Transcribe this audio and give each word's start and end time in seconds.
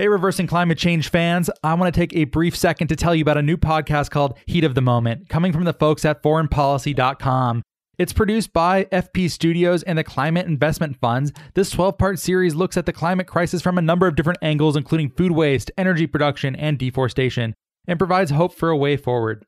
Hey, 0.00 0.08
reversing 0.08 0.46
climate 0.46 0.78
change 0.78 1.10
fans. 1.10 1.50
I 1.62 1.74
want 1.74 1.94
to 1.94 2.00
take 2.00 2.16
a 2.16 2.24
brief 2.24 2.56
second 2.56 2.88
to 2.88 2.96
tell 2.96 3.14
you 3.14 3.20
about 3.20 3.36
a 3.36 3.42
new 3.42 3.58
podcast 3.58 4.08
called 4.08 4.38
Heat 4.46 4.64
of 4.64 4.74
the 4.74 4.80
Moment, 4.80 5.28
coming 5.28 5.52
from 5.52 5.64
the 5.64 5.74
folks 5.74 6.06
at 6.06 6.22
foreignpolicy.com. 6.22 7.60
It's 7.98 8.14
produced 8.14 8.54
by 8.54 8.84
FP 8.84 9.30
Studios 9.30 9.82
and 9.82 9.98
the 9.98 10.02
Climate 10.02 10.46
Investment 10.46 10.98
Funds. 11.02 11.32
This 11.52 11.68
12 11.68 11.98
part 11.98 12.18
series 12.18 12.54
looks 12.54 12.78
at 12.78 12.86
the 12.86 12.94
climate 12.94 13.26
crisis 13.26 13.60
from 13.60 13.76
a 13.76 13.82
number 13.82 14.06
of 14.06 14.16
different 14.16 14.38
angles, 14.40 14.74
including 14.74 15.10
food 15.10 15.32
waste, 15.32 15.70
energy 15.76 16.06
production, 16.06 16.56
and 16.56 16.78
deforestation, 16.78 17.54
and 17.86 17.98
provides 17.98 18.30
hope 18.30 18.54
for 18.54 18.70
a 18.70 18.78
way 18.78 18.96
forward. 18.96 19.44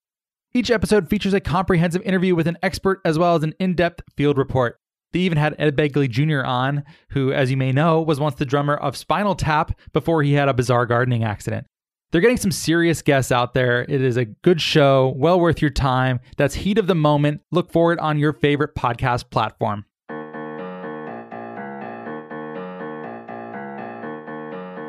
Each 0.52 0.70
episode 0.70 1.08
features 1.08 1.32
a 1.32 1.40
comprehensive 1.40 2.02
interview 2.02 2.34
with 2.34 2.46
an 2.46 2.58
expert 2.62 3.00
as 3.06 3.18
well 3.18 3.36
as 3.36 3.42
an 3.42 3.54
in 3.58 3.74
depth 3.74 4.02
field 4.18 4.36
report. 4.36 4.81
They 5.12 5.20
even 5.20 5.38
had 5.38 5.54
Ed 5.58 5.76
Begley 5.76 6.08
Jr. 6.08 6.44
on, 6.44 6.84
who, 7.10 7.32
as 7.32 7.50
you 7.50 7.56
may 7.56 7.70
know, 7.72 8.00
was 8.00 8.18
once 8.18 8.36
the 8.36 8.46
drummer 8.46 8.74
of 8.74 8.96
Spinal 8.96 9.34
Tap 9.34 9.79
before 9.92 10.22
he 10.22 10.32
had 10.32 10.48
a 10.48 10.54
bizarre 10.54 10.86
gardening 10.86 11.22
accident. 11.24 11.66
They're 12.11 12.21
getting 12.21 12.36
some 12.36 12.52
serious 12.52 13.00
guests 13.00 13.32
out 13.32 13.54
there. 13.54 13.82
It 13.82 14.02
is 14.02 14.16
a 14.16 14.26
good 14.26 14.61
show, 14.61 15.14
well 15.16 15.40
worth 15.40 15.62
your 15.62 15.71
time. 15.71 16.21
That's 16.36 16.54
Heat 16.54 16.79
of 16.79 16.86
the 16.86 16.94
Moment. 16.94 17.40
Look 17.50 17.72
for 17.72 17.93
it 17.93 17.98
on 17.98 18.18
your 18.18 18.32
favorite 18.32 18.75
podcast 18.75 19.30
platform. 19.30 19.86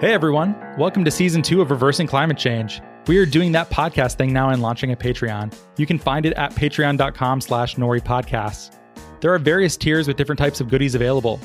Hey 0.01 0.13
everyone, 0.13 0.53
welcome 0.77 1.05
to 1.05 1.11
season 1.11 1.41
two 1.41 1.61
of 1.61 1.71
Reversing 1.71 2.07
Climate 2.07 2.37
Change. 2.37 2.81
We 3.07 3.17
are 3.19 3.25
doing 3.25 3.53
that 3.53 3.69
podcast 3.69 4.17
thing 4.17 4.33
now 4.33 4.49
and 4.49 4.61
launching 4.61 4.91
a 4.91 4.97
Patreon. 4.97 5.57
You 5.77 5.85
can 5.85 5.97
find 5.97 6.25
it 6.25 6.33
at 6.33 6.53
patreon.com 6.53 7.39
slash 7.39 7.75
nori 7.75 8.01
podcasts. 8.01 8.77
There 9.21 9.33
are 9.33 9.39
various 9.39 9.77
tiers 9.77 10.07
with 10.07 10.17
different 10.17 10.39
types 10.39 10.59
of 10.61 10.69
goodies 10.69 10.95
available. 10.95 11.39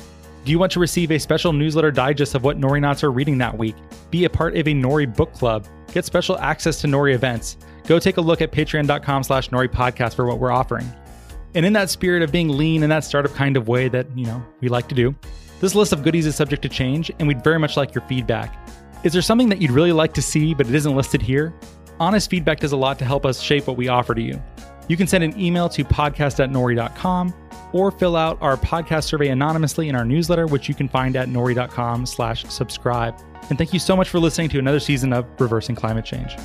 Do 0.45 0.51
you 0.51 0.59
want 0.59 0.71
to 0.73 0.79
receive 0.79 1.11
a 1.11 1.19
special 1.19 1.53
newsletter 1.53 1.91
digest 1.91 2.35
of 2.35 2.43
what 2.43 2.57
Nori 2.57 2.81
Knots 2.81 3.03
are 3.03 3.11
reading 3.11 3.37
that 3.39 3.57
week? 3.57 3.75
Be 4.09 4.25
a 4.25 4.29
part 4.29 4.55
of 4.57 4.67
a 4.67 4.71
Nori 4.71 5.13
book 5.13 5.33
club. 5.33 5.67
Get 5.93 6.05
special 6.05 6.37
access 6.39 6.81
to 6.81 6.87
Nori 6.87 7.13
events. 7.13 7.57
Go 7.87 7.99
take 7.99 8.17
a 8.17 8.21
look 8.21 8.41
at 8.41 8.51
patreon.com 8.51 9.23
slash 9.23 9.49
Nori 9.49 9.67
podcast 9.67 10.15
for 10.15 10.25
what 10.25 10.39
we're 10.39 10.51
offering. 10.51 10.91
And 11.55 11.65
in 11.65 11.73
that 11.73 11.89
spirit 11.89 12.21
of 12.21 12.31
being 12.31 12.49
lean 12.49 12.83
in 12.83 12.89
that 12.89 13.03
startup 13.03 13.33
kind 13.33 13.57
of 13.57 13.67
way 13.67 13.89
that, 13.89 14.05
you 14.15 14.25
know, 14.25 14.43
we 14.61 14.69
like 14.69 14.87
to 14.89 14.95
do, 14.95 15.15
this 15.59 15.75
list 15.75 15.91
of 15.93 16.03
goodies 16.03 16.25
is 16.25 16.35
subject 16.35 16.61
to 16.61 16.69
change, 16.69 17.11
and 17.19 17.27
we'd 17.27 17.43
very 17.43 17.59
much 17.59 17.75
like 17.75 17.93
your 17.93 18.03
feedback. 18.07 18.55
Is 19.03 19.13
there 19.13 19.21
something 19.21 19.49
that 19.49 19.61
you'd 19.61 19.71
really 19.71 19.91
like 19.91 20.13
to 20.13 20.21
see, 20.21 20.53
but 20.53 20.67
it 20.67 20.75
isn't 20.75 20.95
listed 20.95 21.21
here? 21.21 21.53
Honest 21.99 22.29
feedback 22.29 22.59
does 22.59 22.71
a 22.71 22.77
lot 22.77 22.99
to 22.99 23.05
help 23.05 23.25
us 23.25 23.41
shape 23.41 23.67
what 23.67 23.75
we 23.75 23.87
offer 23.87 24.13
to 24.13 24.21
you. 24.21 24.41
You 24.87 24.95
can 24.95 25.07
send 25.07 25.23
an 25.23 25.39
email 25.39 25.67
to 25.69 25.83
podcast 25.83 26.43
at 26.43 26.49
nori.com 26.49 27.33
or 27.73 27.91
fill 27.91 28.15
out 28.15 28.37
our 28.41 28.57
podcast 28.57 29.05
survey 29.05 29.29
anonymously 29.29 29.89
in 29.89 29.95
our 29.95 30.05
newsletter, 30.05 30.47
which 30.47 30.67
you 30.67 30.75
can 30.75 30.89
find 30.89 31.15
at 31.15 31.27
nori.com 31.27 32.05
slash 32.05 32.45
subscribe. 32.45 33.15
And 33.49 33.57
thank 33.57 33.73
you 33.73 33.79
so 33.79 33.95
much 33.95 34.09
for 34.09 34.19
listening 34.19 34.49
to 34.49 34.59
another 34.59 34.79
season 34.79 35.13
of 35.13 35.25
Reversing 35.39 35.75
Climate 35.75 36.05
Change. 36.05 36.35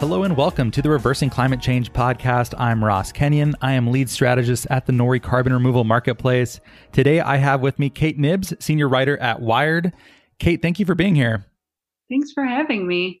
Hello 0.00 0.22
and 0.22 0.34
welcome 0.34 0.70
to 0.70 0.80
the 0.80 0.88
Reversing 0.88 1.28
Climate 1.28 1.60
Change 1.60 1.92
podcast. 1.92 2.54
I'm 2.58 2.82
Ross 2.82 3.12
Kenyon. 3.12 3.54
I 3.60 3.74
am 3.74 3.88
lead 3.88 4.08
strategist 4.08 4.66
at 4.70 4.86
the 4.86 4.94
Nori 4.94 5.22
Carbon 5.22 5.52
Removal 5.52 5.84
Marketplace. 5.84 6.58
Today 6.90 7.20
I 7.20 7.36
have 7.36 7.60
with 7.60 7.78
me 7.78 7.90
Kate 7.90 8.18
Knibbs, 8.18 8.54
senior 8.60 8.88
writer 8.88 9.18
at 9.18 9.42
Wired. 9.42 9.92
Kate, 10.38 10.62
thank 10.62 10.78
you 10.78 10.86
for 10.86 10.94
being 10.94 11.14
here. 11.14 11.44
Thanks 12.08 12.32
for 12.32 12.44
having 12.44 12.86
me. 12.88 13.20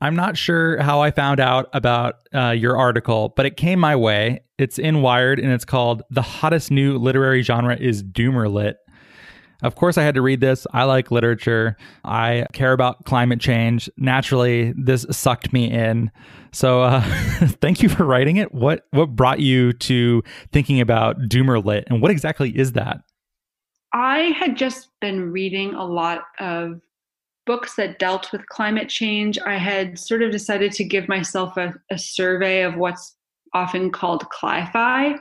I'm 0.00 0.14
not 0.14 0.36
sure 0.36 0.80
how 0.82 1.00
I 1.00 1.10
found 1.10 1.40
out 1.40 1.68
about 1.72 2.16
uh, 2.34 2.50
your 2.50 2.76
article, 2.76 3.32
but 3.34 3.46
it 3.46 3.56
came 3.56 3.78
my 3.78 3.96
way. 3.96 4.42
It's 4.58 4.78
in 4.78 5.00
Wired 5.00 5.38
and 5.38 5.50
it's 5.52 5.64
called 5.64 6.02
The 6.10 6.22
Hottest 6.22 6.70
New 6.70 6.98
Literary 6.98 7.42
Genre 7.42 7.76
is 7.76 8.02
Doomer 8.02 8.52
Lit. 8.52 8.76
Of 9.62 9.74
course, 9.74 9.96
I 9.96 10.02
had 10.02 10.14
to 10.16 10.22
read 10.22 10.40
this. 10.40 10.66
I 10.74 10.84
like 10.84 11.10
literature. 11.10 11.78
I 12.04 12.46
care 12.52 12.72
about 12.72 13.06
climate 13.06 13.40
change. 13.40 13.88
Naturally, 13.96 14.74
this 14.76 15.06
sucked 15.10 15.52
me 15.52 15.70
in. 15.70 16.10
So, 16.52 16.82
uh, 16.82 17.00
thank 17.62 17.82
you 17.82 17.88
for 17.88 18.04
writing 18.04 18.36
it. 18.36 18.52
What 18.52 18.82
what 18.90 19.16
brought 19.16 19.40
you 19.40 19.72
to 19.72 20.22
thinking 20.52 20.80
about 20.80 21.18
Doomer 21.20 21.64
Lit, 21.64 21.84
and 21.88 22.02
what 22.02 22.10
exactly 22.10 22.50
is 22.50 22.72
that? 22.72 23.00
I 23.94 24.34
had 24.38 24.58
just 24.58 24.88
been 25.00 25.32
reading 25.32 25.72
a 25.72 25.84
lot 25.86 26.24
of 26.38 26.82
books 27.46 27.76
that 27.76 27.98
dealt 27.98 28.30
with 28.32 28.46
climate 28.48 28.88
change, 28.88 29.38
I 29.46 29.56
had 29.56 29.98
sort 29.98 30.22
of 30.22 30.30
decided 30.30 30.72
to 30.72 30.84
give 30.84 31.08
myself 31.08 31.56
a, 31.56 31.74
a 31.90 31.98
survey 31.98 32.62
of 32.62 32.76
what's 32.76 33.16
often 33.54 33.90
called 33.90 34.28
cli-fi. 34.30 35.14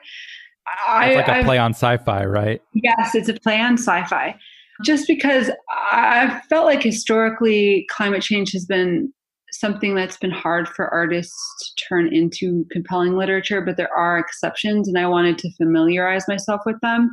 I, 0.87 1.15
like 1.15 1.27
a 1.27 1.43
play 1.43 1.57
on 1.57 1.73
sci-fi, 1.73 2.25
right? 2.25 2.61
Yes, 2.73 3.15
it's 3.15 3.29
a 3.29 3.33
play 3.33 3.61
on 3.61 3.77
sci-fi. 3.77 4.35
Just 4.83 5.07
because 5.07 5.51
I 5.69 6.41
felt 6.49 6.65
like 6.65 6.83
historically 6.83 7.87
climate 7.89 8.23
change 8.23 8.51
has 8.51 8.65
been 8.65 9.13
something 9.59 9.95
that's 9.95 10.17
been 10.17 10.31
hard 10.31 10.67
for 10.67 10.93
artists 10.93 11.35
to 11.75 11.83
turn 11.87 12.13
into 12.13 12.65
compelling 12.71 13.15
literature, 13.15 13.61
but 13.61 13.77
there 13.77 13.93
are 13.95 14.17
exceptions, 14.17 14.87
and 14.87 14.97
I 14.97 15.07
wanted 15.07 15.37
to 15.39 15.53
familiarize 15.55 16.27
myself 16.27 16.61
with 16.65 16.79
them. 16.81 17.11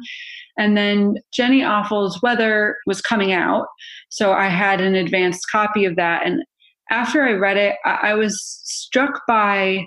And 0.59 0.77
then 0.77 1.17
Jenny 1.33 1.61
Offill's 1.61 2.21
Weather 2.23 2.77
was 2.87 3.01
coming 3.01 3.33
out. 3.33 3.67
So 4.09 4.33
I 4.33 4.49
had 4.49 4.81
an 4.81 4.95
advanced 4.95 5.51
copy 5.51 5.85
of 5.85 5.97
that. 5.97 6.27
And 6.27 6.43
after 6.91 7.23
I 7.23 7.33
read 7.33 7.57
it, 7.57 7.77
I, 7.85 8.15
was 8.15 8.43
struck 8.65 9.23
by 9.27 9.87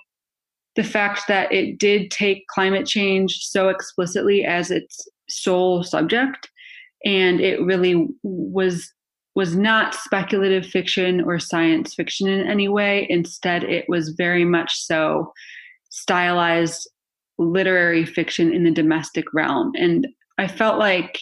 the 0.75 0.83
fact 0.83 1.23
that 1.27 1.51
it 1.51 1.77
did 1.77 2.09
take 2.09 2.47
climate 2.47 2.87
change 2.87 3.37
so 3.41 3.69
explicitly 3.69 4.43
as 4.43 4.71
its 4.71 5.07
sole 5.29 5.83
subject. 5.83 6.49
And 7.05 7.39
it 7.39 7.61
really 7.61 8.07
was 8.23 8.91
was 9.35 9.55
not 9.55 9.93
speculative 9.93 10.65
fiction 10.65 11.21
or 11.21 11.37
science 11.39 11.93
fiction 11.93 12.27
in 12.27 12.47
any 12.47 12.69
way. 12.69 13.05
Instead, 13.09 13.63
it 13.63 13.85
was 13.89 14.09
very 14.17 14.45
much 14.45 14.73
so 14.75 15.31
stylized 15.89 16.89
literary 17.37 18.05
fiction 18.05 18.53
in 18.53 18.63
the 18.63 18.71
domestic 18.71 19.25
realm. 19.33 19.71
And 19.77 20.07
I 20.37 20.47
felt 20.47 20.79
like 20.79 21.19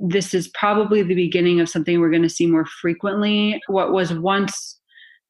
this 0.00 0.34
is 0.34 0.48
probably 0.48 1.02
the 1.02 1.14
beginning 1.14 1.60
of 1.60 1.68
something 1.68 2.00
we're 2.00 2.10
going 2.10 2.22
to 2.22 2.28
see 2.28 2.46
more 2.46 2.66
frequently. 2.66 3.60
What 3.68 3.92
was 3.92 4.12
once 4.12 4.80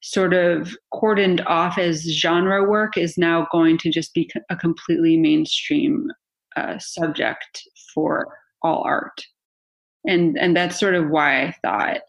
sort 0.00 0.34
of 0.34 0.76
cordoned 0.92 1.44
off 1.46 1.78
as 1.78 2.02
genre 2.02 2.68
work 2.68 2.96
is 2.96 3.18
now 3.18 3.48
going 3.50 3.78
to 3.78 3.90
just 3.90 4.14
be 4.14 4.30
a 4.50 4.56
completely 4.56 5.16
mainstream 5.16 6.08
uh, 6.56 6.78
subject 6.78 7.62
for 7.92 8.28
all 8.62 8.82
art. 8.84 9.24
And, 10.06 10.38
and 10.38 10.56
that's 10.56 10.78
sort 10.78 10.94
of 10.94 11.08
why 11.08 11.42
I 11.42 11.54
thought 11.62 12.00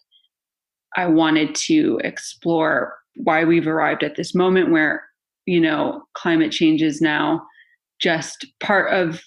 I 0.95 1.07
wanted 1.07 1.55
to 1.55 1.99
explore 2.03 2.95
why 3.15 3.43
we've 3.43 3.67
arrived 3.67 4.03
at 4.03 4.15
this 4.15 4.35
moment 4.35 4.71
where, 4.71 5.03
you 5.45 5.59
know, 5.59 6.03
climate 6.13 6.51
change 6.51 6.81
is 6.81 7.01
now 7.01 7.45
just 7.99 8.45
part 8.59 8.91
of 8.93 9.21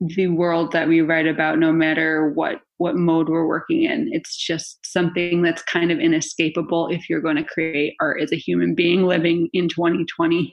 the 0.00 0.26
world 0.28 0.72
that 0.72 0.88
we 0.88 1.00
write 1.00 1.26
about 1.26 1.58
no 1.58 1.72
matter 1.72 2.30
what 2.30 2.60
what 2.78 2.96
mode 2.96 3.28
we're 3.28 3.46
working 3.46 3.84
in. 3.84 4.10
It's 4.12 4.36
just 4.36 4.84
something 4.84 5.42
that's 5.42 5.62
kind 5.62 5.92
of 5.92 6.00
inescapable 6.00 6.88
if 6.88 7.08
you're 7.08 7.20
going 7.20 7.36
to 7.36 7.44
create 7.44 7.94
art 8.00 8.20
as 8.20 8.32
a 8.32 8.36
human 8.36 8.74
being 8.74 9.04
living 9.04 9.48
in 9.52 9.68
2020 9.68 10.52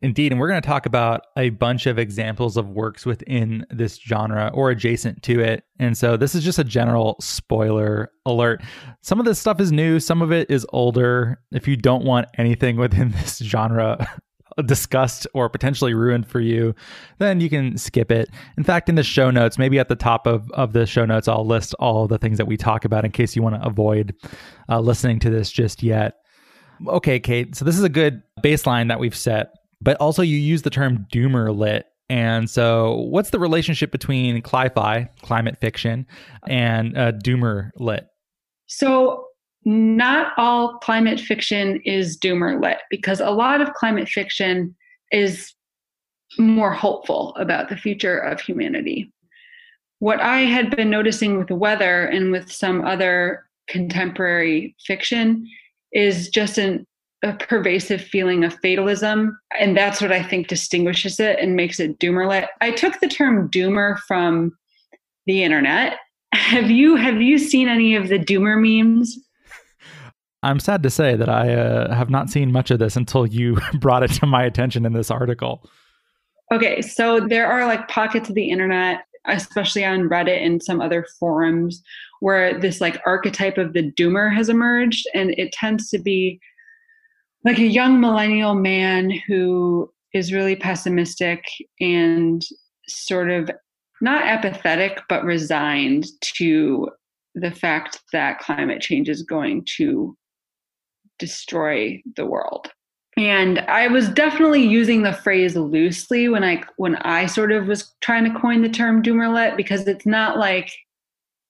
Indeed. 0.00 0.30
And 0.30 0.40
we're 0.40 0.48
going 0.48 0.62
to 0.62 0.66
talk 0.66 0.86
about 0.86 1.22
a 1.36 1.50
bunch 1.50 1.86
of 1.86 1.98
examples 1.98 2.56
of 2.56 2.68
works 2.68 3.04
within 3.04 3.66
this 3.70 3.96
genre 3.96 4.50
or 4.54 4.70
adjacent 4.70 5.22
to 5.24 5.40
it. 5.40 5.64
And 5.80 5.98
so 5.98 6.16
this 6.16 6.36
is 6.36 6.44
just 6.44 6.60
a 6.60 6.64
general 6.64 7.16
spoiler 7.20 8.12
alert. 8.24 8.62
Some 9.00 9.18
of 9.18 9.26
this 9.26 9.40
stuff 9.40 9.60
is 9.60 9.72
new, 9.72 9.98
some 9.98 10.22
of 10.22 10.30
it 10.30 10.50
is 10.50 10.64
older. 10.72 11.40
If 11.50 11.66
you 11.66 11.76
don't 11.76 12.04
want 12.04 12.28
anything 12.38 12.76
within 12.78 13.10
this 13.10 13.38
genre 13.38 14.08
discussed 14.64 15.26
or 15.34 15.48
potentially 15.48 15.94
ruined 15.94 16.28
for 16.28 16.40
you, 16.40 16.74
then 17.18 17.40
you 17.40 17.50
can 17.50 17.76
skip 17.76 18.12
it. 18.12 18.30
In 18.56 18.62
fact, 18.62 18.88
in 18.88 18.94
the 18.94 19.02
show 19.02 19.30
notes, 19.32 19.58
maybe 19.58 19.80
at 19.80 19.88
the 19.88 19.96
top 19.96 20.28
of, 20.28 20.48
of 20.52 20.72
the 20.72 20.86
show 20.86 21.06
notes, 21.06 21.26
I'll 21.26 21.46
list 21.46 21.74
all 21.80 22.06
the 22.06 22.18
things 22.18 22.38
that 22.38 22.46
we 22.46 22.56
talk 22.56 22.84
about 22.84 23.04
in 23.04 23.10
case 23.10 23.34
you 23.34 23.42
want 23.42 23.60
to 23.60 23.66
avoid 23.66 24.14
uh, 24.68 24.78
listening 24.78 25.18
to 25.20 25.30
this 25.30 25.50
just 25.50 25.82
yet. 25.82 26.18
Okay, 26.86 27.18
Kate. 27.18 27.56
So 27.56 27.64
this 27.64 27.76
is 27.76 27.82
a 27.82 27.88
good 27.88 28.22
baseline 28.42 28.88
that 28.88 29.00
we've 29.00 29.16
set, 29.16 29.57
but 29.80 29.96
also 29.98 30.22
you 30.22 30.36
use 30.36 30.62
the 30.62 30.70
term 30.70 31.06
doomer 31.12 31.56
lit. 31.56 31.86
And 32.10 32.48
so, 32.48 33.06
what's 33.10 33.30
the 33.30 33.38
relationship 33.38 33.92
between 33.92 34.40
cli-fi, 34.40 35.10
climate 35.20 35.58
fiction, 35.60 36.06
and 36.48 36.96
uh, 36.96 37.12
doomer 37.12 37.70
lit? 37.76 38.06
So, 38.66 39.26
not 39.64 40.32
all 40.38 40.78
climate 40.78 41.20
fiction 41.20 41.82
is 41.84 42.16
doomer 42.16 42.62
lit 42.62 42.78
because 42.90 43.20
a 43.20 43.30
lot 43.30 43.60
of 43.60 43.74
climate 43.74 44.08
fiction 44.08 44.74
is 45.12 45.54
more 46.38 46.72
hopeful 46.72 47.34
about 47.36 47.68
the 47.68 47.76
future 47.76 48.18
of 48.18 48.40
humanity. 48.40 49.12
What 49.98 50.20
I 50.20 50.40
had 50.40 50.74
been 50.74 50.90
noticing 50.90 51.38
with 51.38 51.48
the 51.48 51.54
weather 51.54 52.06
and 52.06 52.30
with 52.30 52.50
some 52.50 52.84
other 52.86 53.44
contemporary 53.68 54.74
fiction 54.86 55.46
is 55.92 56.28
just 56.28 56.56
an, 56.58 56.86
a 57.22 57.32
pervasive 57.34 58.00
feeling 58.00 58.44
of 58.44 58.54
fatalism. 58.60 59.38
And 59.58 59.76
that's 59.76 60.00
what 60.00 60.12
I 60.12 60.22
think 60.22 60.48
distinguishes 60.48 61.18
it 61.18 61.38
and 61.40 61.56
makes 61.56 61.80
it 61.80 61.98
doomer 61.98 62.28
lit. 62.28 62.48
I 62.60 62.70
took 62.70 63.00
the 63.00 63.08
term 63.08 63.50
doomer 63.50 63.98
from 64.06 64.56
the 65.26 65.42
internet. 65.42 65.98
Have 66.32 66.70
you 66.70 66.96
have 66.96 67.22
you 67.22 67.38
seen 67.38 67.68
any 67.68 67.96
of 67.96 68.08
the 68.08 68.18
doomer 68.18 68.58
memes? 68.60 69.18
I'm 70.42 70.60
sad 70.60 70.82
to 70.82 70.90
say 70.90 71.16
that 71.16 71.28
I 71.28 71.54
uh, 71.54 71.94
have 71.94 72.10
not 72.10 72.28
seen 72.28 72.52
much 72.52 72.70
of 72.70 72.78
this 72.78 72.96
until 72.96 73.26
you 73.26 73.56
brought 73.80 74.02
it 74.02 74.12
to 74.12 74.26
my 74.26 74.44
attention 74.44 74.84
in 74.84 74.92
this 74.92 75.10
article. 75.10 75.64
Okay, 76.52 76.82
so 76.82 77.20
there 77.20 77.46
are 77.46 77.66
like 77.66 77.88
pockets 77.88 78.28
of 78.28 78.34
the 78.34 78.50
internet, 78.50 79.04
especially 79.26 79.84
on 79.84 80.08
Reddit 80.08 80.44
and 80.44 80.62
some 80.62 80.80
other 80.80 81.06
forums, 81.18 81.82
where 82.20 82.58
this 82.58 82.80
like 82.80 83.00
archetype 83.06 83.58
of 83.58 83.72
the 83.72 83.90
doomer 83.92 84.32
has 84.34 84.48
emerged, 84.48 85.06
and 85.14 85.30
it 85.38 85.52
tends 85.52 85.88
to 85.90 85.98
be 85.98 86.40
like 87.48 87.58
a 87.58 87.66
young 87.66 87.98
millennial 87.98 88.54
man 88.54 89.10
who 89.26 89.90
is 90.12 90.34
really 90.34 90.54
pessimistic 90.54 91.42
and 91.80 92.42
sort 92.86 93.30
of 93.30 93.50
not 94.02 94.22
apathetic, 94.22 95.00
but 95.08 95.24
resigned 95.24 96.04
to 96.20 96.90
the 97.34 97.50
fact 97.50 98.00
that 98.12 98.38
climate 98.38 98.82
change 98.82 99.08
is 99.08 99.22
going 99.22 99.64
to 99.78 100.14
destroy 101.18 101.98
the 102.16 102.26
world. 102.26 102.70
And 103.16 103.60
I 103.60 103.86
was 103.86 104.10
definitely 104.10 104.62
using 104.62 105.02
the 105.02 105.14
phrase 105.14 105.56
loosely 105.56 106.28
when 106.28 106.44
I 106.44 106.62
when 106.76 106.96
I 106.96 107.24
sort 107.24 107.50
of 107.50 107.66
was 107.66 107.94
trying 108.02 108.30
to 108.30 108.38
coin 108.38 108.60
the 108.60 108.68
term 108.68 109.02
doomerlit 109.02 109.56
because 109.56 109.88
it's 109.88 110.04
not 110.04 110.36
like 110.36 110.70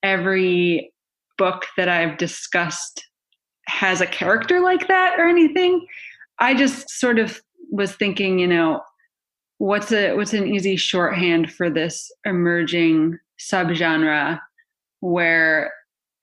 every 0.04 0.92
book 1.38 1.66
that 1.76 1.88
I've 1.88 2.18
discussed 2.18 3.04
has 3.69 4.00
a 4.00 4.06
character 4.06 4.61
like 4.61 4.88
that 4.88 5.19
or 5.19 5.29
anything. 5.29 5.87
I 6.38 6.55
just 6.55 6.88
sort 6.91 7.19
of 7.19 7.41
was 7.70 7.94
thinking, 7.94 8.38
you 8.38 8.47
know, 8.47 8.81
what's 9.59 9.93
a 9.93 10.15
what's 10.15 10.32
an 10.32 10.49
easy 10.49 10.76
shorthand 10.76 11.53
for 11.53 11.69
this 11.70 12.11
emerging 12.25 13.19
subgenre 13.38 14.41
where 15.00 15.73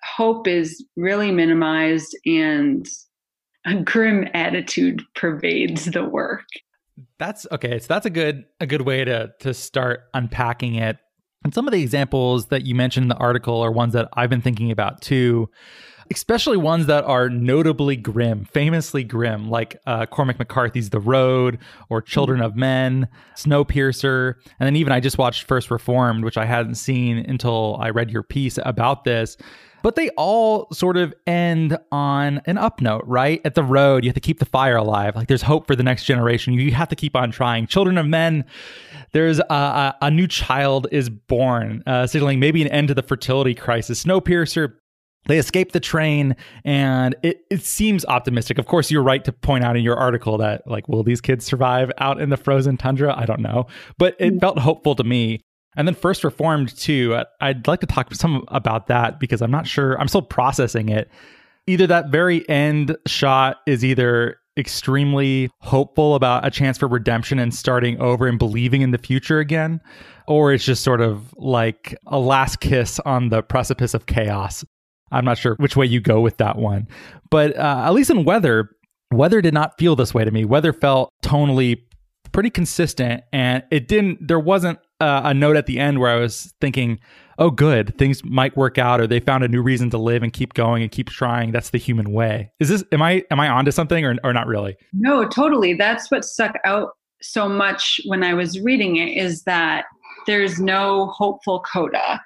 hope 0.03 0.47
is 0.47 0.83
really 0.95 1.31
minimized 1.31 2.17
and 2.25 2.87
a 3.65 3.75
grim 3.75 4.27
attitude 4.33 5.01
pervades 5.15 5.85
the 5.85 6.03
work. 6.03 6.45
That's 7.17 7.47
okay. 7.51 7.79
So 7.79 7.87
that's 7.87 8.05
a 8.05 8.09
good 8.09 8.45
a 8.59 8.67
good 8.67 8.81
way 8.81 9.05
to 9.05 9.31
to 9.41 9.53
start 9.53 10.01
unpacking 10.13 10.75
it. 10.75 10.97
And 11.43 11.53
some 11.53 11.67
of 11.67 11.73
the 11.73 11.81
examples 11.81 12.47
that 12.47 12.65
you 12.65 12.73
mentioned 12.73 13.03
in 13.03 13.09
the 13.09 13.17
article 13.17 13.61
are 13.61 13.71
ones 13.71 13.93
that 13.93 14.09
I've 14.13 14.31
been 14.31 14.41
thinking 14.41 14.71
about 14.71 15.01
too 15.01 15.49
especially 16.11 16.57
ones 16.57 16.85
that 16.87 17.03
are 17.03 17.29
notably 17.29 17.95
grim, 17.95 18.45
famously 18.45 19.03
grim, 19.03 19.49
like 19.49 19.77
uh, 19.85 20.05
Cormac 20.05 20.39
McCarthy's 20.39 20.89
The 20.89 20.99
Road 20.99 21.59
or 21.89 22.01
Children 22.01 22.41
of 22.41 22.55
Men, 22.55 23.07
Snowpiercer. 23.35 24.35
And 24.59 24.67
then 24.67 24.75
even 24.75 24.93
I 24.93 24.99
just 24.99 25.17
watched 25.17 25.43
First 25.43 25.71
Reformed, 25.71 26.23
which 26.23 26.37
I 26.37 26.45
hadn't 26.45 26.75
seen 26.75 27.17
until 27.17 27.77
I 27.79 27.89
read 27.89 28.11
your 28.11 28.23
piece 28.23 28.59
about 28.63 29.03
this. 29.03 29.37
But 29.83 29.95
they 29.95 30.09
all 30.17 30.67
sort 30.73 30.97
of 30.97 31.13
end 31.27 31.77
on 31.91 32.41
an 32.45 32.57
up 32.57 32.81
note, 32.81 33.03
right? 33.05 33.39
At 33.45 33.53
the 33.53 33.63
road, 33.63 34.03
you 34.03 34.09
have 34.09 34.15
to 34.15 34.19
keep 34.19 34.39
the 34.39 34.45
fire 34.45 34.77
alive. 34.77 35.15
Like 35.15 35.27
there's 35.27 35.43
hope 35.43 35.67
for 35.67 35.75
the 35.75 35.83
next 35.83 36.05
generation. 36.05 36.53
You 36.53 36.71
have 36.71 36.89
to 36.89 36.95
keep 36.95 37.15
on 37.15 37.29
trying. 37.29 37.67
Children 37.67 37.99
of 37.99 38.07
Men, 38.07 38.45
there's 39.11 39.37
a, 39.37 39.43
a, 39.49 39.95
a 40.01 40.11
new 40.11 40.27
child 40.27 40.87
is 40.91 41.09
born, 41.09 41.83
uh, 41.85 42.07
signaling 42.07 42.39
maybe 42.39 42.63
an 42.63 42.67
end 42.69 42.87
to 42.87 42.95
the 42.95 43.03
fertility 43.03 43.53
crisis. 43.53 44.03
Snowpiercer, 44.03 44.73
they 45.27 45.37
escape 45.37 45.71
the 45.71 45.79
train 45.79 46.35
and 46.63 47.15
it, 47.23 47.45
it 47.49 47.63
seems 47.63 48.05
optimistic. 48.05 48.57
Of 48.57 48.67
course 48.67 48.91
you're 48.91 49.03
right 49.03 49.23
to 49.23 49.31
point 49.31 49.63
out 49.63 49.75
in 49.75 49.83
your 49.83 49.95
article 49.95 50.37
that 50.37 50.67
like 50.67 50.87
will 50.87 51.03
these 51.03 51.21
kids 51.21 51.45
survive 51.45 51.91
out 51.97 52.21
in 52.21 52.29
the 52.29 52.37
frozen 52.37 52.77
tundra? 52.77 53.15
I 53.17 53.25
don't 53.25 53.41
know. 53.41 53.67
But 53.97 54.15
it 54.19 54.35
mm. 54.35 54.39
felt 54.39 54.59
hopeful 54.59 54.95
to 54.95 55.03
me. 55.03 55.41
And 55.77 55.87
then 55.87 55.95
first 55.95 56.23
reformed 56.23 56.75
too 56.77 57.21
i'd 57.41 57.67
like 57.67 57.81
to 57.81 57.85
talk 57.85 58.13
some 58.13 58.45
about 58.47 58.87
that 58.87 59.19
because 59.19 59.41
i'm 59.41 59.51
not 59.51 59.67
sure 59.67 59.99
i'm 59.99 60.07
still 60.07 60.21
processing 60.21 60.89
it. 60.89 61.09
Either 61.67 61.87
that 61.87 62.09
very 62.09 62.47
end 62.47 62.95
shot 63.07 63.57
is 63.65 63.83
either 63.83 64.37
extremely 64.57 65.49
hopeful 65.59 66.15
about 66.15 66.45
a 66.45 66.51
chance 66.51 66.77
for 66.77 66.87
redemption 66.87 67.39
and 67.39 67.53
starting 67.53 67.99
over 67.99 68.25
and 68.25 68.39
believing 68.39 68.81
in 68.81 68.91
the 68.91 68.97
future 68.97 69.39
again 69.39 69.81
or 70.27 70.53
it's 70.53 70.63
just 70.63 70.83
sort 70.83 71.01
of 71.01 71.33
like 71.37 71.93
a 72.07 72.17
last 72.17 72.61
kiss 72.61 72.99
on 73.01 73.29
the 73.29 73.43
precipice 73.43 73.93
of 73.93 74.05
chaos 74.05 74.63
I'm 75.11 75.25
not 75.25 75.37
sure 75.37 75.55
which 75.55 75.75
way 75.75 75.85
you 75.85 75.99
go 75.99 76.21
with 76.21 76.37
that 76.37 76.57
one. 76.57 76.87
But 77.29 77.55
uh, 77.57 77.83
at 77.85 77.93
least 77.93 78.09
in 78.09 78.23
weather, 78.23 78.69
weather 79.11 79.41
did 79.41 79.53
not 79.53 79.77
feel 79.77 79.95
this 79.95 80.13
way 80.13 80.25
to 80.25 80.31
me. 80.31 80.45
Weather 80.45 80.73
felt 80.73 81.11
tonally 81.23 81.79
pretty 82.31 82.49
consistent, 82.49 83.23
and 83.31 83.63
it 83.71 83.87
didn't. 83.87 84.27
There 84.27 84.39
wasn't 84.39 84.79
uh, 84.99 85.21
a 85.25 85.33
note 85.33 85.55
at 85.55 85.65
the 85.65 85.79
end 85.79 85.99
where 85.99 86.11
I 86.11 86.19
was 86.19 86.53
thinking, 86.59 86.99
"Oh, 87.39 87.49
good, 87.49 87.97
things 87.97 88.23
might 88.23 88.55
work 88.57 88.77
out," 88.77 88.99
or 88.99 89.07
they 89.07 89.19
found 89.19 89.43
a 89.43 89.47
new 89.47 89.61
reason 89.61 89.89
to 89.91 89.97
live 89.97 90.21
and 90.21 90.33
keep 90.33 90.53
going 90.53 90.83
and 90.83 90.91
keep 90.91 91.09
trying. 91.09 91.51
That's 91.51 91.69
the 91.69 91.77
human 91.77 92.11
way. 92.11 92.51
Is 92.59 92.69
this? 92.69 92.83
Am 92.91 93.01
I? 93.01 93.23
Am 93.31 93.39
I 93.39 93.47
onto 93.47 93.71
something, 93.71 94.05
or 94.05 94.15
or 94.23 94.33
not 94.33 94.47
really? 94.47 94.75
No, 94.93 95.27
totally. 95.27 95.73
That's 95.73 96.11
what 96.11 96.25
stuck 96.25 96.55
out 96.65 96.89
so 97.21 97.47
much 97.47 98.01
when 98.05 98.23
I 98.23 98.33
was 98.33 98.59
reading 98.59 98.97
it. 98.97 99.17
Is 99.17 99.43
that 99.43 99.85
there's 100.27 100.59
no 100.59 101.07
hopeful 101.07 101.63
coda. 101.71 102.21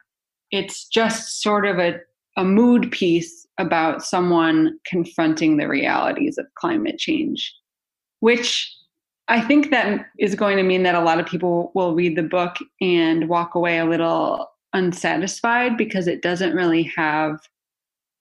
It's 0.52 0.88
just 0.88 1.42
sort 1.42 1.68
of 1.68 1.78
a 1.78 2.00
a 2.40 2.46
mood 2.46 2.90
piece 2.90 3.46
about 3.58 4.02
someone 4.02 4.80
confronting 4.86 5.58
the 5.58 5.68
realities 5.68 6.38
of 6.38 6.46
climate 6.56 6.98
change, 6.98 7.54
which 8.22 8.74
I 9.28 9.42
think 9.42 9.72
that 9.72 10.06
is 10.18 10.36
going 10.36 10.56
to 10.56 10.64
mean 10.64 10.84
that 10.84 10.96
a 10.96 11.02
lot 11.02 11.20
of 11.20 11.26
people 11.26 11.74
will 11.76 11.94
read 11.94 12.16
the 12.16 12.24
book 12.24 12.56
and 12.80 13.28
walk 13.28 13.56
away 13.56 13.78
a 13.78 13.86
little 13.86 14.48
unsatisfied 14.72 15.76
because 15.76 16.08
it 16.08 16.22
doesn't 16.22 16.56
really 16.56 16.84
have 16.96 17.42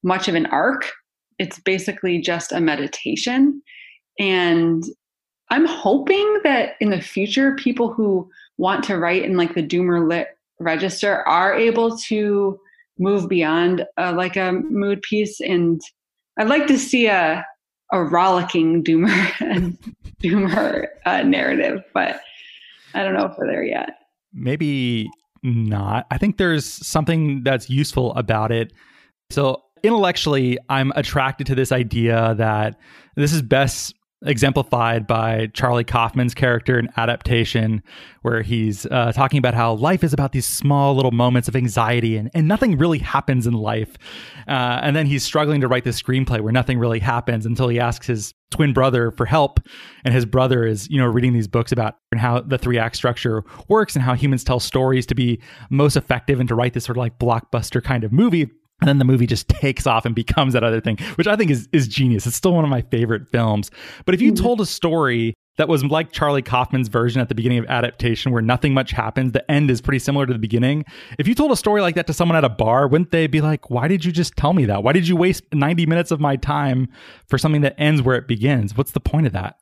much 0.02 0.26
of 0.26 0.34
an 0.34 0.46
arc. 0.46 0.90
It's 1.38 1.60
basically 1.60 2.20
just 2.20 2.50
a 2.50 2.60
meditation. 2.60 3.62
And 4.18 4.82
I'm 5.50 5.66
hoping 5.66 6.40
that 6.42 6.72
in 6.80 6.90
the 6.90 7.00
future, 7.00 7.54
people 7.54 7.92
who 7.92 8.28
want 8.56 8.82
to 8.84 8.98
write 8.98 9.22
in 9.22 9.36
like 9.36 9.54
the 9.54 9.62
Doomer 9.62 10.08
Lit 10.08 10.26
register 10.58 11.22
are 11.28 11.54
able 11.54 11.96
to 11.98 12.58
move 12.98 13.28
beyond 13.28 13.84
uh, 13.96 14.12
like 14.16 14.36
a 14.36 14.52
mood 14.52 15.02
piece 15.02 15.40
and 15.40 15.80
i'd 16.38 16.48
like 16.48 16.66
to 16.66 16.78
see 16.78 17.06
a 17.06 17.44
a 17.92 18.02
rollicking 18.02 18.82
doomer 18.84 19.76
doomer 20.22 20.86
uh, 21.06 21.22
narrative 21.22 21.82
but 21.94 22.20
i 22.94 23.02
don't 23.02 23.14
know 23.14 23.26
if 23.26 23.36
we're 23.38 23.46
there 23.46 23.64
yet. 23.64 23.90
Maybe 24.34 25.08
not. 25.42 26.06
I 26.10 26.18
think 26.18 26.36
there's 26.36 26.66
something 26.66 27.42
that's 27.42 27.70
useful 27.70 28.14
about 28.14 28.52
it. 28.52 28.74
So 29.30 29.62
intellectually 29.82 30.58
i'm 30.68 30.92
attracted 30.96 31.46
to 31.46 31.54
this 31.54 31.72
idea 31.72 32.34
that 32.36 32.78
this 33.16 33.32
is 33.32 33.42
best 33.42 33.94
exemplified 34.24 35.06
by 35.06 35.46
Charlie 35.54 35.84
Kaufman's 35.84 36.34
character 36.34 36.78
in 36.78 36.88
Adaptation, 36.96 37.82
where 38.22 38.42
he's 38.42 38.84
uh, 38.86 39.12
talking 39.12 39.38
about 39.38 39.54
how 39.54 39.74
life 39.74 40.02
is 40.02 40.12
about 40.12 40.32
these 40.32 40.46
small 40.46 40.94
little 40.94 41.12
moments 41.12 41.48
of 41.48 41.54
anxiety 41.54 42.16
and, 42.16 42.30
and 42.34 42.48
nothing 42.48 42.76
really 42.76 42.98
happens 42.98 43.46
in 43.46 43.54
life. 43.54 43.96
Uh, 44.48 44.80
and 44.82 44.96
then 44.96 45.06
he's 45.06 45.22
struggling 45.22 45.60
to 45.60 45.68
write 45.68 45.84
this 45.84 46.00
screenplay 46.00 46.40
where 46.40 46.52
nothing 46.52 46.78
really 46.78 46.98
happens 46.98 47.46
until 47.46 47.68
he 47.68 47.78
asks 47.78 48.06
his 48.06 48.34
twin 48.50 48.72
brother 48.72 49.10
for 49.12 49.24
help. 49.24 49.60
And 50.04 50.12
his 50.12 50.26
brother 50.26 50.66
is, 50.66 50.88
you 50.90 50.98
know, 50.98 51.06
reading 51.06 51.32
these 51.32 51.48
books 51.48 51.70
about 51.70 51.96
how 52.16 52.40
the 52.40 52.58
three 52.58 52.78
act 52.78 52.96
structure 52.96 53.44
works 53.68 53.94
and 53.94 54.02
how 54.02 54.14
humans 54.14 54.42
tell 54.42 54.58
stories 54.58 55.06
to 55.06 55.14
be 55.14 55.40
most 55.70 55.96
effective 55.96 56.40
and 56.40 56.48
to 56.48 56.54
write 56.54 56.74
this 56.74 56.84
sort 56.84 56.96
of 56.96 57.00
like 57.00 57.18
blockbuster 57.18 57.82
kind 57.82 58.02
of 58.02 58.12
movie 58.12 58.50
and 58.80 58.88
then 58.88 58.98
the 58.98 59.04
movie 59.04 59.26
just 59.26 59.48
takes 59.48 59.86
off 59.86 60.04
and 60.04 60.14
becomes 60.14 60.52
that 60.54 60.64
other 60.64 60.80
thing, 60.80 60.98
which 61.16 61.26
I 61.26 61.36
think 61.36 61.50
is 61.50 61.68
is 61.72 61.88
genius. 61.88 62.26
It's 62.26 62.36
still 62.36 62.54
one 62.54 62.64
of 62.64 62.70
my 62.70 62.82
favorite 62.82 63.28
films. 63.28 63.70
But 64.04 64.14
if 64.14 64.20
you 64.20 64.32
mm-hmm. 64.32 64.42
told 64.42 64.60
a 64.60 64.66
story 64.66 65.34
that 65.56 65.68
was 65.68 65.84
like 65.84 66.12
Charlie 66.12 66.42
Kaufman's 66.42 66.86
version 66.86 67.20
at 67.20 67.28
the 67.28 67.34
beginning 67.34 67.58
of 67.58 67.66
adaptation 67.66 68.30
where 68.30 68.40
nothing 68.40 68.72
much 68.72 68.92
happens, 68.92 69.32
the 69.32 69.50
end 69.50 69.70
is 69.70 69.80
pretty 69.80 69.98
similar 69.98 70.24
to 70.24 70.32
the 70.32 70.38
beginning. 70.38 70.84
If 71.18 71.26
you 71.26 71.34
told 71.34 71.50
a 71.50 71.56
story 71.56 71.82
like 71.82 71.96
that 71.96 72.06
to 72.06 72.12
someone 72.12 72.36
at 72.36 72.44
a 72.44 72.48
bar, 72.48 72.86
wouldn't 72.86 73.10
they 73.10 73.26
be 73.26 73.40
like, 73.40 73.68
"Why 73.70 73.88
did 73.88 74.04
you 74.04 74.12
just 74.12 74.36
tell 74.36 74.52
me 74.52 74.64
that? 74.66 74.82
Why 74.82 74.92
did 74.92 75.08
you 75.08 75.16
waste 75.16 75.44
90 75.52 75.86
minutes 75.86 76.10
of 76.10 76.20
my 76.20 76.36
time 76.36 76.88
for 77.26 77.38
something 77.38 77.62
that 77.62 77.74
ends 77.78 78.02
where 78.02 78.16
it 78.16 78.28
begins? 78.28 78.76
What's 78.76 78.92
the 78.92 79.00
point 79.00 79.26
of 79.26 79.32
that?" 79.32 79.56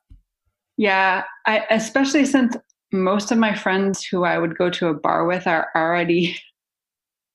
Yeah, 0.77 1.23
I, 1.47 1.65
especially 1.71 2.25
since 2.25 2.55
most 2.93 3.31
of 3.31 3.37
my 3.37 3.53
friends 3.53 4.05
who 4.05 4.23
I 4.23 4.37
would 4.37 4.57
go 4.57 4.69
to 4.69 4.87
a 4.87 4.93
bar 4.93 5.25
with 5.25 5.47
are 5.47 5.69
already 5.75 6.37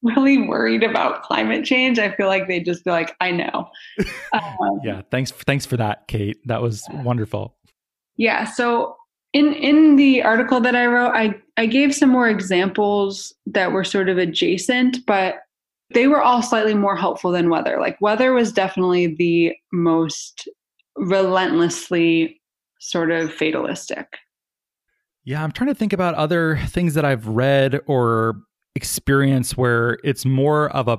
really 0.17 0.47
worried 0.47 0.83
about 0.83 1.23
climate 1.23 1.65
change, 1.65 1.99
I 1.99 2.15
feel 2.15 2.27
like 2.27 2.49
they'd 2.49 2.65
just 2.65 2.85
be 2.85 2.91
like, 2.91 3.15
I 3.21 3.31
know. 3.31 3.71
Um, 4.33 4.81
yeah, 4.83 5.03
thanks 5.11 5.31
thanks 5.31 5.67
for 5.67 5.77
that, 5.77 6.09
Kate. 6.09 6.39
That 6.47 6.63
was 6.63 6.87
wonderful. 6.91 7.55
Yeah, 8.17 8.45
so 8.45 8.97
in 9.35 9.53
in 9.53 9.97
the 9.97 10.23
article 10.23 10.59
that 10.61 10.75
I 10.75 10.87
wrote, 10.87 11.13
I 11.15 11.35
I 11.59 11.67
gave 11.67 11.95
some 11.95 12.09
more 12.09 12.31
examples 12.31 13.35
that 13.45 13.73
were 13.73 13.85
sort 13.85 14.09
of 14.09 14.17
adjacent, 14.17 15.05
but 15.07 15.41
they 15.93 16.09
were 16.09 16.23
all 16.23 16.43
slightly 16.43 16.73
more 16.73 16.97
helpful 16.97 17.31
than 17.31 17.51
weather. 17.51 17.79
Like 17.79 18.01
weather 18.01 18.33
was 18.33 18.53
definitely 18.53 19.15
the 19.15 19.55
most 19.71 20.49
relentlessly 20.97 22.41
sort 22.81 23.11
of 23.11 23.33
fatalistic. 23.33 24.17
Yeah, 25.25 25.45
I'm 25.45 25.53
trying 25.53 25.69
to 25.69 25.75
think 25.75 25.93
about 25.93 26.15
other 26.15 26.59
things 26.69 26.95
that 26.95 27.05
I've 27.05 27.27
read 27.27 27.81
or 27.87 28.37
experience 28.75 29.57
where 29.57 29.99
it's 30.05 30.25
more 30.25 30.71
of 30.71 30.89
a 30.89 30.99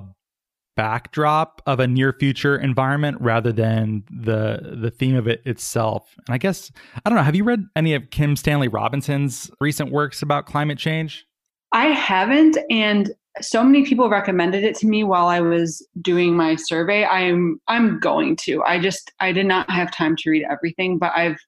backdrop 0.75 1.61
of 1.67 1.79
a 1.79 1.87
near 1.87 2.13
future 2.13 2.57
environment 2.57 3.17
rather 3.19 3.51
than 3.51 4.03
the 4.09 4.75
the 4.79 4.89
theme 4.89 5.15
of 5.15 5.27
it 5.27 5.41
itself. 5.45 6.15
And 6.27 6.33
I 6.33 6.37
guess 6.37 6.71
I 7.05 7.09
don't 7.09 7.17
know, 7.17 7.23
have 7.23 7.35
you 7.35 7.43
read 7.43 7.65
any 7.75 7.93
of 7.93 8.09
Kim 8.09 8.35
Stanley 8.35 8.67
Robinson's 8.67 9.51
recent 9.59 9.91
works 9.91 10.21
about 10.21 10.45
climate 10.45 10.77
change? 10.77 11.25
I 11.71 11.87
haven't 11.87 12.57
and 12.69 13.13
so 13.41 13.63
many 13.63 13.83
people 13.83 14.09
recommended 14.09 14.63
it 14.63 14.75
to 14.75 14.87
me 14.87 15.03
while 15.03 15.27
I 15.27 15.41
was 15.41 15.85
doing 16.01 16.35
my 16.35 16.55
survey. 16.55 17.05
I'm 17.05 17.59
I'm 17.67 17.99
going 17.99 18.35
to. 18.37 18.63
I 18.63 18.79
just 18.79 19.11
I 19.19 19.31
did 19.31 19.45
not 19.45 19.69
have 19.69 19.91
time 19.91 20.15
to 20.17 20.29
read 20.29 20.45
everything, 20.49 20.97
but 20.97 21.11
I've 21.15 21.39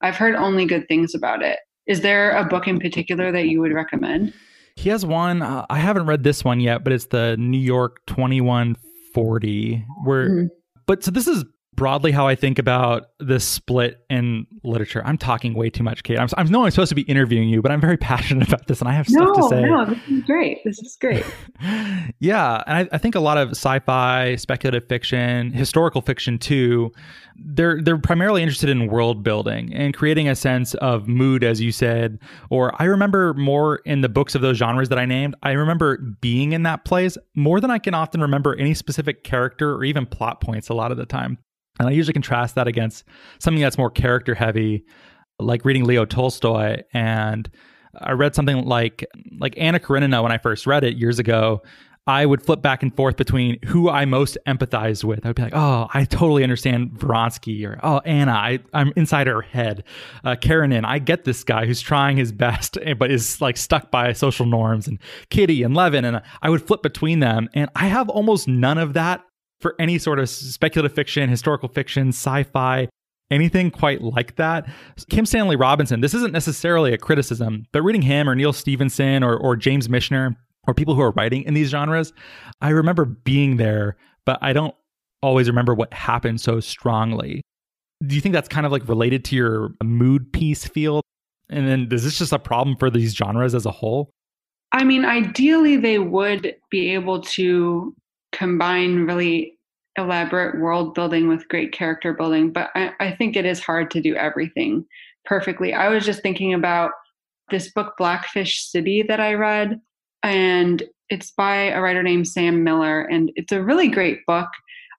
I've 0.00 0.16
heard 0.16 0.34
only 0.34 0.66
good 0.66 0.88
things 0.88 1.14
about 1.14 1.42
it. 1.42 1.58
Is 1.86 2.00
there 2.00 2.30
a 2.30 2.44
book 2.44 2.66
in 2.66 2.78
particular 2.78 3.30
that 3.32 3.48
you 3.48 3.60
would 3.60 3.72
recommend? 3.72 4.32
He 4.76 4.90
has 4.90 5.06
one. 5.06 5.42
Uh, 5.42 5.66
I 5.70 5.78
haven't 5.78 6.06
read 6.06 6.24
this 6.24 6.44
one 6.44 6.60
yet, 6.60 6.84
but 6.84 6.92
it's 6.92 7.06
the 7.06 7.36
New 7.36 7.58
York 7.58 8.04
2140 8.06 9.86
where 10.04 10.28
mm-hmm. 10.28 10.46
but 10.86 11.04
so 11.04 11.10
this 11.10 11.28
is 11.28 11.44
broadly 11.76 12.12
how 12.12 12.26
I 12.26 12.34
think 12.34 12.58
about 12.58 13.10
this 13.18 13.44
split 13.44 14.04
in 14.10 14.46
literature. 14.62 15.02
I'm 15.04 15.18
talking 15.18 15.54
way 15.54 15.70
too 15.70 15.82
much, 15.82 16.02
Kate. 16.02 16.18
I'm, 16.18 16.28
I'm 16.36 16.48
no, 16.48 16.64
I'm 16.64 16.70
supposed 16.70 16.90
to 16.90 16.94
be 16.94 17.02
interviewing 17.02 17.48
you, 17.48 17.62
but 17.62 17.72
I'm 17.72 17.80
very 17.80 17.96
passionate 18.14 18.48
about 18.48 18.66
this, 18.66 18.80
and 18.80 18.88
I 18.88 18.92
have 18.92 19.08
no, 19.10 19.32
stuff 19.32 19.36
to 19.36 19.48
say. 19.48 19.62
No, 19.62 19.84
no, 19.84 19.94
this 19.94 20.08
is 20.08 20.22
great. 20.24 20.58
This 20.64 20.78
is 20.78 20.96
great. 21.00 21.24
yeah, 22.20 22.62
and 22.66 22.76
I, 22.78 22.94
I, 22.94 22.98
think 22.98 23.14
a 23.14 23.20
lot 23.20 23.38
of 23.38 23.50
sci-fi, 23.50 24.36
speculative 24.36 24.88
fiction, 24.88 25.52
historical 25.52 26.00
fiction 26.00 26.38
too. 26.38 26.92
They're 27.36 27.82
they're 27.82 27.98
primarily 27.98 28.42
interested 28.42 28.70
in 28.70 28.86
world 28.86 29.24
building 29.24 29.74
and 29.74 29.92
creating 29.92 30.28
a 30.28 30.36
sense 30.36 30.74
of 30.74 31.08
mood, 31.08 31.42
as 31.42 31.60
you 31.60 31.72
said. 31.72 32.20
Or 32.50 32.80
I 32.80 32.84
remember 32.84 33.34
more 33.34 33.76
in 33.84 34.02
the 34.02 34.08
books 34.08 34.34
of 34.34 34.42
those 34.42 34.56
genres 34.56 34.88
that 34.90 34.98
I 34.98 35.04
named. 35.04 35.34
I 35.42 35.52
remember 35.52 35.98
being 36.20 36.52
in 36.52 36.62
that 36.62 36.84
place 36.84 37.18
more 37.34 37.60
than 37.60 37.70
I 37.70 37.78
can 37.78 37.94
often 37.94 38.20
remember 38.20 38.56
any 38.56 38.74
specific 38.74 39.24
character 39.24 39.74
or 39.74 39.84
even 39.84 40.06
plot 40.06 40.40
points. 40.40 40.68
A 40.68 40.74
lot 40.74 40.92
of 40.92 40.96
the 40.96 41.06
time. 41.06 41.38
And 41.78 41.88
I 41.88 41.92
usually 41.92 42.12
contrast 42.12 42.54
that 42.54 42.68
against 42.68 43.04
something 43.38 43.60
that's 43.60 43.78
more 43.78 43.90
character 43.90 44.34
heavy, 44.34 44.84
like 45.38 45.64
reading 45.64 45.84
Leo 45.84 46.04
Tolstoy. 46.04 46.82
And 46.92 47.50
I 47.98 48.12
read 48.12 48.34
something 48.34 48.64
like 48.64 49.04
like 49.38 49.54
Anna 49.56 49.80
Karenina 49.80 50.22
when 50.22 50.32
I 50.32 50.38
first 50.38 50.66
read 50.66 50.84
it 50.84 50.96
years 50.96 51.18
ago. 51.18 51.62
I 52.06 52.26
would 52.26 52.42
flip 52.42 52.60
back 52.60 52.82
and 52.82 52.94
forth 52.94 53.16
between 53.16 53.58
who 53.64 53.88
I 53.88 54.04
most 54.04 54.36
empathize 54.46 55.04
with. 55.04 55.24
I 55.24 55.30
would 55.30 55.36
be 55.36 55.42
like, 55.42 55.54
oh, 55.56 55.88
I 55.94 56.04
totally 56.04 56.42
understand 56.42 56.92
Vronsky, 56.92 57.64
or 57.66 57.80
oh, 57.82 58.00
Anna, 58.04 58.32
I, 58.32 58.58
I'm 58.74 58.92
inside 58.94 59.26
her 59.26 59.40
head. 59.40 59.84
Uh, 60.22 60.36
Karenin, 60.36 60.84
I 60.84 60.98
get 60.98 61.24
this 61.24 61.44
guy 61.44 61.64
who's 61.64 61.80
trying 61.80 62.18
his 62.18 62.30
best, 62.30 62.76
but 62.98 63.10
is 63.10 63.40
like 63.40 63.56
stuck 63.56 63.90
by 63.90 64.12
social 64.12 64.44
norms, 64.44 64.86
and 64.86 64.98
Kitty 65.30 65.62
and 65.62 65.74
Levin. 65.74 66.04
And 66.04 66.20
I 66.42 66.50
would 66.50 66.60
flip 66.66 66.82
between 66.82 67.20
them. 67.20 67.48
And 67.54 67.70
I 67.74 67.86
have 67.86 68.10
almost 68.10 68.48
none 68.48 68.76
of 68.76 68.92
that 68.92 69.24
for 69.64 69.74
any 69.78 69.98
sort 69.98 70.18
of 70.18 70.28
speculative 70.28 70.94
fiction, 70.94 71.30
historical 71.30 71.70
fiction, 71.70 72.08
sci 72.08 72.42
fi, 72.42 72.86
anything 73.30 73.70
quite 73.70 74.02
like 74.02 74.36
that. 74.36 74.68
Kim 75.08 75.24
Stanley 75.24 75.56
Robinson, 75.56 76.02
this 76.02 76.12
isn't 76.12 76.32
necessarily 76.32 76.92
a 76.92 76.98
criticism, 76.98 77.64
but 77.72 77.80
reading 77.80 78.02
him 78.02 78.28
or 78.28 78.34
Neal 78.34 78.52
Stephenson 78.52 79.22
or, 79.24 79.38
or 79.38 79.56
James 79.56 79.88
Michener 79.88 80.36
or 80.66 80.74
people 80.74 80.94
who 80.94 81.00
are 81.00 81.12
writing 81.12 81.44
in 81.44 81.54
these 81.54 81.70
genres, 81.70 82.12
I 82.60 82.70
remember 82.70 83.06
being 83.06 83.56
there, 83.56 83.96
but 84.26 84.38
I 84.42 84.52
don't 84.52 84.74
always 85.22 85.48
remember 85.48 85.74
what 85.74 85.94
happened 85.94 86.42
so 86.42 86.60
strongly. 86.60 87.40
Do 88.06 88.14
you 88.14 88.20
think 88.20 88.34
that's 88.34 88.48
kind 88.48 88.66
of 88.66 88.72
like 88.72 88.86
related 88.86 89.24
to 89.24 89.36
your 89.36 89.70
mood 89.82 90.30
piece 90.30 90.66
field? 90.66 91.04
And 91.48 91.66
then 91.66 91.88
is 91.90 92.04
this 92.04 92.18
just 92.18 92.34
a 92.34 92.38
problem 92.38 92.76
for 92.76 92.90
these 92.90 93.14
genres 93.14 93.54
as 93.54 93.64
a 93.64 93.70
whole? 93.70 94.10
I 94.72 94.84
mean, 94.84 95.06
ideally, 95.06 95.78
they 95.78 95.98
would 95.98 96.54
be 96.70 96.92
able 96.92 97.22
to 97.22 97.96
combine 98.34 99.06
really 99.06 99.53
elaborate 99.96 100.60
world 100.60 100.94
building 100.94 101.28
with 101.28 101.48
great 101.48 101.72
character 101.72 102.12
building, 102.12 102.52
but 102.52 102.70
I, 102.74 102.92
I 103.00 103.12
think 103.12 103.36
it 103.36 103.44
is 103.44 103.60
hard 103.60 103.90
to 103.92 104.00
do 104.00 104.14
everything 104.14 104.84
perfectly. 105.24 105.72
I 105.72 105.88
was 105.88 106.04
just 106.04 106.22
thinking 106.22 106.52
about 106.52 106.90
this 107.50 107.70
book, 107.72 107.94
Blackfish 107.98 108.64
City, 108.64 109.04
that 109.06 109.20
I 109.20 109.34
read, 109.34 109.80
and 110.22 110.82
it's 111.10 111.30
by 111.30 111.56
a 111.70 111.80
writer 111.80 112.02
named 112.02 112.28
Sam 112.28 112.64
Miller, 112.64 113.02
and 113.02 113.30
it's 113.36 113.52
a 113.52 113.62
really 113.62 113.88
great 113.88 114.24
book. 114.26 114.48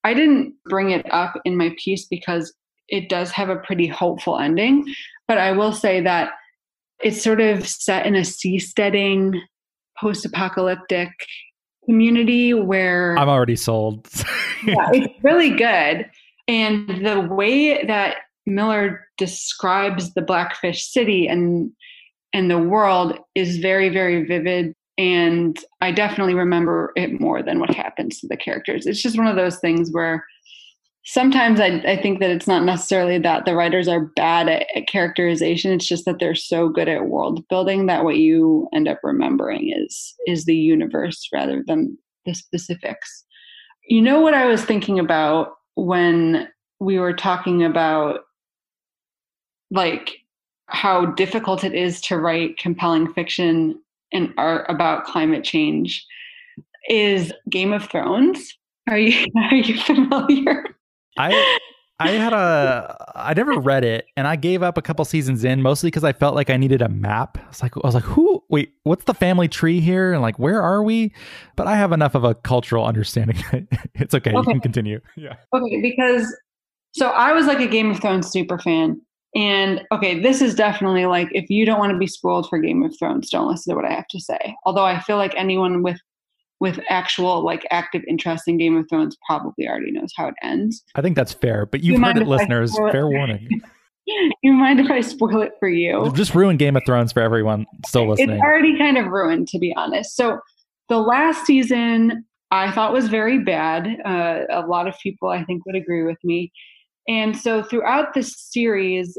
I 0.03 0.13
didn't 0.13 0.53
bring 0.65 0.91
it 0.91 1.05
up 1.11 1.33
in 1.45 1.57
my 1.57 1.75
piece 1.83 2.05
because 2.05 2.53
it 2.87 3.09
does 3.09 3.31
have 3.31 3.49
a 3.49 3.55
pretty 3.57 3.87
hopeful 3.87 4.37
ending, 4.37 4.85
but 5.27 5.39
I 5.39 5.51
will 5.51 5.73
say 5.73 6.01
that 6.01 6.33
it's 6.99 7.21
sort 7.21 7.41
of 7.41 7.67
set 7.67 8.05
in 8.05 8.15
a 8.15 8.21
seasteading, 8.21 9.39
post 9.99 10.25
apocalyptic 10.25 11.09
community 11.85 12.53
where 12.53 13.17
I'm 13.17 13.29
already 13.29 13.55
sold. 13.55 14.07
yeah, 14.65 14.89
it's 14.93 15.23
really 15.23 15.51
good. 15.51 16.09
And 16.47 17.05
the 17.05 17.21
way 17.21 17.83
that 17.85 18.17
Miller 18.45 19.07
describes 19.17 20.13
the 20.13 20.21
Blackfish 20.21 20.87
City 20.87 21.27
and 21.27 21.71
and 22.33 22.51
the 22.51 22.59
world 22.59 23.17
is 23.33 23.59
very, 23.59 23.87
very 23.87 24.25
vivid. 24.25 24.73
And 24.97 25.57
I 25.79 25.91
definitely 25.91 26.35
remember 26.35 26.91
it 26.95 27.19
more 27.19 27.41
than 27.41 27.59
what 27.59 27.73
happens 27.73 28.19
to 28.19 28.27
the 28.27 28.35
characters. 28.35 28.85
It's 28.85 29.01
just 29.01 29.17
one 29.17 29.27
of 29.27 29.37
those 29.37 29.57
things 29.59 29.89
where 29.91 30.25
sometimes 31.05 31.59
I, 31.59 31.81
I, 31.87 32.01
think 32.01 32.19
that 32.19 32.31
it's 32.31 32.47
not 32.47 32.63
necessarily 32.63 33.19
that 33.19 33.45
the 33.45 33.55
writers 33.55 33.87
are 33.87 34.05
bad 34.15 34.49
at, 34.49 34.65
at, 34.75 34.87
characterization. 34.87 35.71
It's 35.71 35.87
just 35.87 36.05
that 36.05 36.19
they're 36.19 36.35
so 36.35 36.67
good 36.67 36.89
at 36.89 37.05
world 37.05 37.47
building 37.47 37.85
that 37.85 38.03
what 38.03 38.17
you 38.17 38.67
end 38.73 38.87
up 38.87 38.99
remembering 39.03 39.71
is 39.75 40.15
is 40.27 40.45
the 40.45 40.55
universe 40.55 41.27
rather 41.31 41.63
than 41.65 41.97
the 42.25 42.33
specifics. 42.33 43.23
You 43.87 44.01
know 44.01 44.19
what 44.19 44.33
i 44.33 44.47
was 44.47 44.65
thinking 44.65 44.97
about 44.97 45.53
when 45.75 46.47
we 46.79 46.97
were 46.97 47.13
talking 47.13 47.63
about 47.63 48.21
like 49.69 50.11
how 50.67 51.05
difficult 51.05 51.63
it 51.63 51.75
is 51.75 52.01
to 52.01 52.17
write 52.17 52.57
compelling 52.57 53.13
fiction 53.13 53.79
and 54.11 54.33
art 54.37 54.65
about 54.69 55.05
climate 55.05 55.43
change 55.43 56.03
is 56.89 57.31
game 57.49 57.73
of 57.73 57.89
thrones. 57.89 58.57
Are 58.89 58.97
you 58.97 59.27
are 59.51 59.55
you 59.55 59.79
familiar 59.79 60.74
I 61.17 61.57
I 61.99 62.11
had 62.11 62.33
a 62.33 63.11
I 63.15 63.33
never 63.33 63.57
read 63.57 63.85
it 63.85 64.07
and 64.17 64.27
I 64.27 64.35
gave 64.35 64.61
up 64.61 64.77
a 64.77 64.81
couple 64.81 65.05
seasons 65.05 65.43
in 65.45 65.61
mostly 65.61 65.87
because 65.87 66.03
I 66.03 66.11
felt 66.11 66.35
like 66.35 66.49
I 66.49 66.57
needed 66.57 66.81
a 66.81 66.89
map. 66.89 67.37
It's 67.49 67.63
like 67.63 67.77
I 67.77 67.81
was 67.83 67.95
like, 67.95 68.03
who 68.03 68.43
wait, 68.49 68.73
what's 68.83 69.05
the 69.05 69.13
family 69.13 69.47
tree 69.47 69.79
here? 69.79 70.11
And 70.11 70.21
like 70.21 70.37
where 70.37 70.61
are 70.61 70.83
we? 70.83 71.13
But 71.55 71.67
I 71.67 71.75
have 71.75 71.93
enough 71.93 72.13
of 72.15 72.23
a 72.23 72.35
cultural 72.35 72.85
understanding. 72.85 73.37
it's 73.95 74.13
okay, 74.13 74.31
okay, 74.31 74.37
you 74.37 74.43
can 74.43 74.59
continue. 74.59 74.99
Yeah. 75.15 75.35
Okay, 75.53 75.81
because 75.81 76.35
so 76.91 77.09
I 77.09 77.31
was 77.31 77.45
like 77.45 77.59
a 77.59 77.67
Game 77.67 77.91
of 77.91 77.99
Thrones 77.99 78.29
super 78.29 78.59
fan. 78.59 79.01
And 79.35 79.81
okay, 79.91 80.19
this 80.21 80.41
is 80.41 80.55
definitely 80.55 81.05
like 81.05 81.29
if 81.31 81.49
you 81.49 81.65
don't 81.65 81.79
want 81.79 81.91
to 81.91 81.97
be 81.97 82.07
spoiled 82.07 82.49
for 82.49 82.59
Game 82.59 82.83
of 82.83 82.97
Thrones, 82.97 83.29
don't 83.29 83.49
listen 83.49 83.71
to 83.71 83.75
what 83.75 83.89
I 83.89 83.93
have 83.93 84.07
to 84.09 84.19
say. 84.19 84.55
Although 84.65 84.85
I 84.85 84.99
feel 84.99 85.17
like 85.17 85.33
anyone 85.35 85.81
with 85.81 85.99
with 86.59 86.79
actual 86.89 87.43
like 87.43 87.65
active 87.71 88.03
interest 88.07 88.47
in 88.47 88.57
Game 88.57 88.77
of 88.77 88.87
Thrones 88.89 89.17
probably 89.27 89.67
already 89.67 89.91
knows 89.91 90.11
how 90.15 90.27
it 90.27 90.35
ends. 90.41 90.83
I 90.95 91.01
think 91.01 91.15
that's 91.15 91.33
fair, 91.33 91.65
but 91.65 91.81
you've 91.81 91.99
you 91.99 92.05
heard 92.05 92.17
it, 92.17 92.27
listeners. 92.27 92.75
Fair 92.91 93.07
warning. 93.09 93.61
you 94.41 94.53
mind 94.53 94.79
if 94.79 94.89
I 94.89 95.01
spoil 95.01 95.41
it 95.41 95.53
for 95.59 95.69
you? 95.69 96.11
Just 96.15 96.33
ruin 96.35 96.57
Game 96.57 96.75
of 96.75 96.83
Thrones 96.85 97.11
for 97.11 97.21
everyone 97.21 97.65
still 97.85 98.09
listening. 98.09 98.37
It's 98.37 98.43
already 98.43 98.77
kind 98.77 98.97
of 98.97 99.07
ruined, 99.07 99.47
to 99.49 99.59
be 99.59 99.73
honest. 99.75 100.15
So 100.15 100.39
the 100.89 100.99
last 100.99 101.45
season 101.45 102.25
I 102.51 102.71
thought 102.71 102.93
was 102.93 103.09
very 103.09 103.39
bad. 103.39 103.87
Uh, 104.05 104.41
a 104.49 104.65
lot 104.67 104.87
of 104.87 104.95
people, 105.01 105.29
I 105.29 105.43
think, 105.43 105.65
would 105.65 105.75
agree 105.75 106.03
with 106.03 106.17
me. 106.23 106.51
And 107.07 107.37
so 107.37 107.63
throughout 107.63 108.13
the 108.13 108.23
series, 108.23 109.17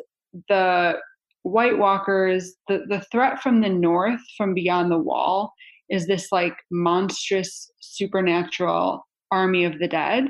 the 0.48 0.98
White 1.42 1.78
Walkers, 1.78 2.54
the, 2.68 2.84
the 2.88 3.04
threat 3.12 3.40
from 3.40 3.60
the 3.60 3.68
north, 3.68 4.20
from 4.36 4.54
beyond 4.54 4.90
the 4.90 4.98
wall, 4.98 5.52
is 5.88 6.06
this 6.06 6.32
like 6.32 6.54
monstrous 6.70 7.70
supernatural 7.80 9.06
army 9.30 9.64
of 9.64 9.78
the 9.78 9.88
dead. 9.88 10.26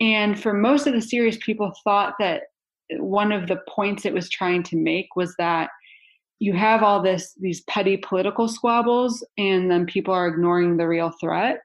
And 0.00 0.40
for 0.40 0.52
most 0.52 0.86
of 0.86 0.94
the 0.94 1.02
series, 1.02 1.36
people 1.38 1.72
thought 1.84 2.14
that 2.18 2.42
one 2.98 3.32
of 3.32 3.48
the 3.48 3.60
points 3.68 4.04
it 4.04 4.14
was 4.14 4.28
trying 4.28 4.62
to 4.64 4.76
make 4.76 5.14
was 5.14 5.34
that 5.38 5.70
you 6.40 6.54
have 6.54 6.82
all 6.82 7.02
this 7.02 7.34
these 7.40 7.62
petty 7.68 7.96
political 7.96 8.48
squabbles 8.48 9.24
and 9.38 9.70
then 9.70 9.86
people 9.86 10.12
are 10.12 10.26
ignoring 10.26 10.76
the 10.76 10.88
real 10.88 11.12
threat 11.20 11.60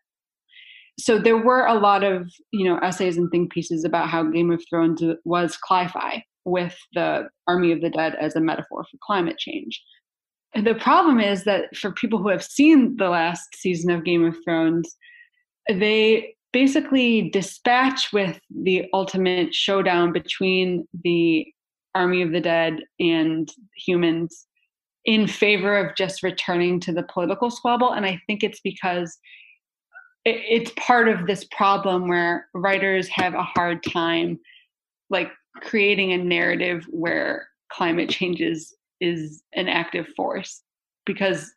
so 1.00 1.18
there 1.18 1.38
were 1.38 1.66
a 1.66 1.74
lot 1.74 2.04
of 2.04 2.30
you 2.52 2.66
know 2.66 2.78
essays 2.80 3.18
and 3.18 3.32
think 3.32 3.52
pieces 3.52 3.84
about 3.84 4.10
how 4.10 4.24
game 4.24 4.52
of 4.52 4.62
thrones 4.70 5.02
was 5.24 5.58
cli-fi 5.68 6.24
with 6.44 6.78
the 6.94 7.28
army 7.48 7.72
of 7.72 7.82
the 7.82 7.90
dead 7.90 8.16
as 8.20 8.36
a 8.36 8.42
metaphor 8.42 8.84
for 8.84 8.98
climate 9.02 9.38
change 9.38 9.82
the 10.64 10.76
problem 10.76 11.20
is 11.20 11.44
that 11.44 11.76
for 11.76 11.92
people 11.92 12.20
who 12.20 12.30
have 12.30 12.44
seen 12.44 12.96
the 12.98 13.10
last 13.10 13.56
season 13.56 13.92
of 13.92 14.06
Game 14.06 14.24
of 14.24 14.38
Thrones, 14.44 14.96
they 15.68 16.36
basically 16.54 17.30
dispatch 17.30 18.14
with 18.14 18.40
the 18.50 18.86
ultimate 18.94 19.54
showdown 19.54 20.14
between 20.14 20.88
the 21.04 21.46
army 21.94 22.22
of 22.22 22.32
the 22.32 22.40
dead 22.40 22.80
and 23.00 23.52
humans 23.76 24.48
in 25.04 25.28
favor 25.28 25.78
of 25.78 25.96
just 25.96 26.24
returning 26.24 26.80
to 26.80 26.94
the 26.94 27.04
political 27.04 27.52
squabble. 27.52 27.92
And 27.92 28.06
I 28.06 28.22
think 28.26 28.44
it's 28.44 28.62
because 28.62 29.18
it's 30.24 30.72
part 30.78 31.08
of 31.08 31.28
this 31.28 31.46
problem 31.52 32.08
where 32.08 32.48
writers 32.54 33.08
have 33.10 33.36
a 33.36 33.44
hard 33.44 33.84
time 33.84 34.40
like 35.10 35.30
creating 35.62 36.14
a 36.14 36.18
narrative 36.18 36.86
where 36.90 37.48
climate 37.72 38.10
change 38.10 38.42
is 38.42 38.74
is 39.02 39.44
an 39.54 39.68
active 39.68 40.08
force 40.16 40.62
because 41.06 41.54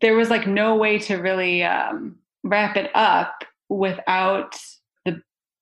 there 0.00 0.14
was 0.14 0.30
like 0.30 0.46
no 0.46 0.76
way 0.76 0.98
to 0.98 1.16
really 1.16 1.62
um, 1.62 2.16
wrap 2.42 2.76
it 2.76 2.90
up 2.94 3.44
without 3.68 4.56
the 5.04 5.20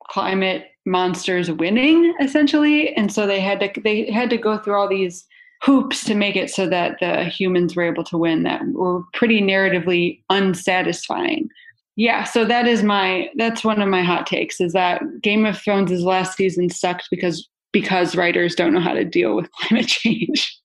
climate 0.09 0.67
monsters 0.87 1.51
winning 1.51 2.15
essentially. 2.21 2.95
And 2.95 3.13
so 3.13 3.27
they 3.27 3.41
had 3.41 3.61
to 3.61 3.81
they 3.81 4.11
had 4.11 4.31
to 4.31 4.39
go 4.39 4.59
through 4.59 4.75
all 4.75 4.89
these 4.89 5.27
hoops 5.63 6.05
to 6.05 6.15
make 6.15 6.37
it 6.37 6.51
so 6.51 6.69
that 6.69 6.99
the 7.01 7.25
humans 7.25 7.75
were 7.75 7.83
able 7.83 8.05
to 8.05 8.17
win 8.17 8.45
that 8.45 8.63
were 8.69 9.03
pretty 9.13 9.41
narratively 9.41 10.23
unsatisfying. 10.31 11.49
Yeah 11.97 12.25
so 12.25 12.45
that 12.45 12.67
is 12.67 12.83
my 12.83 13.29
that's 13.37 13.65
one 13.65 13.83
of 13.83 13.89
my 13.89 14.03
hot 14.03 14.27
takes 14.27 14.61
is 14.61 14.73
that 14.73 15.03
game 15.21 15.45
of 15.45 15.59
thrones' 15.59 16.03
last 16.03 16.37
season 16.37 16.71
sucked 16.71 17.09
because 17.11 17.49
because 17.73 18.17
writers 18.17 18.55
don't 18.55 18.73
know 18.73 18.81
how 18.81 18.95
to 18.95 19.05
deal 19.05 19.35
with 19.35 19.51
climate 19.53 19.89
change 19.89 20.59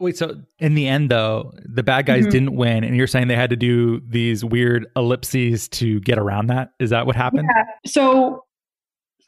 Wait, 0.00 0.16
so 0.16 0.40
in 0.58 0.74
the 0.74 0.86
end, 0.86 1.10
though, 1.10 1.52
the 1.64 1.82
bad 1.82 2.06
guys 2.06 2.22
mm-hmm. 2.22 2.30
didn't 2.30 2.56
win, 2.56 2.84
and 2.84 2.96
you're 2.96 3.06
saying 3.06 3.28
they 3.28 3.34
had 3.34 3.50
to 3.50 3.56
do 3.56 4.00
these 4.00 4.44
weird 4.44 4.86
ellipses 4.96 5.68
to 5.68 6.00
get 6.00 6.18
around 6.18 6.48
that? 6.48 6.70
Is 6.78 6.90
that 6.90 7.06
what 7.06 7.16
happened? 7.16 7.48
Yeah. 7.54 7.64
So 7.86 8.44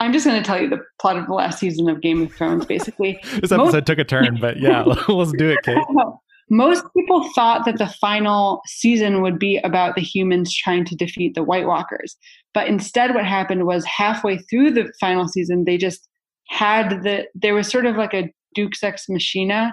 I'm 0.00 0.12
just 0.12 0.24
going 0.24 0.40
to 0.40 0.46
tell 0.46 0.60
you 0.60 0.68
the 0.68 0.80
plot 1.00 1.18
of 1.18 1.26
the 1.26 1.34
last 1.34 1.58
season 1.58 1.88
of 1.88 2.00
Game 2.00 2.22
of 2.22 2.32
Thrones, 2.32 2.64
basically. 2.64 3.20
this 3.22 3.52
episode 3.52 3.58
Most- 3.58 3.86
took 3.86 3.98
a 3.98 4.04
turn, 4.04 4.38
but 4.40 4.58
yeah, 4.58 4.82
let's 5.08 5.32
do 5.32 5.50
it, 5.50 5.58
Kate. 5.62 5.78
Most 6.52 6.84
people 6.96 7.28
thought 7.32 7.64
that 7.64 7.78
the 7.78 7.86
final 7.86 8.60
season 8.66 9.22
would 9.22 9.38
be 9.38 9.58
about 9.58 9.94
the 9.94 10.00
humans 10.00 10.52
trying 10.52 10.84
to 10.86 10.96
defeat 10.96 11.34
the 11.34 11.44
White 11.44 11.66
Walkers. 11.66 12.16
But 12.54 12.66
instead, 12.66 13.14
what 13.14 13.24
happened 13.24 13.66
was 13.66 13.84
halfway 13.84 14.38
through 14.38 14.72
the 14.72 14.92
final 15.00 15.28
season, 15.28 15.64
they 15.64 15.76
just 15.76 16.08
had 16.48 17.02
the, 17.04 17.26
there 17.36 17.54
was 17.54 17.68
sort 17.68 17.86
of 17.86 17.94
like 17.94 18.14
a 18.14 18.32
Deus 18.56 18.82
Ex 18.82 19.04
Machina 19.08 19.72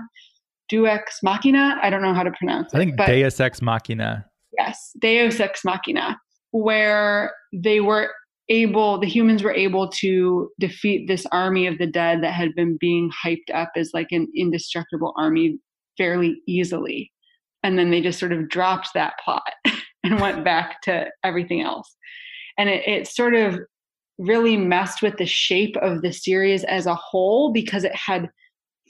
Deus 0.70 1.20
Machina. 1.24 1.78
I 1.82 1.90
don't 1.90 2.02
know 2.02 2.14
how 2.14 2.24
to 2.24 2.32
pronounce 2.32 2.74
it. 2.74 2.78
I 2.78 2.80
think 2.80 2.98
Deus 2.98 3.40
Ex 3.40 3.62
Machina. 3.62 4.26
Yes, 4.58 4.92
Deus 5.00 5.40
Ex 5.40 5.64
Machina, 5.64 6.20
where 6.52 7.34
they 7.54 7.80
were 7.80 8.12
able, 8.50 9.00
the 9.00 9.08
humans 9.08 9.44
were 9.44 9.54
able 9.54 9.90
to 9.90 10.50
defeat 10.60 11.08
this 11.08 11.26
army 11.32 11.68
of 11.68 11.78
the 11.78 11.88
dead 11.88 12.24
that 12.24 12.34
had 12.34 12.56
been 12.56 12.78
being 12.80 13.12
hyped 13.24 13.54
up 13.54 13.72
as 13.76 13.92
like 13.94 14.08
an 14.12 14.28
indestructible 14.36 15.14
army 15.18 15.58
fairly 15.98 16.42
easily. 16.48 17.12
And 17.64 17.78
then 17.78 17.90
they 17.90 18.02
just 18.02 18.20
sort 18.20 18.32
of 18.32 18.50
dropped 18.50 18.94
that 18.94 19.16
plot 19.24 19.44
and 20.04 20.22
went 20.22 20.46
back 20.46 20.82
to 20.84 21.08
everything 21.24 21.62
else. 21.62 21.96
And 22.58 22.70
it, 22.70 22.88
it 22.88 23.08
sort 23.08 23.36
of 23.36 23.60
really 24.18 24.58
messed 24.58 25.02
with 25.02 25.18
the 25.18 25.26
shape 25.26 25.76
of 25.78 26.02
the 26.02 26.12
series 26.12 26.64
as 26.64 26.86
a 26.86 26.96
whole 26.96 27.52
because 27.52 27.84
it 27.84 27.96
had 27.96 28.30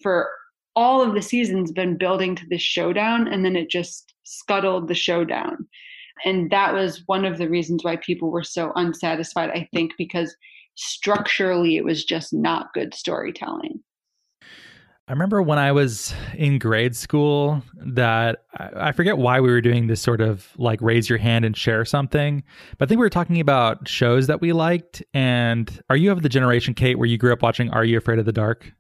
for 0.02 0.30
all 0.78 1.02
of 1.02 1.16
the 1.16 1.22
seasons 1.24 1.72
been 1.72 1.98
building 1.98 2.36
to 2.36 2.46
this 2.50 2.62
showdown 2.62 3.28
and 3.28 3.44
then 3.44 3.56
it 3.56 3.68
just 3.68 4.14
scuttled 4.24 4.88
the 4.88 4.94
showdown 4.94 5.68
and 6.24 6.52
that 6.52 6.72
was 6.72 7.02
one 7.08 7.26
of 7.26 7.40
the 7.40 7.50
reasons 7.50 7.84
why 7.84 7.96
people 7.98 8.30
were 8.30 8.44
so 8.44 8.72
unsatisfied 8.76 9.50
i 9.50 9.68
think 9.74 9.92
because 9.98 10.36
structurally 10.76 11.78
it 11.78 11.84
was 11.84 12.06
just 12.06 12.32
not 12.32 12.72
good 12.74 12.94
storytelling 12.94 13.80
I 15.10 15.14
remember 15.14 15.42
when 15.42 15.58
I 15.58 15.72
was 15.72 16.14
in 16.36 16.60
grade 16.60 16.94
school 16.94 17.64
that 17.78 18.44
I 18.58 18.92
forget 18.92 19.18
why 19.18 19.40
we 19.40 19.50
were 19.50 19.62
doing 19.62 19.88
this 19.88 20.02
sort 20.02 20.20
of 20.20 20.50
like 20.58 20.82
raise 20.82 21.08
your 21.08 21.18
hand 21.18 21.46
and 21.46 21.56
share 21.56 21.86
something, 21.86 22.44
but 22.78 22.86
I 22.86 22.88
think 22.90 23.00
we 23.00 23.06
were 23.06 23.10
talking 23.10 23.40
about 23.40 23.88
shows 23.88 24.28
that 24.28 24.42
we 24.42 24.52
liked. 24.52 25.02
And 25.14 25.82
are 25.90 25.96
you 25.96 26.12
of 26.12 26.24
the 26.24 26.30
generation, 26.30 26.74
Kate, 26.74 27.00
where 27.00 27.08
you 27.08 27.18
grew 27.18 27.32
up 27.32 27.42
watching 27.42 27.70
Are 27.70 27.86
You 27.86 27.98
Afraid 27.98 28.20
of 28.20 28.26
the 28.26 28.34
Dark? 28.34 28.74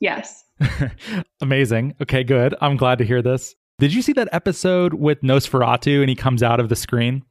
Yes. 0.00 0.42
Amazing. 1.40 1.94
Okay, 2.02 2.24
good. 2.24 2.54
I'm 2.60 2.76
glad 2.76 2.98
to 2.98 3.04
hear 3.04 3.22
this. 3.22 3.54
Did 3.78 3.94
you 3.94 4.02
see 4.02 4.12
that 4.14 4.28
episode 4.32 4.94
with 4.94 5.20
Nosferatu 5.22 6.00
and 6.00 6.08
he 6.08 6.14
comes 6.14 6.42
out 6.42 6.60
of 6.60 6.68
the 6.68 6.76
screen? 6.76 7.24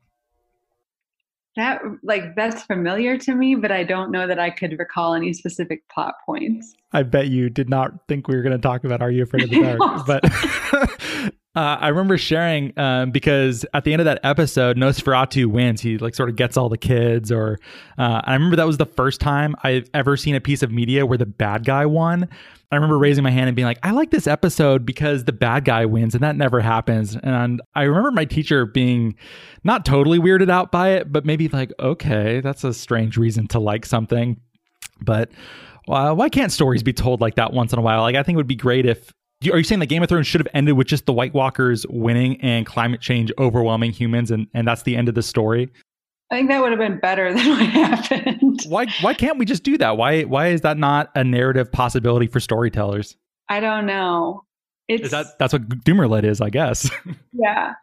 That 1.58 1.82
like 2.02 2.36
that's 2.36 2.64
familiar 2.64 3.18
to 3.18 3.36
me, 3.36 3.56
but 3.56 3.72
I 3.72 3.84
don't 3.84 4.10
know 4.10 4.26
that 4.26 4.40
I 4.40 4.50
could 4.50 4.78
recall 4.80 5.14
any 5.14 5.34
specific 5.34 5.88
plot 5.90 6.16
points. 6.26 6.74
I 6.94 7.04
bet 7.04 7.28
you 7.28 7.50
did 7.50 7.70
not 7.70 8.08
think 8.08 8.28
we 8.28 8.38
were 8.38 8.42
going 8.42 8.56
to 8.56 8.62
talk 8.62 8.86
about 8.86 9.02
Are 9.02 9.12
You 9.12 9.24
Afraid 9.24 9.44
of 9.44 9.50
the 9.50 9.62
Dark, 9.62 10.06
but 10.08 11.34
Uh, 11.54 11.78
I 11.82 11.90
remember 11.90 12.18
sharing 12.18 12.78
um, 12.80 13.12
because 13.12 13.66
at 13.74 13.84
the 13.84 13.92
end 13.92 14.00
of 14.00 14.06
that 14.06 14.22
episode, 14.24 14.78
Nosferatu 14.78 15.48
wins. 15.48 15.82
He 15.82 15.98
like 15.98 16.16
sort 16.16 16.30
of 16.30 16.38
gets 16.38 16.56
all 16.56 16.70
the 16.70 16.78
kids, 16.78 17.30
or 17.30 17.60
uh, 17.98 18.22
I 18.24 18.34
remember 18.34 18.56
that 18.56 18.68
was 18.68 18.78
the 18.78 18.86
first 18.86 19.20
time 19.20 19.56
I've 19.62 19.90
ever 19.94 20.16
seen 20.16 20.34
a 20.36 20.40
piece 20.40 20.64
of 20.64 20.72
media 20.72 21.06
where 21.06 21.18
the 21.18 21.26
bad 21.26 21.66
guy 21.66 21.86
won. 21.86 22.30
I 22.72 22.76
remember 22.76 22.98
raising 22.98 23.26
my 23.26 23.32
hand 23.32 23.50
and 23.50 23.56
being 23.56 23.66
like, 23.66 23.80
I 23.84 23.92
like 23.92 24.12
this 24.12 24.28
episode 24.28 24.86
because 24.86 25.26
the 25.26 25.34
bad 25.34 25.66
guy 25.66 25.86
wins, 25.86 26.16
and 26.16 26.24
that 26.24 26.38
never 26.38 26.62
happens. 26.62 27.18
And 27.22 27.62
I 27.76 27.84
remember 27.84 28.12
my 28.12 28.24
teacher 28.24 28.66
being 28.66 29.16
not 29.66 29.84
totally 29.84 30.20
weirded 30.20 30.50
out 30.50 30.72
by 30.72 30.92
it, 30.92 31.12
but 31.12 31.26
maybe 31.26 31.50
like, 31.50 31.74
okay, 31.80 32.40
that's 32.40 32.64
a 32.64 32.74
strange 32.74 33.18
reason 33.18 33.48
to 33.48 33.60
like 33.60 33.86
something. 33.86 34.40
But 35.02 35.32
uh, 35.90 36.14
why 36.14 36.30
can't 36.30 36.52
stories 36.52 36.82
be 36.82 36.94
told 36.94 37.20
like 37.20 37.36
that 37.36 37.52
once 37.52 37.74
in 37.74 37.80
a 37.80 37.82
while? 37.82 38.04
Like, 38.04 38.16
I 38.16 38.24
think 38.24 38.36
it 38.36 38.38
would 38.38 38.48
be 38.48 38.56
great 38.56 38.86
if 38.86 39.12
are 39.52 39.58
you 39.58 39.64
saying 39.64 39.80
that 39.80 39.88
Game 39.88 40.04
of 40.04 40.10
Thrones 40.10 40.28
should 40.28 40.42
have 40.42 40.48
ended 40.54 40.78
with 40.78 40.88
just 40.88 41.06
the 41.06 41.14
White 41.14 41.34
Walkers 41.34 41.86
winning 41.88 42.40
and 42.42 42.66
climate 42.66 43.02
change 43.02 43.32
overwhelming 43.38 43.92
humans, 43.92 44.30
and, 44.30 44.48
and 44.54 44.68
that's 44.68 44.84
the 44.84 44.96
end 44.96 45.10
of 45.10 45.16
the 45.16 45.24
story? 45.24 45.72
I 46.32 46.36
think 46.36 46.50
that 46.50 46.62
would 46.62 46.72
have 46.72 46.80
been 46.80 47.00
better 47.00 47.34
than 47.36 47.50
what 47.50 47.62
happened. 47.62 48.62
Why 48.68 48.88
why 49.02 49.14
can't 49.14 49.38
we 49.38 49.46
just 49.46 49.64
do 49.64 49.78
that? 49.78 49.98
Why 49.98 50.24
why 50.24 50.48
is 50.48 50.62
that 50.62 50.78
not 50.78 51.12
a 51.16 51.24
narrative 51.24 51.72
possibility 51.72 52.28
for 52.28 52.40
storytellers? 52.40 53.18
I 53.50 53.60
don't 53.60 53.86
know. 53.86 54.46
It's 54.88 55.06
is 55.06 55.12
that 55.12 55.38
that's 55.40 55.54
what 55.54 55.68
Doomerlit 55.68 56.24
is, 56.24 56.42
I 56.42 56.50
guess. 56.50 56.90
yeah. 57.34 57.74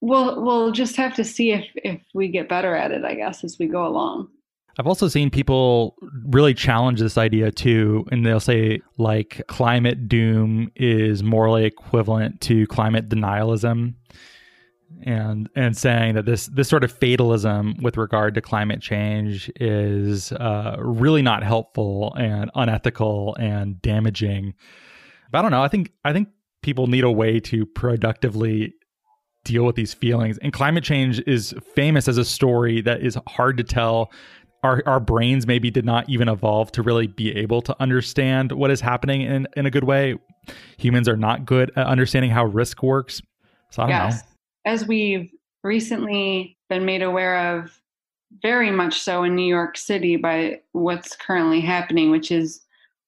We'll 0.00 0.42
we'll 0.42 0.70
just 0.70 0.96
have 0.96 1.14
to 1.16 1.24
see 1.24 1.52
if 1.52 1.64
if 1.76 2.00
we 2.14 2.28
get 2.28 2.48
better 2.48 2.74
at 2.74 2.92
it, 2.92 3.04
I 3.04 3.14
guess, 3.14 3.42
as 3.42 3.58
we 3.58 3.66
go 3.66 3.86
along. 3.86 4.28
I've 4.78 4.86
also 4.86 5.08
seen 5.08 5.28
people 5.28 5.96
really 6.26 6.54
challenge 6.54 7.00
this 7.00 7.18
idea 7.18 7.50
too, 7.50 8.06
and 8.12 8.24
they'll 8.24 8.38
say 8.38 8.80
like 8.96 9.42
climate 9.48 10.08
doom 10.08 10.70
is 10.76 11.22
morally 11.24 11.64
equivalent 11.64 12.40
to 12.42 12.64
climate 12.68 13.08
denialism, 13.08 13.94
and 15.02 15.48
and 15.56 15.76
saying 15.76 16.14
that 16.14 16.26
this 16.26 16.46
this 16.46 16.68
sort 16.68 16.84
of 16.84 16.92
fatalism 16.92 17.74
with 17.82 17.96
regard 17.96 18.34
to 18.36 18.40
climate 18.40 18.80
change 18.80 19.50
is 19.56 20.30
uh, 20.32 20.76
really 20.78 21.22
not 21.22 21.42
helpful 21.42 22.14
and 22.14 22.48
unethical 22.54 23.36
and 23.40 23.82
damaging. 23.82 24.54
But 25.32 25.38
I 25.38 25.42
don't 25.42 25.50
know. 25.50 25.62
I 25.62 25.68
think 25.68 25.90
I 26.04 26.12
think 26.12 26.28
people 26.62 26.86
need 26.86 27.02
a 27.02 27.10
way 27.10 27.40
to 27.40 27.66
productively 27.66 28.74
deal 29.44 29.64
with 29.64 29.74
these 29.76 29.92
feelings, 29.92 30.38
and 30.38 30.52
climate 30.52 30.84
change 30.84 31.20
is 31.26 31.52
famous 31.74 32.06
as 32.06 32.16
a 32.16 32.24
story 32.24 32.80
that 32.82 33.00
is 33.02 33.18
hard 33.26 33.56
to 33.56 33.64
tell 33.64 34.12
our 34.62 34.82
our 34.86 35.00
brains 35.00 35.46
maybe 35.46 35.70
did 35.70 35.84
not 35.84 36.08
even 36.08 36.28
evolve 36.28 36.72
to 36.72 36.82
really 36.82 37.06
be 37.06 37.34
able 37.36 37.62
to 37.62 37.76
understand 37.80 38.52
what 38.52 38.70
is 38.70 38.80
happening 38.80 39.22
in 39.22 39.46
in 39.56 39.66
a 39.66 39.70
good 39.70 39.84
way. 39.84 40.16
Humans 40.78 41.08
are 41.08 41.16
not 41.16 41.44
good 41.44 41.70
at 41.76 41.86
understanding 41.86 42.30
how 42.30 42.44
risk 42.44 42.82
works. 42.82 43.20
So 43.70 43.82
I 43.82 43.88
yes. 43.88 44.16
know. 44.16 44.22
As 44.64 44.86
we've 44.86 45.30
recently 45.62 46.56
been 46.68 46.84
made 46.84 47.02
aware 47.02 47.58
of 47.58 47.80
very 48.42 48.70
much 48.70 49.00
so 49.00 49.22
in 49.22 49.34
New 49.34 49.46
York 49.46 49.76
City 49.76 50.16
by 50.16 50.60
what's 50.72 51.16
currently 51.16 51.60
happening, 51.60 52.10
which 52.10 52.30
is 52.30 52.60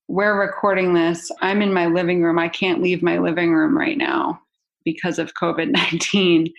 we're 0.08 0.38
recording 0.38 0.94
this. 0.94 1.30
I'm 1.40 1.62
in 1.62 1.72
my 1.72 1.86
living 1.86 2.22
room. 2.22 2.38
I 2.38 2.48
can't 2.48 2.82
leave 2.82 3.02
my 3.02 3.18
living 3.18 3.52
room 3.52 3.76
right 3.76 3.96
now 3.96 4.40
because 4.84 5.18
of 5.18 5.34
COVID 5.34 5.70
19. 5.70 6.52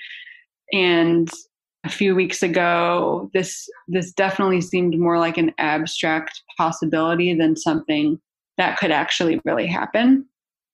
And 0.74 1.30
a 1.84 1.90
few 1.90 2.14
weeks 2.16 2.44
ago 2.44 3.30
this 3.34 3.68
this 3.88 4.12
definitely 4.14 4.62
seemed 4.62 4.98
more 5.00 5.18
like 5.18 5.38
an 5.38 5.52
abstract 5.58 6.42
possibility 6.58 7.34
than 7.34 7.56
something 7.56 8.20
that 8.58 8.78
could 8.78 8.92
actually 8.92 9.42
really 9.46 9.68
happen. 9.68 10.26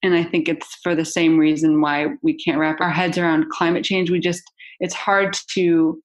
And 0.04 0.14
i 0.14 0.24
think 0.24 0.50
it's 0.50 0.76
for 0.84 0.96
the 0.96 1.06
same 1.06 1.38
reason 1.38 1.82
why 1.82 2.08
we 2.22 2.34
can't 2.34 2.60
wrap 2.60 2.82
our 2.82 2.92
heads 2.92 3.18
around 3.18 3.50
climate 3.50 3.84
change. 3.84 4.12
We 4.12 4.20
just 4.20 4.44
it's 4.80 4.94
hard 4.94 5.36
to 5.54 6.02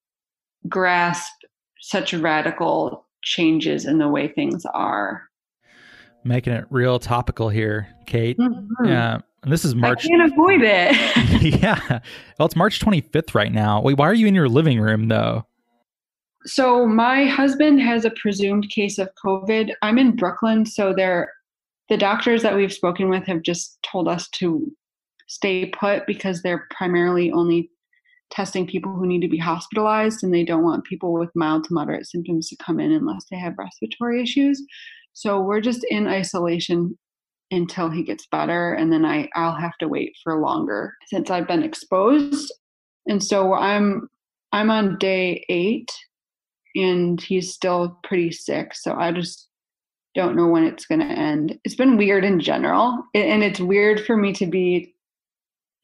grasp 0.69 1.31
such 1.81 2.13
radical 2.13 3.05
changes 3.21 3.85
in 3.85 3.97
the 3.97 4.07
way 4.07 4.27
things 4.27 4.65
are. 4.73 5.23
Making 6.23 6.53
it 6.53 6.65
real 6.69 6.99
topical 6.99 7.49
here 7.49 7.87
kate. 8.05 8.37
Mm-hmm. 8.37 8.85
yeah 8.85 9.19
and 9.43 9.51
this 9.51 9.65
is 9.65 9.75
March. 9.75 10.05
I 10.05 10.07
can't 10.07 10.31
avoid 10.31 10.61
it. 10.61 11.61
yeah. 11.61 11.99
Well, 12.39 12.45
it's 12.45 12.55
March 12.55 12.79
25th 12.79 13.35
right 13.35 13.51
now. 13.51 13.81
Wait, 13.81 13.97
why 13.97 14.07
are 14.07 14.13
you 14.13 14.27
in 14.27 14.35
your 14.35 14.49
living 14.49 14.79
room 14.79 15.07
though? 15.09 15.45
So 16.45 16.85
my 16.85 17.25
husband 17.25 17.81
has 17.81 18.03
a 18.03 18.11
presumed 18.11 18.69
case 18.69 18.97
of 18.97 19.09
COVID. 19.23 19.71
I'm 19.81 19.97
in 19.97 20.15
Brooklyn, 20.15 20.65
so 20.65 20.93
they're 20.93 21.31
the 21.89 21.97
doctors 21.97 22.41
that 22.41 22.55
we've 22.55 22.73
spoken 22.73 23.09
with 23.09 23.25
have 23.25 23.41
just 23.41 23.77
told 23.83 24.07
us 24.07 24.29
to 24.29 24.71
stay 25.27 25.67
put 25.67 26.05
because 26.07 26.41
they're 26.41 26.67
primarily 26.69 27.31
only 27.31 27.69
testing 28.31 28.65
people 28.65 28.93
who 28.93 29.05
need 29.05 29.21
to 29.21 29.27
be 29.27 29.37
hospitalized 29.37 30.23
and 30.23 30.33
they 30.33 30.43
don't 30.43 30.63
want 30.63 30.85
people 30.85 31.13
with 31.13 31.29
mild 31.35 31.63
to 31.65 31.73
moderate 31.73 32.05
symptoms 32.05 32.49
to 32.49 32.55
come 32.57 32.79
in 32.79 32.91
unless 32.91 33.25
they 33.29 33.37
have 33.37 33.53
respiratory 33.57 34.21
issues. 34.21 34.61
So 35.13 35.39
we're 35.39 35.61
just 35.61 35.85
in 35.89 36.07
isolation 36.07 36.97
until 37.53 37.89
he 37.89 38.03
gets 38.03 38.27
better 38.27 38.73
and 38.73 38.91
then 38.91 39.05
I 39.05 39.29
I'll 39.35 39.55
have 39.55 39.77
to 39.79 39.87
wait 39.87 40.15
for 40.23 40.39
longer 40.39 40.93
since 41.07 41.29
I've 41.29 41.47
been 41.47 41.63
exposed. 41.63 42.51
And 43.07 43.23
so 43.23 43.53
I'm 43.53 44.09
I'm 44.51 44.69
on 44.69 44.97
day 44.97 45.45
8 45.49 45.89
and 46.75 47.21
he's 47.21 47.53
still 47.53 47.99
pretty 48.03 48.31
sick. 48.31 48.73
So 48.73 48.95
I 48.95 49.11
just 49.11 49.47
don't 50.15 50.35
know 50.35 50.47
when 50.47 50.63
it's 50.63 50.85
going 50.85 51.01
to 51.01 51.05
end. 51.05 51.59
It's 51.63 51.75
been 51.75 51.97
weird 51.97 52.23
in 52.23 52.39
general 52.39 53.03
and 53.15 53.43
it's 53.43 53.59
weird 53.59 54.05
for 54.05 54.15
me 54.15 54.31
to 54.33 54.45
be 54.45 54.93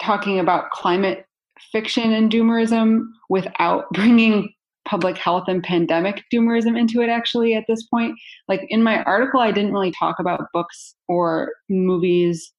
talking 0.01 0.39
about 0.39 0.71
climate 0.71 1.25
fiction 1.71 2.13
and 2.13 2.31
doomerism 2.31 3.07
without 3.29 3.85
bringing 3.93 4.53
public 4.89 5.17
health 5.17 5.45
and 5.47 5.61
pandemic 5.61 6.23
doomerism 6.33 6.77
into 6.77 7.01
it 7.01 7.09
actually 7.09 7.53
at 7.53 7.65
this 7.67 7.83
point. 7.83 8.17
Like 8.47 8.65
in 8.69 8.81
my 8.81 9.03
article 9.03 9.39
i 9.39 9.51
didn't 9.51 9.73
really 9.73 9.91
talk 9.91 10.19
about 10.19 10.51
books 10.53 10.95
or 11.07 11.53
movies 11.69 12.51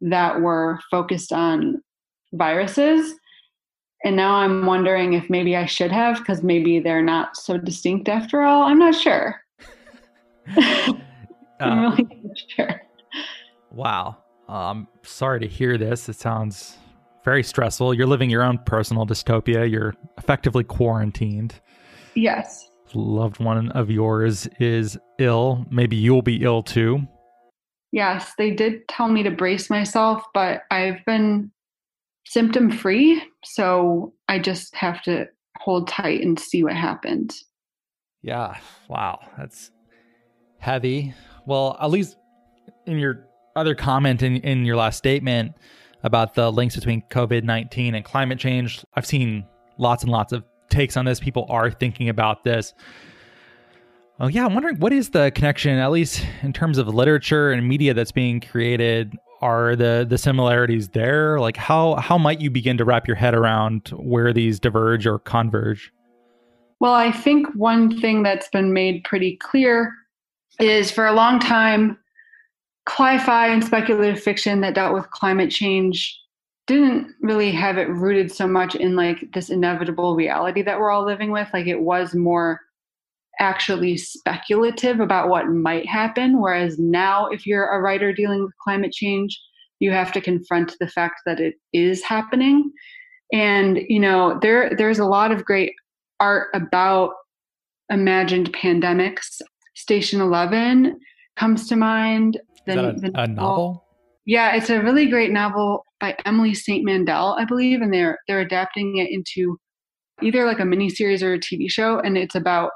that 0.00 0.40
were 0.40 0.78
focused 0.90 1.32
on 1.32 1.82
viruses. 2.32 3.14
And 4.04 4.16
now 4.16 4.34
i'm 4.36 4.64
wondering 4.64 5.12
if 5.12 5.28
maybe 5.28 5.56
i 5.56 5.66
should 5.66 5.92
have 5.92 6.18
because 6.18 6.42
maybe 6.42 6.80
they're 6.80 7.02
not 7.02 7.36
so 7.36 7.58
distinct 7.58 8.08
after 8.08 8.42
all. 8.42 8.62
I'm 8.62 8.78
not 8.78 8.94
sure. 8.94 9.36
I'm 10.56 10.98
uh, 11.60 11.90
really 11.90 12.04
not 12.22 12.38
sure. 12.48 12.82
wow. 13.70 14.18
I'm 14.48 14.88
sorry 15.02 15.40
to 15.40 15.46
hear 15.46 15.76
this. 15.76 16.08
It 16.08 16.16
sounds 16.16 16.78
very 17.28 17.42
stressful. 17.42 17.92
You're 17.92 18.06
living 18.06 18.30
your 18.30 18.42
own 18.42 18.56
personal 18.64 19.04
dystopia. 19.04 19.70
You're 19.70 19.92
effectively 20.16 20.64
quarantined. 20.64 21.60
Yes. 22.14 22.70
Loved 22.94 23.38
one 23.38 23.70
of 23.72 23.90
yours 23.90 24.48
is 24.58 24.96
ill. 25.18 25.66
Maybe 25.70 25.94
you'll 25.94 26.22
be 26.22 26.42
ill 26.42 26.62
too. 26.62 27.06
Yes, 27.92 28.32
they 28.38 28.52
did 28.52 28.88
tell 28.88 29.08
me 29.08 29.22
to 29.24 29.30
brace 29.30 29.68
myself, 29.68 30.24
but 30.32 30.62
I've 30.70 31.04
been 31.04 31.50
symptom 32.24 32.70
free. 32.70 33.22
So 33.44 34.14
I 34.28 34.38
just 34.38 34.74
have 34.74 35.02
to 35.02 35.26
hold 35.58 35.86
tight 35.86 36.22
and 36.22 36.40
see 36.40 36.64
what 36.64 36.76
happens. 36.76 37.44
Yeah. 38.22 38.56
Wow. 38.88 39.20
That's 39.36 39.70
heavy. 40.60 41.12
Well, 41.44 41.76
at 41.78 41.90
least 41.90 42.16
in 42.86 42.98
your 42.98 43.26
other 43.54 43.74
comment 43.74 44.22
in, 44.22 44.36
in 44.38 44.64
your 44.64 44.76
last 44.76 44.96
statement, 44.96 45.52
about 46.02 46.34
the 46.34 46.50
links 46.52 46.76
between 46.76 47.02
COVID 47.10 47.44
19 47.44 47.94
and 47.94 48.04
climate 48.04 48.38
change. 48.38 48.84
I've 48.94 49.06
seen 49.06 49.44
lots 49.78 50.02
and 50.02 50.12
lots 50.12 50.32
of 50.32 50.44
takes 50.68 50.96
on 50.96 51.04
this. 51.04 51.20
People 51.20 51.46
are 51.48 51.70
thinking 51.70 52.08
about 52.08 52.44
this. 52.44 52.74
Oh, 54.20 54.26
yeah, 54.26 54.44
I'm 54.44 54.52
wondering 54.52 54.78
what 54.80 54.92
is 54.92 55.10
the 55.10 55.30
connection, 55.32 55.78
at 55.78 55.92
least 55.92 56.24
in 56.42 56.52
terms 56.52 56.78
of 56.78 56.88
literature 56.88 57.52
and 57.52 57.66
media 57.66 57.94
that's 57.94 58.12
being 58.12 58.40
created. 58.40 59.16
Are 59.40 59.76
the 59.76 60.04
the 60.08 60.18
similarities 60.18 60.88
there? 60.88 61.38
Like 61.38 61.56
how 61.56 61.94
how 61.94 62.18
might 62.18 62.40
you 62.40 62.50
begin 62.50 62.76
to 62.78 62.84
wrap 62.84 63.06
your 63.06 63.14
head 63.14 63.34
around 63.34 63.88
where 63.90 64.32
these 64.32 64.58
diverge 64.58 65.06
or 65.06 65.20
converge? 65.20 65.92
Well, 66.80 66.94
I 66.94 67.12
think 67.12 67.46
one 67.54 68.00
thing 68.00 68.24
that's 68.24 68.48
been 68.48 68.72
made 68.72 69.04
pretty 69.04 69.36
clear 69.36 69.94
is 70.58 70.90
for 70.90 71.06
a 71.06 71.12
long 71.12 71.38
time 71.38 71.96
Cli-fi 72.88 73.48
and 73.48 73.62
speculative 73.62 74.22
fiction 74.22 74.60
that 74.62 74.74
dealt 74.74 74.94
with 74.94 75.10
climate 75.10 75.50
change 75.50 76.18
didn't 76.66 77.14
really 77.22 77.50
have 77.50 77.78
it 77.78 77.88
rooted 77.88 78.30
so 78.32 78.46
much 78.46 78.74
in 78.74 78.96
like 78.96 79.30
this 79.32 79.50
inevitable 79.50 80.14
reality 80.16 80.62
that 80.62 80.78
we're 80.78 80.90
all 80.90 81.04
living 81.04 81.30
with. 81.30 81.48
Like 81.52 81.66
it 81.66 81.80
was 81.80 82.14
more 82.14 82.60
actually 83.40 83.96
speculative 83.96 85.00
about 85.00 85.28
what 85.28 85.48
might 85.48 85.86
happen. 85.86 86.40
Whereas 86.40 86.78
now, 86.78 87.26
if 87.26 87.46
you're 87.46 87.68
a 87.68 87.80
writer 87.80 88.12
dealing 88.12 88.42
with 88.42 88.56
climate 88.62 88.92
change, 88.92 89.40
you 89.80 89.90
have 89.92 90.12
to 90.12 90.20
confront 90.20 90.74
the 90.80 90.88
fact 90.88 91.20
that 91.24 91.40
it 91.40 91.54
is 91.72 92.02
happening. 92.02 92.70
And 93.32 93.78
you 93.88 94.00
know, 94.00 94.38
there 94.40 94.74
there's 94.76 94.98
a 94.98 95.04
lot 95.04 95.30
of 95.30 95.44
great 95.44 95.72
art 96.20 96.48
about 96.54 97.12
imagined 97.90 98.52
pandemics. 98.52 99.40
Station 99.74 100.20
Eleven 100.20 100.98
comes 101.36 101.68
to 101.68 101.76
mind. 101.76 102.38
The, 102.68 102.94
Is 102.94 103.00
that 103.02 103.14
a, 103.14 103.22
a 103.22 103.26
novel? 103.26 103.84
Yeah, 104.26 104.54
it's 104.54 104.68
a 104.68 104.82
really 104.82 105.06
great 105.06 105.30
novel 105.30 105.84
by 106.00 106.14
Emily 106.26 106.54
St. 106.54 106.84
Mandel, 106.84 107.34
I 107.38 107.44
believe, 107.44 107.80
and 107.80 107.92
they're 107.92 108.18
they're 108.28 108.40
adapting 108.40 108.98
it 108.98 109.10
into 109.10 109.58
either 110.22 110.44
like 110.44 110.58
a 110.58 110.64
miniseries 110.64 111.22
or 111.22 111.34
a 111.34 111.38
TV 111.38 111.70
show, 111.70 111.98
and 111.98 112.18
it's 112.18 112.34
about 112.34 112.70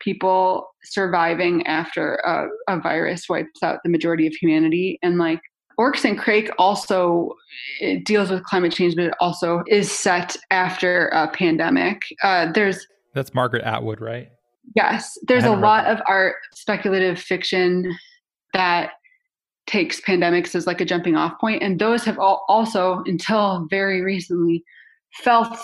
people 0.00 0.68
surviving 0.82 1.66
after 1.66 2.16
a, 2.16 2.48
a 2.68 2.80
virus 2.80 3.28
wipes 3.28 3.62
out 3.62 3.78
the 3.84 3.90
majority 3.90 4.26
of 4.26 4.34
humanity, 4.34 4.98
and 5.02 5.16
like 5.16 5.40
Oryx 5.78 6.04
and 6.04 6.18
Crake 6.18 6.50
also 6.58 7.30
it 7.80 8.04
deals 8.04 8.30
with 8.30 8.44
climate 8.44 8.72
change, 8.72 8.94
but 8.94 9.06
it 9.06 9.14
also 9.18 9.62
is 9.68 9.90
set 9.90 10.36
after 10.50 11.08
a 11.08 11.28
pandemic. 11.28 12.02
Uh, 12.22 12.52
there's 12.52 12.86
that's 13.14 13.32
Margaret 13.32 13.64
Atwood, 13.64 14.00
right? 14.00 14.30
Yes, 14.76 15.18
there's 15.26 15.44
a 15.44 15.52
lot 15.52 15.86
of 15.86 16.00
art, 16.06 16.36
speculative 16.54 17.18
fiction 17.18 17.96
that 18.52 18.92
takes 19.66 20.00
pandemics 20.00 20.54
as 20.54 20.66
like 20.66 20.80
a 20.80 20.84
jumping 20.84 21.16
off 21.16 21.38
point 21.40 21.62
and 21.62 21.78
those 21.78 22.04
have 22.04 22.18
all 22.18 22.44
also 22.48 23.02
until 23.06 23.66
very 23.70 24.02
recently 24.02 24.64
felt 25.22 25.56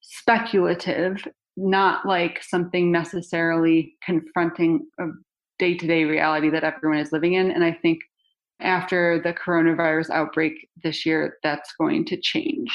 speculative 0.00 1.26
not 1.56 2.06
like 2.06 2.42
something 2.42 2.92
necessarily 2.92 3.94
confronting 4.04 4.86
a 5.00 5.06
day-to-day 5.58 6.04
reality 6.04 6.48
that 6.48 6.62
everyone 6.62 7.00
is 7.00 7.10
living 7.10 7.34
in 7.34 7.50
and 7.50 7.64
i 7.64 7.72
think 7.72 7.98
after 8.60 9.20
the 9.22 9.32
coronavirus 9.32 10.10
outbreak 10.10 10.68
this 10.84 11.04
year 11.04 11.38
that's 11.42 11.72
going 11.78 12.04
to 12.04 12.16
change 12.20 12.70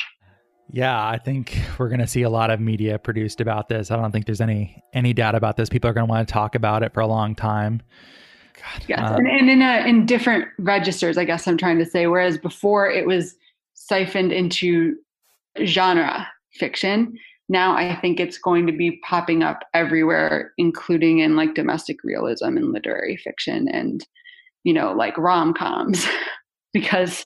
yeah, 0.71 1.07
I 1.07 1.19
think 1.19 1.55
we're 1.77 1.89
going 1.89 1.99
to 1.99 2.07
see 2.07 2.23
a 2.23 2.29
lot 2.31 2.49
of 2.49 2.59
media 2.59 2.97
produced 2.97 3.41
about 3.41 3.69
this. 3.69 3.91
I 3.91 3.95
don't 3.95 4.11
think 4.11 4.25
there's 4.25 4.41
any 4.41 4.81
any 4.91 5.13
doubt 5.13 5.35
about 5.35 5.55
this. 5.55 5.69
People 5.69 5.87
are 5.87 5.93
going 5.93 6.07
to 6.07 6.09
want 6.09 6.27
to 6.27 6.33
talk 6.33 6.55
about 6.55 6.81
it 6.81 6.95
for 6.95 7.01
a 7.01 7.05
long 7.05 7.35
time. 7.35 7.83
God. 8.53 8.85
Yes, 8.87 8.99
uh, 8.99 9.15
and, 9.15 9.27
and 9.27 9.49
in 9.49 9.61
a, 9.61 9.87
in 9.87 10.05
different 10.05 10.47
registers, 10.59 11.17
I 11.17 11.25
guess 11.25 11.47
I'm 11.47 11.57
trying 11.57 11.79
to 11.79 11.85
say. 11.85 12.07
Whereas 12.07 12.37
before 12.37 12.89
it 12.89 13.05
was 13.05 13.35
siphoned 13.73 14.31
into 14.31 14.95
genre 15.65 16.27
fiction, 16.53 17.17
now 17.49 17.75
I 17.75 17.95
think 17.99 18.19
it's 18.19 18.37
going 18.37 18.67
to 18.67 18.73
be 18.73 18.99
popping 19.03 19.43
up 19.43 19.63
everywhere, 19.73 20.53
including 20.57 21.19
in 21.19 21.35
like 21.35 21.55
domestic 21.55 22.03
realism 22.03 22.57
and 22.57 22.71
literary 22.71 23.17
fiction, 23.17 23.67
and 23.67 24.05
you 24.63 24.73
know, 24.73 24.93
like 24.93 25.17
rom 25.17 25.53
coms, 25.53 26.05
because 26.73 27.25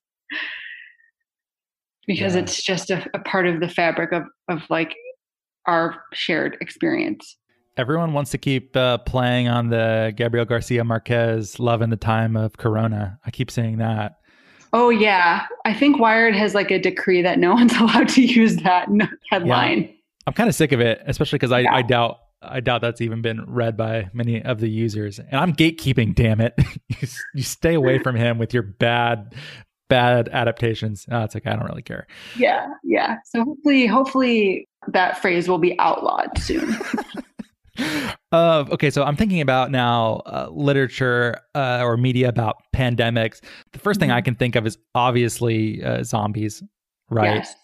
because 2.08 2.36
yeah. 2.36 2.42
it's 2.42 2.64
just 2.64 2.90
a, 2.90 3.06
a 3.14 3.20
part 3.20 3.48
of 3.48 3.60
the 3.60 3.70
fabric 3.70 4.12
of 4.12 4.24
of 4.50 4.64
like 4.70 4.96
our 5.66 6.02
shared 6.14 6.58
experience 6.62 7.38
everyone 7.78 8.14
wants 8.14 8.32
to 8.32 8.38
keep 8.38 8.76
uh, 8.76 8.98
playing 9.00 9.48
on 9.48 9.70
the 9.70 10.14
Gabriel 10.16 10.46
Garcia 10.46 10.84
Marquez 10.84 11.60
"Love 11.60 11.82
in 11.82 11.90
the 11.90 11.98
Time 11.98 12.36
of 12.36 12.58
Corona." 12.58 13.20
I 13.26 13.32
keep 13.32 13.50
saying 13.50 13.78
that. 13.78 14.20
Oh 14.74 14.90
yeah, 14.90 15.46
I 15.66 15.74
think 15.74 16.00
Wired 16.00 16.36
has 16.36 16.54
like 16.54 16.72
a 16.72 16.80
decree 16.80 17.22
that 17.22 17.40
no 17.40 17.54
one's 17.56 17.74
allowed 17.74 18.10
to 18.10 18.22
use 18.22 18.58
that 18.58 18.90
headline. 19.32 19.84
Yeah. 19.84 19.92
I'm 20.26 20.34
kind 20.34 20.50
of 20.50 20.56
sick 20.56 20.74
of 20.74 20.82
it, 20.82 21.02
especially 21.06 21.38
because 21.38 21.54
I, 21.54 21.60
yeah. 21.60 21.74
I 21.74 21.82
doubt 21.84 22.18
I 22.42 22.60
doubt 22.60 22.82
that's 22.82 23.02
even 23.02 23.22
been 23.22 23.46
read 23.48 23.78
by 23.78 24.10
many 24.14 24.44
of 24.44 24.60
the 24.60 24.70
users. 24.70 25.20
And 25.20 25.36
I'm 25.36 25.54
gatekeeping. 25.54 26.16
Damn 26.16 26.42
it, 26.42 26.54
you, 26.90 27.08
you 27.36 27.44
stay 27.44 27.76
away 27.76 28.00
from 28.00 28.16
him 28.16 28.38
with 28.38 28.54
your 28.54 28.64
bad 28.64 29.34
bad 29.90 30.30
adaptations. 30.30 31.06
Oh, 31.10 31.24
it's 31.24 31.34
like 31.34 31.48
I 31.48 31.52
don't 31.52 31.66
really 31.66 31.82
care. 31.82 32.08
Yeah, 32.38 32.68
yeah. 32.84 33.18
So 33.26 33.44
hopefully, 33.44 33.88
hopefully 33.88 34.68
that 34.90 35.22
phrase 35.22 35.48
will 35.48 35.60
be 35.60 35.80
outlawed 35.80 36.38
soon. 36.38 36.76
Uh, 38.32 38.66
okay, 38.72 38.90
so 38.90 39.04
I'm 39.04 39.16
thinking 39.16 39.40
about 39.40 39.72
now 39.72 40.22
uh, 40.26 40.50
literature 40.52 41.40
uh, 41.56 41.82
or 41.82 41.96
media 41.96 42.28
about 42.28 42.58
pandemics. 42.76 43.42
The 43.72 43.80
1st 43.80 43.82
mm-hmm. 43.82 44.00
thing 44.00 44.12
I 44.12 44.18
mm-hmm. 44.18 44.26
can 44.26 44.36
think 44.36 44.56
of 44.56 44.68
is 44.68 44.78
obviously 44.96 45.84
uh, 45.84 46.04
zombies, 46.04 46.62
right? 47.10 47.36
Yes. 47.36 47.56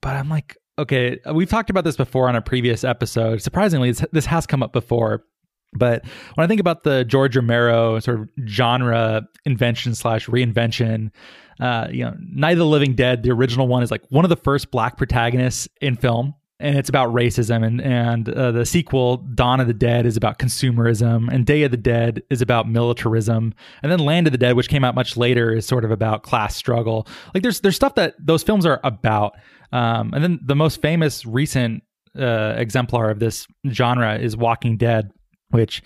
But 0.00 0.16
I'm 0.16 0.28
like, 0.28 0.56
okay, 0.78 1.18
we've 1.32 1.48
talked 1.48 1.70
about 1.70 1.84
this 1.84 1.96
before 1.96 2.28
on 2.28 2.36
a 2.36 2.42
previous 2.42 2.84
episode. 2.84 3.42
Surprisingly, 3.42 3.90
this, 3.90 4.04
this 4.12 4.26
has 4.26 4.46
come 4.46 4.62
up 4.62 4.72
before. 4.72 5.24
But 5.72 6.04
when 6.34 6.44
I 6.44 6.48
think 6.48 6.60
about 6.60 6.82
the 6.82 7.04
George 7.04 7.36
Romero 7.36 8.00
sort 8.00 8.20
of 8.20 8.28
genre 8.46 9.22
invention 9.44 9.94
slash 9.94 10.26
reinvention, 10.26 11.10
uh, 11.60 11.88
you 11.90 12.04
know, 12.04 12.14
Night 12.18 12.52
of 12.52 12.58
the 12.58 12.66
Living 12.66 12.94
Dead, 12.94 13.22
the 13.22 13.30
original 13.30 13.68
one, 13.68 13.82
is 13.82 13.90
like 13.90 14.02
one 14.08 14.24
of 14.24 14.30
the 14.30 14.36
first 14.36 14.70
black 14.70 14.96
protagonists 14.96 15.68
in 15.80 15.96
film 15.96 16.34
and 16.60 16.78
it's 16.78 16.88
about 16.88 17.12
racism 17.12 17.66
and 17.66 17.80
and 17.80 18.28
uh, 18.28 18.52
the 18.52 18.66
sequel 18.66 19.16
Dawn 19.16 19.60
of 19.60 19.66
the 19.66 19.74
Dead 19.74 20.06
is 20.06 20.16
about 20.16 20.38
consumerism 20.38 21.28
and 21.32 21.46
Day 21.46 21.62
of 21.62 21.70
the 21.70 21.76
Dead 21.76 22.22
is 22.30 22.42
about 22.42 22.68
militarism 22.68 23.54
and 23.82 23.90
then 23.90 23.98
Land 23.98 24.26
of 24.26 24.32
the 24.32 24.38
Dead 24.38 24.56
which 24.56 24.68
came 24.68 24.84
out 24.84 24.94
much 24.94 25.16
later 25.16 25.52
is 25.52 25.66
sort 25.66 25.84
of 25.84 25.90
about 25.90 26.22
class 26.22 26.54
struggle. 26.54 27.08
Like 27.34 27.42
there's 27.42 27.60
there's 27.60 27.76
stuff 27.76 27.94
that 27.96 28.14
those 28.18 28.42
films 28.42 28.66
are 28.66 28.80
about 28.84 29.32
um, 29.72 30.12
and 30.14 30.22
then 30.22 30.40
the 30.44 30.56
most 30.56 30.82
famous 30.82 31.24
recent 31.24 31.82
uh, 32.18 32.54
exemplar 32.56 33.10
of 33.10 33.18
this 33.18 33.46
genre 33.70 34.18
is 34.18 34.36
Walking 34.36 34.76
Dead 34.76 35.10
which 35.50 35.82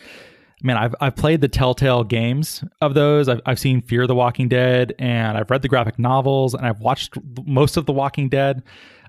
man 0.63 0.77
I've 0.77 0.95
I've 1.01 1.17
played 1.17 1.41
the 1.41 1.49
Telltale 1.49 2.03
games 2.03 2.65
of 2.81 2.95
those. 2.95 3.29
I've 3.29 3.41
I've 3.47 3.59
seen 3.59 3.81
Fear 3.81 4.07
the 4.09 4.15
Walking 4.15 4.49
Dead 4.49 4.95
and 4.99 5.39
I've 5.39 5.51
read 5.51 5.63
the 5.63 5.69
graphic 5.69 5.99
novels 5.99 6.55
and 6.55 6.67
I've 6.67 6.81
watched 6.81 7.17
most 7.47 7.77
of 7.77 7.87
the 7.87 7.93
Walking 7.93 8.29
Dead 8.29 8.63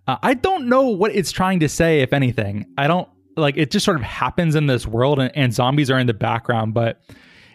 uh, 0.08 0.18
I 0.22 0.34
don't 0.34 0.68
know 0.68 0.88
what 0.88 1.16
it's 1.16 1.32
trying 1.32 1.60
to 1.62 1.70
say, 1.70 2.02
if 2.02 2.14
anything. 2.14 2.66
I 2.78 2.88
don't 2.88 3.10
like 3.38 3.58
it. 3.58 3.72
Just 3.72 3.86
sort 3.86 3.98
of 3.98 4.04
happens 4.04 4.56
in 4.56 4.68
this 4.68 4.86
world, 4.86 5.20
and, 5.20 5.32
and 5.36 5.54
zombies 5.54 5.90
are 5.90 6.00
in 6.00 6.08
the 6.08 6.14
background, 6.14 6.74
but 6.74 7.02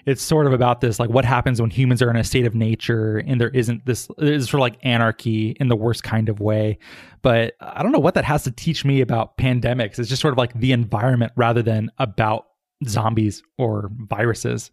it's 0.06 0.22
sort 0.22 0.46
of 0.46 0.52
about 0.52 0.80
this 0.80 0.98
like 0.98 1.10
what 1.10 1.24
happens 1.24 1.60
when 1.60 1.70
humans 1.70 2.02
are 2.02 2.10
in 2.10 2.16
a 2.16 2.24
state 2.24 2.46
of 2.46 2.54
nature 2.54 3.18
and 3.18 3.40
there 3.40 3.50
isn't 3.50 3.84
this 3.86 4.08
is 4.18 4.48
sort 4.48 4.58
of 4.58 4.60
like 4.60 4.78
anarchy 4.82 5.50
in 5.60 5.68
the 5.68 5.76
worst 5.76 6.02
kind 6.02 6.28
of 6.28 6.40
way 6.40 6.78
but 7.22 7.54
i 7.60 7.82
don't 7.82 7.92
know 7.92 7.98
what 7.98 8.14
that 8.14 8.24
has 8.24 8.42
to 8.42 8.50
teach 8.50 8.84
me 8.84 9.00
about 9.00 9.36
pandemics 9.36 9.98
it's 9.98 10.08
just 10.08 10.22
sort 10.22 10.32
of 10.32 10.38
like 10.38 10.52
the 10.54 10.72
environment 10.72 11.32
rather 11.36 11.62
than 11.62 11.90
about 11.98 12.46
zombies 12.86 13.42
or 13.58 13.90
viruses 14.08 14.70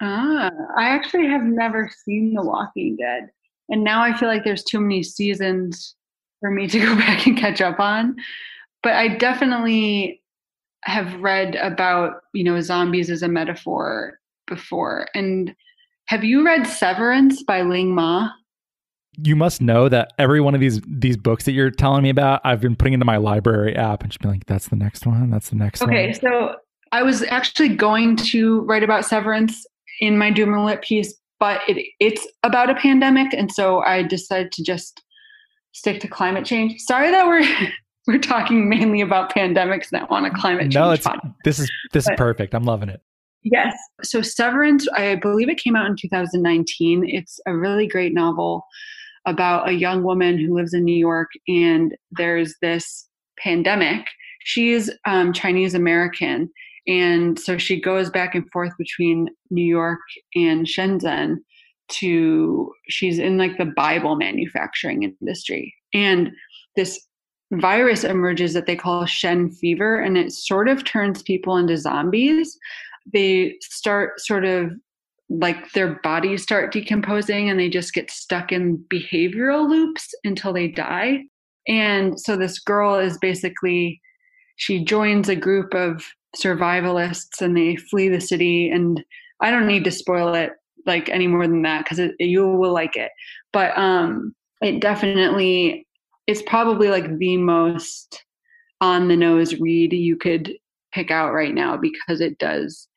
ah 0.00 0.50
i 0.76 0.84
actually 0.88 1.26
have 1.26 1.44
never 1.44 1.90
seen 2.04 2.34
the 2.34 2.42
walking 2.42 2.96
dead 2.96 3.28
and 3.68 3.84
now 3.84 4.02
i 4.02 4.12
feel 4.16 4.28
like 4.28 4.44
there's 4.44 4.64
too 4.64 4.80
many 4.80 5.02
seasons 5.02 5.94
for 6.44 6.50
me 6.50 6.68
to 6.68 6.78
go 6.86 6.94
back 6.96 7.26
and 7.26 7.38
catch 7.38 7.62
up 7.62 7.80
on. 7.80 8.16
But 8.82 8.92
I 8.92 9.16
definitely 9.16 10.22
have 10.82 11.14
read 11.22 11.54
about, 11.54 12.16
you 12.34 12.44
know, 12.44 12.60
zombies 12.60 13.08
as 13.08 13.22
a 13.22 13.28
metaphor 13.28 14.20
before. 14.46 15.08
And 15.14 15.54
have 16.06 16.22
you 16.22 16.44
read 16.44 16.66
Severance 16.66 17.42
by 17.42 17.62
Ling 17.62 17.94
Ma? 17.94 18.28
You 19.16 19.36
must 19.36 19.62
know 19.62 19.88
that 19.88 20.12
every 20.18 20.40
one 20.40 20.54
of 20.54 20.60
these 20.60 20.82
these 20.86 21.16
books 21.16 21.44
that 21.44 21.52
you're 21.52 21.70
telling 21.70 22.02
me 22.02 22.10
about, 22.10 22.42
I've 22.44 22.60
been 22.60 22.76
putting 22.76 22.92
into 22.92 23.06
my 23.06 23.16
library 23.16 23.74
app 23.74 24.02
and 24.02 24.10
just 24.10 24.20
be 24.20 24.28
like, 24.28 24.44
that's 24.44 24.68
the 24.68 24.76
next 24.76 25.06
one, 25.06 25.30
that's 25.30 25.48
the 25.48 25.56
next 25.56 25.80
okay, 25.80 25.90
one. 25.90 26.10
Okay, 26.10 26.12
so 26.12 26.56
I 26.92 27.02
was 27.02 27.22
actually 27.22 27.70
going 27.70 28.16
to 28.16 28.62
write 28.62 28.82
about 28.82 29.06
Severance 29.06 29.64
in 30.00 30.18
my 30.18 30.30
Doomer 30.30 30.62
Lit 30.66 30.82
piece, 30.82 31.14
but 31.40 31.60
it, 31.68 31.86
it's 32.00 32.26
about 32.42 32.68
a 32.68 32.74
pandemic, 32.74 33.32
and 33.32 33.50
so 33.50 33.80
I 33.82 34.02
decided 34.02 34.52
to 34.52 34.64
just 34.64 35.03
stick 35.74 36.00
to 36.00 36.08
climate 36.08 36.46
change. 36.46 36.80
Sorry 36.80 37.10
that 37.10 37.26
we're 37.26 37.44
we're 38.06 38.18
talking 38.18 38.68
mainly 38.68 39.02
about 39.02 39.34
pandemics 39.34 39.90
that 39.90 40.10
want 40.10 40.26
a 40.26 40.30
climate 40.30 40.64
change. 40.64 40.74
No, 40.74 40.90
it's 40.92 41.06
this 41.44 41.58
is 41.58 41.70
this 41.92 42.06
but, 42.06 42.14
is 42.14 42.18
perfect. 42.18 42.54
I'm 42.54 42.64
loving 42.64 42.88
it. 42.88 43.02
Yes. 43.42 43.76
So 44.02 44.22
Severance, 44.22 44.88
I 44.88 45.16
believe 45.16 45.50
it 45.50 45.58
came 45.58 45.76
out 45.76 45.86
in 45.86 45.96
2019. 45.96 47.04
It's 47.06 47.38
a 47.46 47.54
really 47.54 47.86
great 47.86 48.14
novel 48.14 48.64
about 49.26 49.68
a 49.68 49.72
young 49.72 50.02
woman 50.02 50.38
who 50.38 50.54
lives 50.54 50.72
in 50.72 50.84
New 50.84 50.96
York, 50.96 51.28
and 51.46 51.94
there's 52.12 52.54
this 52.62 53.06
pandemic. 53.38 54.06
She's 54.44 54.90
um, 55.06 55.32
Chinese 55.32 55.74
American, 55.74 56.50
and 56.86 57.38
so 57.38 57.58
she 57.58 57.80
goes 57.80 58.10
back 58.10 58.34
and 58.34 58.48
forth 58.50 58.72
between 58.78 59.28
New 59.50 59.64
York 59.64 60.00
and 60.34 60.66
Shenzhen 60.66 61.36
to 61.88 62.72
she's 62.88 63.18
in 63.18 63.36
like 63.36 63.58
the 63.58 63.72
bible 63.76 64.16
manufacturing 64.16 65.02
industry 65.02 65.74
and 65.92 66.30
this 66.76 67.06
virus 67.52 68.04
emerges 68.04 68.52
that 68.54 68.66
they 68.66 68.76
call 68.76 69.06
shen 69.06 69.50
fever 69.50 70.00
and 70.00 70.16
it 70.16 70.32
sort 70.32 70.68
of 70.68 70.84
turns 70.84 71.22
people 71.22 71.56
into 71.56 71.76
zombies. 71.76 72.58
They 73.12 73.56
start 73.60 74.20
sort 74.20 74.44
of 74.44 74.72
like 75.30 75.72
their 75.72 76.00
bodies 76.02 76.42
start 76.42 76.72
decomposing 76.72 77.48
and 77.48 77.58
they 77.58 77.68
just 77.68 77.94
get 77.94 78.10
stuck 78.10 78.52
in 78.52 78.84
behavioral 78.92 79.68
loops 79.68 80.14
until 80.24 80.52
they 80.52 80.68
die. 80.68 81.22
And 81.66 82.20
so 82.20 82.36
this 82.36 82.58
girl 82.58 82.96
is 82.96 83.18
basically 83.18 84.00
she 84.56 84.84
joins 84.84 85.28
a 85.28 85.36
group 85.36 85.74
of 85.74 86.04
survivalists 86.36 87.40
and 87.40 87.56
they 87.56 87.76
flee 87.76 88.08
the 88.08 88.20
city 88.20 88.68
and 88.68 89.04
i 89.40 89.52
don't 89.52 89.68
need 89.68 89.84
to 89.84 89.90
spoil 89.90 90.34
it 90.34 90.50
like 90.86 91.08
any 91.08 91.26
more 91.26 91.46
than 91.46 91.62
that 91.62 91.84
because 91.84 92.10
you 92.18 92.46
will 92.46 92.72
like 92.72 92.96
it. 92.96 93.10
But 93.52 93.76
um, 93.78 94.34
it 94.60 94.80
definitely 94.80 95.86
it's 96.26 96.42
probably 96.42 96.88
like 96.88 97.18
the 97.18 97.36
most 97.36 98.24
on 98.80 99.08
the 99.08 99.16
nose 99.16 99.60
read 99.60 99.92
you 99.92 100.16
could 100.16 100.54
pick 100.92 101.10
out 101.10 101.32
right 101.32 101.54
now 101.54 101.76
because 101.76 102.20
it 102.20 102.38
does 102.38 102.88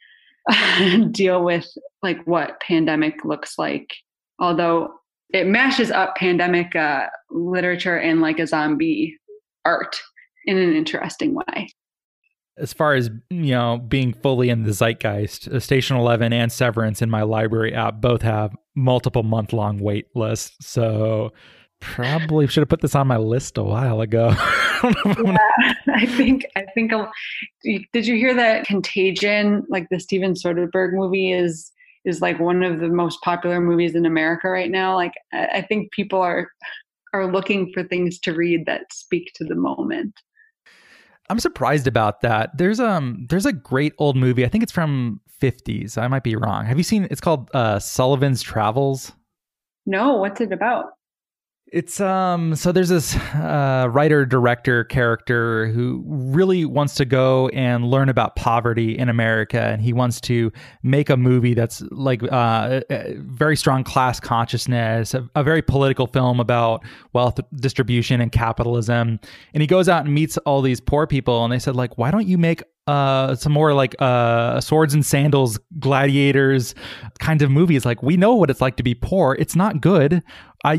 deal 1.11 1.43
with 1.43 1.67
like 2.03 2.25
what 2.25 2.59
pandemic 2.61 3.25
looks 3.25 3.57
like. 3.57 3.93
Although 4.39 4.93
it 5.33 5.47
mashes 5.47 5.91
up 5.91 6.15
pandemic 6.15 6.75
uh, 6.75 7.07
literature 7.29 7.97
and 7.97 8.21
like 8.21 8.39
a 8.39 8.47
zombie 8.47 9.17
art 9.65 9.99
in 10.45 10.57
an 10.57 10.73
interesting 10.73 11.33
way 11.33 11.67
as 12.57 12.73
far 12.73 12.93
as 12.95 13.09
you 13.29 13.51
know 13.51 13.77
being 13.77 14.13
fully 14.13 14.49
in 14.49 14.63
the 14.63 14.71
zeitgeist 14.71 15.47
uh, 15.47 15.59
station 15.59 15.97
11 15.97 16.33
and 16.33 16.51
severance 16.51 17.01
in 17.01 17.09
my 17.09 17.23
library 17.23 17.73
app 17.73 18.01
both 18.01 18.21
have 18.21 18.55
multiple 18.75 19.23
month 19.23 19.53
long 19.53 19.79
wait 19.79 20.07
lists. 20.15 20.55
So 20.67 21.31
probably 21.79 22.47
should 22.47 22.61
have 22.61 22.69
put 22.69 22.81
this 22.81 22.95
on 22.95 23.07
my 23.07 23.17
list 23.17 23.57
a 23.57 23.63
while 23.63 24.01
ago. 24.01 24.33
Yeah, 24.83 25.37
i 25.95 26.05
think 26.05 26.45
i 26.55 26.63
think 26.75 26.91
did 27.93 28.05
you 28.05 28.15
hear 28.15 28.35
that 28.35 28.67
contagion 28.67 29.65
like 29.69 29.87
the 29.89 29.99
steven 29.99 30.33
soderbergh 30.35 30.93
movie 30.93 31.31
is 31.31 31.71
is 32.05 32.21
like 32.21 32.39
one 32.39 32.61
of 32.61 32.79
the 32.79 32.87
most 32.87 33.19
popular 33.23 33.59
movies 33.59 33.95
in 33.95 34.05
america 34.05 34.47
right 34.47 34.69
now? 34.69 34.93
Like 34.93 35.13
i 35.33 35.65
think 35.67 35.91
people 35.91 36.21
are 36.21 36.47
are 37.11 37.31
looking 37.31 37.71
for 37.73 37.83
things 37.83 38.19
to 38.19 38.33
read 38.33 38.67
that 38.67 38.93
speak 38.93 39.31
to 39.33 39.45
the 39.45 39.55
moment 39.55 40.13
I'm 41.29 41.39
surprised 41.39 41.87
about 41.87 42.21
that. 42.21 42.57
There's 42.57 42.79
um 42.79 43.25
there's 43.29 43.45
a 43.45 43.53
great 43.53 43.93
old 43.97 44.15
movie. 44.15 44.45
I 44.45 44.49
think 44.49 44.63
it's 44.63 44.71
from 44.71 45.19
50s. 45.41 45.97
I 45.97 46.07
might 46.07 46.23
be 46.23 46.35
wrong. 46.35 46.65
Have 46.65 46.77
you 46.77 46.83
seen 46.83 47.07
it's 47.11 47.21
called 47.21 47.49
uh 47.53 47.79
Sullivan's 47.79 48.41
Travels? 48.41 49.11
No, 49.85 50.17
what's 50.17 50.41
it 50.41 50.51
about? 50.51 50.96
It's 51.73 51.99
um 51.99 52.55
so 52.55 52.71
there's 52.71 52.87
this 52.87 53.13
uh, 53.35 53.89
writer 53.91 54.25
director 54.25 54.85
character 54.85 55.67
who 55.67 56.01
really 56.07 56.63
wants 56.63 56.95
to 56.95 57.03
go 57.03 57.49
and 57.49 57.85
learn 57.85 58.07
about 58.07 58.37
poverty 58.37 58.97
in 58.97 59.09
America 59.09 59.59
and 59.59 59.81
he 59.81 59.91
wants 59.91 60.21
to 60.21 60.49
make 60.83 61.09
a 61.09 61.17
movie 61.17 61.53
that's 61.53 61.81
like 61.91 62.23
uh, 62.31 62.81
very 63.17 63.57
strong 63.57 63.83
class 63.83 64.17
consciousness, 64.17 65.13
a, 65.13 65.29
a, 65.35 65.43
very 65.43 65.61
political 65.61 66.07
film 66.07 66.39
about 66.39 66.85
wealth 67.11 67.37
distribution 67.57 68.21
and 68.21 68.31
capitalism. 68.31 69.19
And 69.53 69.61
he 69.61 69.67
goes 69.67 69.89
out 69.89 70.05
and 70.05 70.13
meets 70.13 70.37
all 70.39 70.61
these 70.61 70.79
poor 70.79 71.05
people 71.05 71.43
and 71.43 71.51
they 71.51 71.59
said 71.59 71.75
like 71.75 71.97
why 71.97 72.11
don't 72.11 72.27
you 72.27 72.37
make 72.37 72.63
uh, 72.87 73.35
some 73.35 73.51
more 73.51 73.73
like 73.73 73.95
uh, 73.99 74.59
swords 74.61 74.93
and 74.93 75.05
sandals, 75.05 75.59
gladiators 75.79 76.73
kind 77.19 77.41
of 77.41 77.51
movies. 77.51 77.85
Like 77.85 78.01
we 78.01 78.17
know 78.17 78.35
what 78.35 78.49
it's 78.49 78.61
like 78.61 78.77
to 78.77 78.83
be 78.83 78.95
poor. 78.95 79.35
It's 79.37 79.55
not 79.55 79.81
good. 79.81 80.23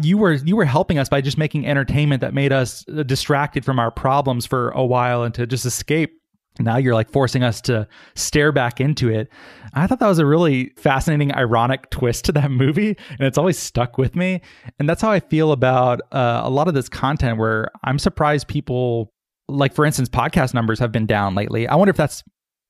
You 0.03 0.19
were 0.19 0.33
you 0.33 0.57
were 0.57 0.67
helping 0.67 0.99
us 0.99 1.09
by 1.09 1.21
just 1.21 1.39
making 1.39 1.67
entertainment 1.67 2.21
that 2.21 2.35
made 2.35 2.53
us 2.53 2.85
uh, 2.89 3.03
distracted 3.05 3.65
from 3.65 3.79
our 3.79 3.91
problems 3.91 4.45
for 4.45 4.71
a 4.71 4.85
while 4.85 5.23
and 5.23 5.35
to 5.35 5.47
just 5.47 5.65
escape. 5.65 6.13
Now 6.61 6.77
you're 6.77 6.95
like 6.95 7.11
forcing 7.11 7.43
us 7.43 7.61
to 7.63 7.87
stare 8.17 8.53
back 8.53 8.81
into 8.81 9.09
it. 9.09 9.29
I 9.75 9.87
thought 9.87 10.01
that 10.01 10.09
was 10.09 10.19
a 10.19 10.27
really 10.27 10.73
fascinating, 10.77 11.33
ironic 11.35 11.89
twist 11.91 12.25
to 12.27 12.33
that 12.33 12.51
movie, 12.51 12.97
and 13.11 13.21
it's 13.21 13.39
always 13.39 13.59
stuck 13.59 13.97
with 13.97 14.17
me. 14.17 14.43
And 14.79 14.89
that's 14.89 15.01
how 15.01 15.11
I 15.11 15.21
feel 15.21 15.53
about 15.53 16.01
uh, 16.13 16.41
a 16.43 16.51
lot 16.51 16.69
of 16.69 16.75
this 16.75 16.89
content. 16.89 17.39
Where 17.39 17.71
I'm 17.85 17.99
surprised 17.99 18.49
people 18.49 19.13
like 19.49 19.75
for 19.75 19.85
instance, 19.85 20.09
podcast 20.09 20.55
numbers 20.55 20.79
have 20.79 20.93
been 20.93 21.07
down 21.07 21.35
lately. 21.35 21.67
I 21.67 21.75
wonder 21.75 21.91
if 21.91 21.97
that's 21.97 22.23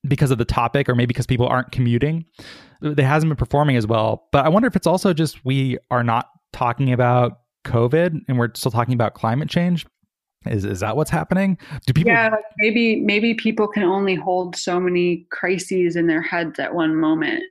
because 0.07 0.31
of 0.31 0.39
the 0.39 0.45
topic 0.45 0.89
or 0.89 0.95
maybe 0.95 1.07
because 1.09 1.27
people 1.27 1.47
aren't 1.47 1.73
commuting. 1.73 2.25
They 2.81 3.03
hasn't 3.03 3.29
been 3.29 3.37
performing 3.37 3.77
as 3.77 3.87
well. 3.87 4.29
But 4.31 4.45
I 4.45 4.49
wonder 4.49 4.69
if 4.69 4.77
it's 4.77 4.87
also 4.87 5.13
just 5.13 5.45
we 5.45 5.79
are 5.91 6.05
not 6.05 6.29
talking 6.53 6.93
about 6.93 7.41
COVID 7.67 8.21
and 8.29 8.39
we're 8.39 8.51
still 8.55 8.71
talking 8.71 8.95
about 8.95 9.15
climate 9.15 9.49
change. 9.49 9.87
Is 10.47 10.65
is 10.65 10.81
that 10.81 10.97
what's 10.97 11.11
happening? 11.11 11.59
Do 11.87 11.93
people 11.93 12.13
Yeah, 12.13 12.31
maybe 12.59 13.01
maybe 13.01 13.35
people 13.35 13.67
can 13.67 13.83
only 13.83 14.15
hold 14.15 14.55
so 14.55 14.79
many 14.79 15.27
crises 15.31 15.97
in 15.97 16.07
their 16.07 16.23
heads 16.23 16.61
at 16.61 16.75
one 16.75 16.95
moment. 16.95 17.43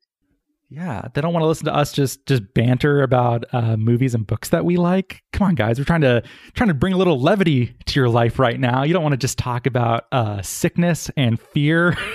Yeah, 0.69 1.07
they 1.13 1.21
don't 1.21 1.31
want 1.31 1.43
to 1.43 1.47
listen 1.47 1.65
to 1.65 1.73
us 1.73 1.93
just 1.93 2.25
just 2.25 2.53
banter 2.53 3.01
about 3.01 3.45
uh, 3.53 3.77
movies 3.77 4.13
and 4.13 4.27
books 4.27 4.49
that 4.49 4.65
we 4.65 4.75
like. 4.75 5.23
Come 5.31 5.47
on, 5.47 5.55
guys, 5.55 5.79
we're 5.79 5.85
trying 5.85 6.01
to 6.01 6.21
trying 6.55 6.67
to 6.67 6.73
bring 6.73 6.93
a 6.93 6.97
little 6.97 7.21
levity 7.21 7.73
to 7.85 7.99
your 7.99 8.09
life 8.09 8.37
right 8.37 8.59
now. 8.59 8.83
You 8.83 8.93
don't 8.93 9.03
want 9.03 9.13
to 9.13 9.17
just 9.17 9.37
talk 9.37 9.65
about 9.65 10.05
uh, 10.11 10.41
sickness 10.41 11.09
and 11.15 11.39
fear. 11.39 11.95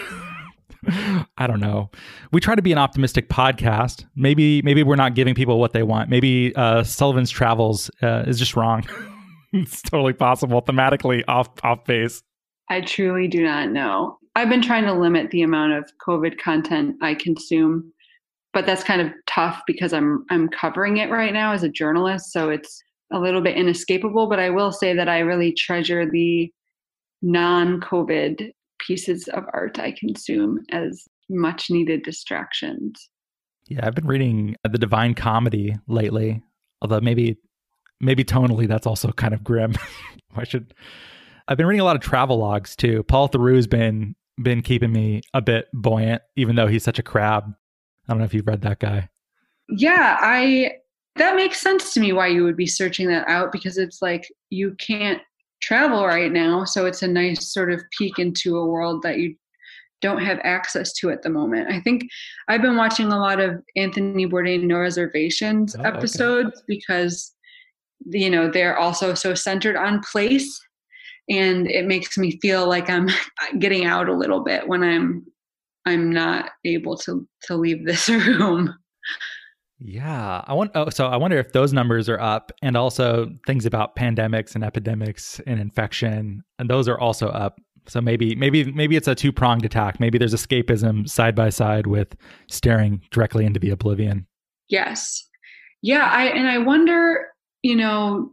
I 1.38 1.46
don't 1.46 1.60
know. 1.60 1.90
We 2.32 2.40
try 2.40 2.54
to 2.54 2.62
be 2.62 2.72
an 2.72 2.78
optimistic 2.78 3.30
podcast. 3.30 4.04
Maybe 4.16 4.60
maybe 4.62 4.82
we're 4.82 4.96
not 4.96 5.14
giving 5.14 5.34
people 5.34 5.58
what 5.58 5.72
they 5.72 5.82
want. 5.82 6.10
Maybe 6.10 6.54
uh, 6.54 6.82
Sullivan's 6.82 7.30
Travels 7.30 7.90
uh, 8.02 8.24
is 8.26 8.38
just 8.38 8.54
wrong. 8.54 8.84
it's 9.52 9.80
totally 9.80 10.12
possible 10.12 10.60
thematically 10.60 11.22
off 11.26 11.48
off 11.62 11.84
base. 11.84 12.22
I 12.68 12.80
truly 12.82 13.28
do 13.28 13.42
not 13.42 13.70
know. 13.70 14.18
I've 14.34 14.48
been 14.48 14.62
trying 14.62 14.84
to 14.84 14.94
limit 14.94 15.30
the 15.30 15.42
amount 15.42 15.74
of 15.74 15.90
COVID 16.06 16.38
content 16.38 16.96
I 17.02 17.14
consume, 17.14 17.91
but 18.52 18.66
that's 18.66 18.84
kind 18.84 19.00
of 19.00 19.08
tough 19.26 19.62
because 19.66 19.92
I'm 19.92 20.24
I'm 20.30 20.48
covering 20.48 20.98
it 20.98 21.10
right 21.10 21.32
now 21.32 21.52
as 21.52 21.62
a 21.62 21.68
journalist, 21.68 22.32
so 22.32 22.50
it's 22.50 22.82
a 23.12 23.18
little 23.18 23.40
bit 23.40 23.56
inescapable. 23.56 24.28
But 24.28 24.40
I 24.40 24.50
will 24.50 24.72
say 24.72 24.94
that 24.94 25.08
I 25.08 25.20
really 25.20 25.52
treasure 25.52 26.08
the 26.08 26.50
non-COVID 27.22 28.50
pieces 28.78 29.28
of 29.28 29.44
art 29.52 29.78
I 29.78 29.92
consume 29.92 30.58
as 30.70 31.04
much 31.30 31.70
needed 31.70 32.02
distractions. 32.02 33.08
Yeah, 33.68 33.80
I've 33.84 33.94
been 33.94 34.06
reading 34.06 34.56
The 34.64 34.78
Divine 34.78 35.14
Comedy 35.14 35.76
lately, 35.86 36.42
although 36.80 37.00
maybe 37.00 37.38
maybe 38.00 38.24
tonally 38.24 38.66
that's 38.66 38.86
also 38.86 39.12
kind 39.12 39.32
of 39.32 39.44
grim. 39.44 39.74
I 40.36 40.44
should 40.44 40.74
I've 41.48 41.56
been 41.56 41.66
reading 41.66 41.80
a 41.80 41.84
lot 41.84 41.96
of 41.96 42.02
travel 42.02 42.38
logs 42.38 42.76
too. 42.76 43.02
Paul 43.04 43.28
Theroux's 43.28 43.66
been 43.66 44.14
been 44.42 44.62
keeping 44.62 44.92
me 44.92 45.22
a 45.34 45.40
bit 45.40 45.68
buoyant, 45.72 46.22
even 46.36 46.56
though 46.56 46.66
he's 46.66 46.82
such 46.82 46.98
a 46.98 47.02
crab. 47.02 47.54
I 48.08 48.12
don't 48.12 48.18
know 48.18 48.24
if 48.24 48.34
you've 48.34 48.46
read 48.46 48.62
that 48.62 48.80
guy. 48.80 49.08
Yeah, 49.68 50.16
I 50.20 50.72
that 51.16 51.36
makes 51.36 51.60
sense 51.60 51.92
to 51.94 52.00
me 52.00 52.12
why 52.12 52.28
you 52.28 52.44
would 52.44 52.56
be 52.56 52.66
searching 52.66 53.06
that 53.08 53.28
out 53.28 53.52
because 53.52 53.78
it's 53.78 54.00
like 54.00 54.26
you 54.50 54.74
can't 54.78 55.20
travel 55.60 56.06
right 56.06 56.32
now, 56.32 56.64
so 56.64 56.86
it's 56.86 57.02
a 57.02 57.08
nice 57.08 57.52
sort 57.52 57.72
of 57.72 57.82
peek 57.96 58.18
into 58.18 58.56
a 58.56 58.66
world 58.66 59.02
that 59.02 59.18
you 59.18 59.36
don't 60.00 60.22
have 60.22 60.40
access 60.42 60.92
to 60.94 61.10
at 61.10 61.22
the 61.22 61.30
moment. 61.30 61.70
I 61.70 61.80
think 61.80 62.02
I've 62.48 62.62
been 62.62 62.76
watching 62.76 63.12
a 63.12 63.18
lot 63.18 63.40
of 63.40 63.62
Anthony 63.76 64.26
Bourdain 64.26 64.64
No 64.64 64.78
Reservations 64.78 65.76
oh, 65.78 65.82
episodes 65.82 66.58
okay. 66.58 66.64
because 66.66 67.32
you 68.06 68.30
know 68.30 68.50
they're 68.50 68.78
also 68.78 69.14
so 69.14 69.34
centered 69.34 69.76
on 69.76 70.00
place 70.00 70.60
and 71.28 71.70
it 71.70 71.86
makes 71.86 72.18
me 72.18 72.38
feel 72.40 72.68
like 72.68 72.90
i'm 72.90 73.08
getting 73.58 73.84
out 73.84 74.08
a 74.08 74.16
little 74.16 74.42
bit 74.42 74.66
when 74.66 74.82
i'm 74.82 75.24
i'm 75.86 76.10
not 76.10 76.50
able 76.64 76.96
to 76.96 77.26
to 77.42 77.56
leave 77.56 77.84
this 77.84 78.08
room. 78.08 78.74
Yeah 79.78 80.42
i 80.46 80.52
want 80.52 80.70
oh, 80.74 80.90
so 80.90 81.06
i 81.06 81.16
wonder 81.16 81.38
if 81.38 81.52
those 81.52 81.72
numbers 81.72 82.08
are 82.08 82.20
up 82.20 82.52
and 82.62 82.76
also 82.76 83.28
things 83.46 83.66
about 83.66 83.96
pandemics 83.96 84.54
and 84.54 84.62
epidemics 84.62 85.40
and 85.46 85.60
infection 85.60 86.42
and 86.58 86.70
those 86.70 86.88
are 86.88 86.98
also 86.98 87.28
up. 87.28 87.58
So 87.88 88.00
maybe 88.00 88.36
maybe 88.36 88.70
maybe 88.70 88.94
it's 88.94 89.08
a 89.08 89.14
two 89.16 89.32
pronged 89.32 89.64
attack. 89.64 89.98
Maybe 89.98 90.16
there's 90.16 90.34
escapism 90.34 91.08
side 91.08 91.34
by 91.34 91.50
side 91.50 91.88
with 91.88 92.14
staring 92.48 93.02
directly 93.10 93.44
into 93.44 93.58
the 93.58 93.70
oblivion. 93.70 94.24
Yes. 94.68 95.28
Yeah 95.82 96.08
i 96.12 96.26
and 96.26 96.48
i 96.48 96.58
wonder 96.58 97.26
you 97.62 97.74
know 97.74 98.30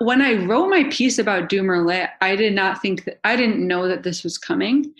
when 0.00 0.22
I 0.22 0.44
wrote 0.46 0.68
my 0.68 0.84
piece 0.84 1.18
about 1.18 1.50
Doom 1.50 1.68
Lit, 1.86 2.08
I 2.22 2.34
did 2.34 2.54
not 2.54 2.80
think 2.80 3.04
that 3.04 3.20
I 3.22 3.36
didn't 3.36 3.66
know 3.66 3.86
that 3.86 4.02
this 4.02 4.24
was 4.24 4.38
coming. 4.38 4.94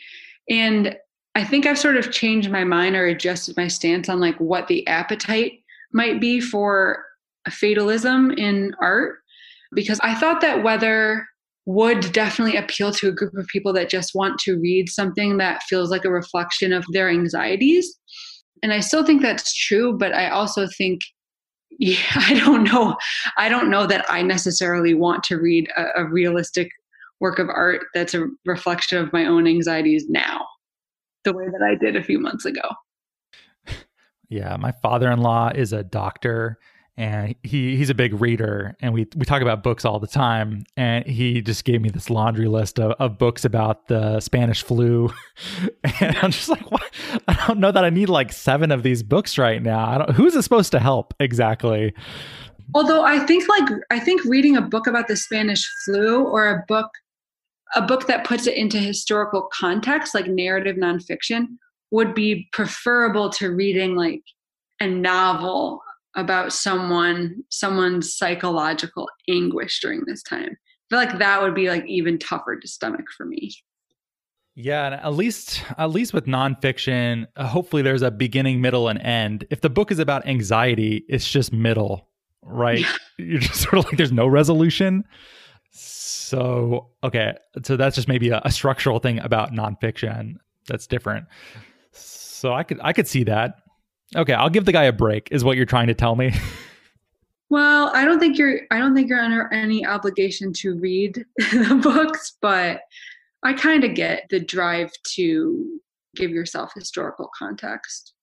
And 0.51 0.95
I 1.35 1.45
think 1.45 1.67
I've 1.67 1.79
sort 1.79 1.97
of 1.97 2.11
changed 2.11 2.51
my 2.51 2.65
mind 2.65 2.97
or 2.97 3.07
adjusted 3.07 3.57
my 3.57 3.69
stance 3.69 4.09
on 4.09 4.21
like 4.21 4.39
what 4.39 4.69
the 4.69 4.87
appetite 4.87 5.61
might 5.93 6.21
be 6.21 6.41
for 6.41 7.05
fatalism 7.49 8.31
in 8.33 8.75
art 8.81 9.17
because 9.73 10.01
I 10.03 10.15
thought 10.15 10.41
that 10.41 10.63
weather 10.63 11.27
would 11.67 12.13
definitely 12.13 12.57
appeal 12.57 12.93
to 12.93 13.09
a 13.09 13.13
group 13.13 13.35
of 13.37 13.47
people 13.47 13.73
that 13.75 13.89
just 13.89 14.15
want 14.15 14.39
to 14.41 14.59
read 14.59 14.89
something 14.89 15.39
that 15.39 15.63
feels 15.65 15.91
like 15.91 16.05
a 16.05 16.11
reflection 16.11 16.73
of 16.73 16.85
their 16.93 17.09
anxieties. 17.09 17.97
And 18.63 18.73
I 18.73 18.81
still 18.81 19.05
think 19.05 19.23
that's 19.23 19.55
true, 19.55 19.97
but 19.97 20.13
I 20.13 20.29
also 20.31 20.67
think 20.77 21.01
yeah, 21.79 21.97
I 22.15 22.35
don't 22.35 22.65
know. 22.65 22.97
I 23.39 23.49
don't 23.49 23.71
know 23.71 23.87
that 23.87 24.05
I 24.11 24.21
necessarily 24.21 24.93
want 24.93 25.23
to 25.25 25.37
read 25.37 25.67
a, 25.77 26.03
a 26.03 26.05
realistic 26.05 26.69
work 27.21 27.39
of 27.39 27.49
art 27.49 27.83
that's 27.95 28.13
a 28.13 28.27
reflection 28.45 28.99
of 28.99 29.13
my 29.15 29.25
own 29.25 29.47
anxieties 29.47 30.05
now, 30.09 30.47
the 31.25 31.33
way 31.33 31.47
that 31.47 31.63
I 31.63 31.75
did 31.75 31.97
a 31.97 32.03
few 32.03 32.19
months 32.19 32.45
ago. 32.45 32.63
Yeah, 34.29 34.57
my 34.57 34.71
father-in-law 34.71 35.53
is 35.57 35.73
a 35.73 35.83
doctor 35.83 36.59
and 36.97 37.35
he 37.43 37.77
he's 37.77 37.89
a 37.89 37.95
big 37.95 38.21
reader 38.21 38.77
and 38.81 38.93
we 38.93 39.07
we 39.17 39.25
talk 39.25 39.43
about 39.43 39.63
books 39.63 39.85
all 39.85 39.99
the 39.99 40.07
time 40.07 40.65
and 40.77 41.07
he 41.07 41.41
just 41.41 41.65
gave 41.65 41.81
me 41.81 41.89
this 41.89 42.11
laundry 42.11 42.47
list 42.47 42.79
of, 42.79 42.93
of 42.99 43.17
books 43.17 43.45
about 43.45 43.89
the 43.89 44.21
spanish 44.21 44.63
flu. 44.63 45.11
And 46.01 46.17
i'm 46.19 46.31
just 46.31 46.49
like 46.49 46.71
what? 46.71 46.83
I 47.27 47.47
don't 47.47 47.59
know 47.59 47.73
that 47.73 47.85
i 47.85 47.91
need 47.91 48.09
like 48.09 48.33
seven 48.33 48.71
of 48.71 48.83
these 48.83 49.03
books 49.03 49.39
right 49.39 49.63
now. 49.63 49.85
I 49.89 49.99
don't 49.99 50.11
who's 50.11 50.37
it 50.37 50.43
supposed 50.43 50.73
to 50.73 50.79
help 50.79 51.15
exactly? 51.21 51.95
Although 52.75 53.03
i 53.03 53.19
think 53.21 53.49
like 53.49 53.81
i 53.91 53.99
think 53.99 54.23
reading 54.25 54.57
a 54.57 54.63
book 54.63 54.87
about 54.87 55.09
the 55.09 55.17
spanish 55.17 55.67
flu 55.85 56.25
or 56.25 56.51
a 56.51 56.65
book 56.69 56.91
a 57.75 57.83
book 57.83 58.07
that 58.07 58.25
puts 58.25 58.47
it 58.47 58.57
into 58.57 58.79
historical 58.79 59.49
context 59.53 60.15
like 60.15 60.27
narrative 60.27 60.77
nonfiction 60.77 61.47
would 61.91 62.15
be 62.15 62.49
preferable 62.53 63.31
to 63.31 63.51
reading 63.51 63.95
like 63.95 64.23
a 64.81 64.87
novel 64.87 65.81
about 66.17 66.53
someone 66.53 67.45
someone's 67.51 68.17
psychological 68.17 69.09
anguish 69.29 69.81
during 69.81 70.05
this 70.07 70.23
time. 70.23 70.51
I 70.51 70.85
feel 70.89 70.99
like 70.99 71.19
that 71.19 71.43
would 71.43 71.55
be 71.55 71.69
like 71.69 71.87
even 71.87 72.19
tougher 72.19 72.57
to 72.57 72.69
stomach 72.69 73.07
for 73.17 73.25
me. 73.25 73.53
Yeah, 74.57 74.87
and 74.87 74.95
at 74.95 75.15
least 75.15 75.63
at 75.79 75.91
least 75.91 76.13
with 76.13 76.27
nonfiction, 76.27 77.27
uh, 77.37 77.47
hopefully 77.47 77.83
there's 77.83 78.03
a 78.03 78.11
beginning, 78.11 78.61
middle, 78.61 78.89
and 78.89 79.01
end. 79.01 79.47
If 79.51 79.61
the 79.61 79.71
book 79.71 79.93
is 79.93 79.99
about 79.99 80.27
anxiety, 80.27 81.05
it's 81.09 81.31
just 81.31 81.53
middle, 81.53 82.09
right? 82.43 82.81
Yeah. 82.81 82.93
You're 83.19 83.41
just 83.41 83.63
sort 83.63 83.79
of 83.79 83.85
like 83.85 83.97
there's 83.97 84.13
no 84.13 84.27
resolution. 84.27 85.05
So 85.71 86.91
okay, 87.03 87.35
so 87.65 87.77
that's 87.77 87.97
just 87.97 88.09
maybe 88.09 88.31
a, 88.31 88.41
a 88.45 88.51
structural 88.51 88.99
thing 88.99 89.19
about 89.21 89.53
nonfiction 89.53 90.37
that's 90.67 90.87
different. 90.87 91.27
So 91.93 92.53
I 92.53 92.63
could 92.63 92.81
I 92.83 92.93
could 92.93 93.09
see 93.09 93.25
that. 93.25 93.57
Okay, 94.17 94.33
I'll 94.33 94.51
give 94.51 94.65
the 94.65 94.73
guy 94.73 94.85
a 94.85 94.93
break. 94.93 95.29
Is 95.31 95.45
what 95.45 95.57
you're 95.57 95.67
trying 95.67 95.87
to 95.87 95.95
tell 95.95 96.17
me? 96.17 96.33
well, 97.51 97.91
I 97.95 98.05
don't 98.05 98.19
think 98.19 98.39
you're. 98.39 98.61
I 98.71 98.79
don't 98.79 98.95
think 98.95 99.09
you're 99.09 99.21
under 99.21 99.53
any 99.53 99.87
obligation 99.87 100.53
to 100.55 100.75
read 100.75 101.25
the 101.39 101.81
books, 101.83 102.37
but 102.41 102.81
I 103.43 103.53
kind 103.53 103.85
of 103.85 103.95
get 103.95 104.27
the 104.31 104.41
drive 104.41 104.91
to 105.15 105.81
give 106.17 106.31
yourself 106.31 106.73
historical 106.75 107.31
context. 107.39 108.15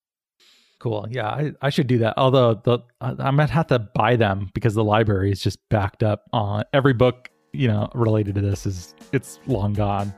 Cool. 0.78 1.06
Yeah, 1.10 1.28
I, 1.28 1.52
I 1.60 1.70
should 1.70 1.88
do 1.88 1.98
that. 1.98 2.14
Although 2.16 2.54
the 2.54 2.78
I 3.00 3.30
might 3.30 3.50
have 3.50 3.66
to 3.68 3.78
buy 3.78 4.16
them 4.16 4.50
because 4.54 4.74
the 4.74 4.84
library 4.84 5.32
is 5.32 5.42
just 5.42 5.58
backed 5.70 6.02
up 6.02 6.24
on 6.32 6.64
every 6.72 6.92
book 6.92 7.30
you 7.52 7.68
know 7.68 7.90
related 7.94 8.34
to 8.36 8.40
this 8.40 8.66
is 8.66 8.94
it's 9.12 9.38
long 9.46 9.72
gone. 9.72 10.12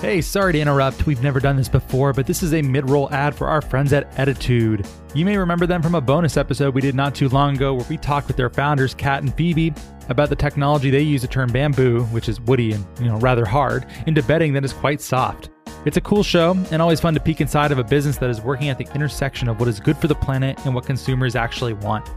Hey, 0.00 0.20
sorry 0.20 0.52
to 0.52 0.60
interrupt. 0.60 1.06
We've 1.06 1.24
never 1.24 1.40
done 1.40 1.56
this 1.56 1.68
before, 1.68 2.12
but 2.12 2.24
this 2.24 2.44
is 2.44 2.54
a 2.54 2.62
mid 2.62 2.88
roll 2.88 3.12
ad 3.12 3.34
for 3.34 3.48
our 3.48 3.60
friends 3.60 3.92
at 3.92 4.08
Ettitude. 4.12 4.88
You 5.12 5.24
may 5.24 5.36
remember 5.36 5.66
them 5.66 5.82
from 5.82 5.96
a 5.96 6.00
bonus 6.00 6.36
episode 6.36 6.72
we 6.72 6.80
did 6.80 6.94
not 6.94 7.16
too 7.16 7.28
long 7.30 7.56
ago 7.56 7.74
where 7.74 7.86
we 7.90 7.96
talked 7.96 8.28
with 8.28 8.36
their 8.36 8.48
founders, 8.48 8.94
Kat 8.94 9.24
and 9.24 9.34
Phoebe, 9.34 9.74
about 10.08 10.28
the 10.28 10.36
technology 10.36 10.90
they 10.90 11.00
use 11.00 11.22
to 11.22 11.26
turn 11.26 11.50
bamboo, 11.50 12.04
which 12.04 12.28
is 12.28 12.40
woody 12.42 12.72
and, 12.72 12.86
you 13.00 13.06
know, 13.06 13.16
rather 13.18 13.44
hard, 13.44 13.86
into 14.06 14.22
bedding 14.22 14.52
that 14.52 14.64
is 14.64 14.72
quite 14.72 15.00
soft. 15.00 15.50
It's 15.84 15.96
a 15.96 16.00
cool 16.00 16.22
show 16.22 16.56
and 16.70 16.80
always 16.80 17.00
fun 17.00 17.14
to 17.14 17.20
peek 17.20 17.40
inside 17.40 17.72
of 17.72 17.78
a 17.78 17.84
business 17.84 18.18
that 18.18 18.30
is 18.30 18.40
working 18.40 18.68
at 18.68 18.78
the 18.78 18.86
intersection 18.94 19.48
of 19.48 19.58
what 19.58 19.68
is 19.68 19.80
good 19.80 19.96
for 19.96 20.06
the 20.06 20.14
planet 20.14 20.64
and 20.64 20.76
what 20.76 20.86
consumers 20.86 21.34
actually 21.34 21.72
want. 21.72 22.08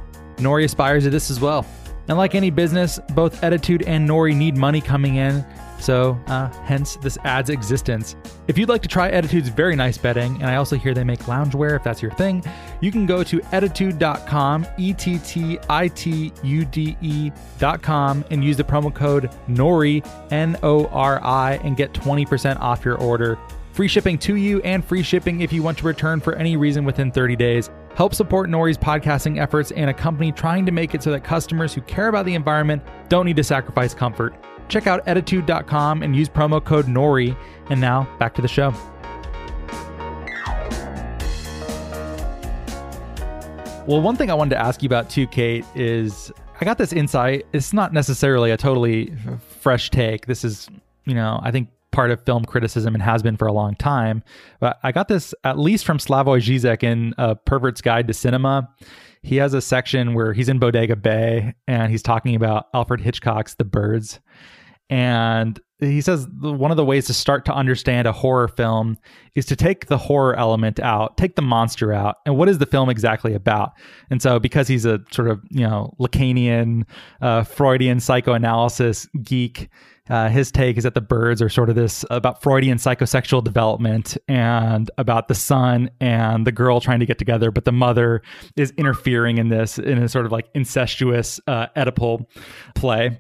Nori 0.42 0.66
aspires 0.66 1.04
to 1.04 1.10
this 1.10 1.30
as 1.30 1.40
well. 1.40 1.66
And 2.08 2.18
like 2.18 2.36
any 2.36 2.50
business, 2.50 3.00
both 3.14 3.40
Ettitude 3.42 3.84
and 3.88 4.10
Nori 4.10 4.36
need 4.36 4.58
money 4.58 4.82
coming 4.82 5.16
in, 5.16 5.46
so, 5.82 6.16
uh, 6.28 6.50
hence 6.64 6.96
this 6.98 7.18
ad's 7.24 7.50
existence. 7.50 8.16
If 8.48 8.58
you'd 8.58 8.70
like 8.70 8.84
to 8.84 8.88
try 8.88 9.12
Ettitude's 9.12 9.50
very 9.50 9.76
nice 9.76 9.98
bedding, 9.98 10.36
and 10.36 10.46
I 10.46 10.56
also 10.56 10.78
hear 10.78 10.94
they 10.94 11.04
make 11.04 11.22
loungewear 11.22 11.76
if 11.76 11.84
that's 11.84 12.02
your 12.02 12.12
thing, 12.12 12.44
you 12.82 12.92
can 12.92 13.08
go 13.08 13.24
to 13.24 13.40
ettitude.com, 13.40 14.68
E 14.78 14.94
T 14.94 15.18
T 15.20 15.58
I 15.70 15.88
T 15.88 16.32
U 16.44 16.66
D 16.66 16.96
E.com, 17.02 18.24
and 18.30 18.44
use 18.44 18.58
the 18.58 18.64
promo 18.64 18.94
code 18.94 19.32
NORI, 19.48 20.04
N 20.30 20.56
O 20.62 20.86
R 20.88 21.24
I, 21.24 21.54
and 21.64 21.76
get 21.76 21.94
20% 21.94 22.60
off 22.60 22.86
your 22.86 22.98
order. 22.98 23.40
Free 23.74 23.88
shipping 23.88 24.18
to 24.20 24.36
you 24.36 24.62
and 24.62 24.86
free 24.86 25.02
shipping 25.02 25.42
if 25.42 25.52
you 25.52 25.64
want 25.64 25.78
to 25.80 25.86
return 25.86 26.20
for 26.20 26.36
any 26.36 26.58
reason 26.58 26.86
within 26.86 27.12
30 27.12 27.36
days. 27.36 27.72
Help 27.96 28.16
support 28.16 28.50
Nori's 28.50 28.78
podcasting 28.78 29.40
efforts 29.40 29.72
and 29.72 29.90
a 29.90 29.94
company 29.94 30.32
trying 30.32 30.66
to 30.66 30.72
make 30.72 30.96
it 30.96 31.04
so 31.04 31.12
that 31.12 31.24
customers 31.24 31.74
who 31.74 31.82
care 31.82 32.08
about 32.08 32.26
the 32.26 32.34
environment 32.34 32.82
don't 33.10 33.26
need 33.26 33.36
to 33.36 33.44
sacrifice 33.44 33.94
comfort. 33.94 34.34
Check 34.70 34.88
out 34.88 35.06
ettitude.com 35.06 36.02
and 36.02 36.16
use 36.16 36.30
promo 36.30 36.64
code 36.64 36.88
NORI. 36.88 37.36
And 37.70 37.82
now 37.82 38.08
back 38.20 38.34
to 38.36 38.42
the 38.42 38.48
show. 38.48 38.74
Well, 43.88 44.02
one 44.02 44.16
thing 44.16 44.32
I 44.32 44.36
wanted 44.36 44.52
to 44.52 44.62
ask 44.62 44.82
you 44.82 44.88
about 44.88 45.10
too, 45.10 45.28
Kate, 45.28 45.66
is 45.76 46.32
I 46.62 46.66
got 46.66 46.78
this 46.78 46.94
insight. 46.94 47.46
It's 47.52 47.74
not 47.74 47.92
necessarily 47.92 48.52
a 48.52 48.58
totally 48.58 49.14
fresh 49.60 49.90
take. 49.90 50.28
This 50.28 50.46
is, 50.46 50.70
you 51.06 51.16
know, 51.16 51.42
I 51.44 51.52
think 51.52 51.68
part 51.92 52.12
of 52.12 52.24
film 52.24 52.46
criticism 52.46 52.94
and 52.94 53.04
has 53.04 53.22
been 53.22 53.38
for 53.38 53.48
a 53.48 53.54
long 53.54 53.76
time. 53.76 54.24
But 54.60 54.80
I 54.84 54.92
got 54.92 55.08
this 55.08 55.34
at 55.44 55.60
least 55.60 55.86
from 55.86 55.98
Slavoj 55.98 56.42
Zizek 56.42 56.84
in 56.84 57.14
Pervert's 57.46 57.82
Guide 57.82 58.08
to 58.08 58.14
Cinema. 58.14 58.70
He 59.24 59.36
has 59.38 59.54
a 59.54 59.62
section 59.62 60.14
where 60.14 60.34
he's 60.34 60.50
in 60.50 60.58
Bodega 60.58 60.96
Bay 60.96 61.54
and 61.68 61.92
he's 61.92 62.02
talking 62.02 62.36
about 62.36 62.68
Alfred 62.74 63.02
Hitchcock's 63.02 63.54
The 63.56 63.66
Birds. 63.66 64.20
And 64.90 65.60
he 65.80 66.02
says 66.02 66.28
one 66.42 66.70
of 66.70 66.78
the 66.78 66.86
ways 66.86 67.08
to 67.08 67.14
start 67.14 67.46
to 67.46 67.54
understand 67.54 68.08
a 68.08 68.12
horror 68.12 68.48
film 68.48 68.98
is 69.36 69.46
to 69.48 69.56
take 69.56 69.88
the 69.88 69.98
horror 69.98 70.36
element 70.36 70.80
out, 70.80 71.18
take 71.18 71.36
the 71.36 71.42
monster 71.42 71.92
out, 71.92 72.18
and 72.26 72.38
what 72.38 72.50
is 72.50 72.60
the 72.60 72.66
film 72.66 72.90
exactly 72.90 73.34
about? 73.34 73.72
And 74.10 74.22
so, 74.22 74.38
because 74.38 74.68
he's 74.68 74.86
a 74.86 75.00
sort 75.12 75.30
of 75.30 75.42
you 75.50 75.68
know 75.68 75.96
Lacanian, 76.00 76.84
uh, 77.22 77.44
Freudian 77.44 78.00
psychoanalysis 78.00 79.08
geek, 79.24 79.70
uh, 80.10 80.30
his 80.30 80.52
take 80.52 80.78
is 80.78 80.84
that 80.84 80.94
the 80.94 81.02
birds 81.02 81.42
are 81.42 81.50
sort 81.50 81.70
of 81.70 81.76
this 81.76 82.04
about 82.10 82.42
Freudian 82.42 82.78
psychosexual 82.78 83.44
development 83.44 84.18
and 84.28 84.90
about 84.98 85.28
the 85.28 85.36
son 85.36 85.90
and 86.00 86.46
the 86.46 86.52
girl 86.52 86.82
trying 86.82 87.00
to 87.00 87.06
get 87.06 87.20
together, 87.20 87.52
but 87.52 87.66
the 87.66 87.72
mother 87.72 88.22
is 88.56 88.72
interfering 88.78 89.38
in 89.38 89.50
this 89.50 89.78
in 89.78 89.98
a 89.98 90.10
sort 90.10 90.26
of 90.26 90.32
like 90.32 90.50
incestuous 90.54 91.40
uh, 91.48 91.68
Oedipal 91.76 92.26
play 92.76 93.20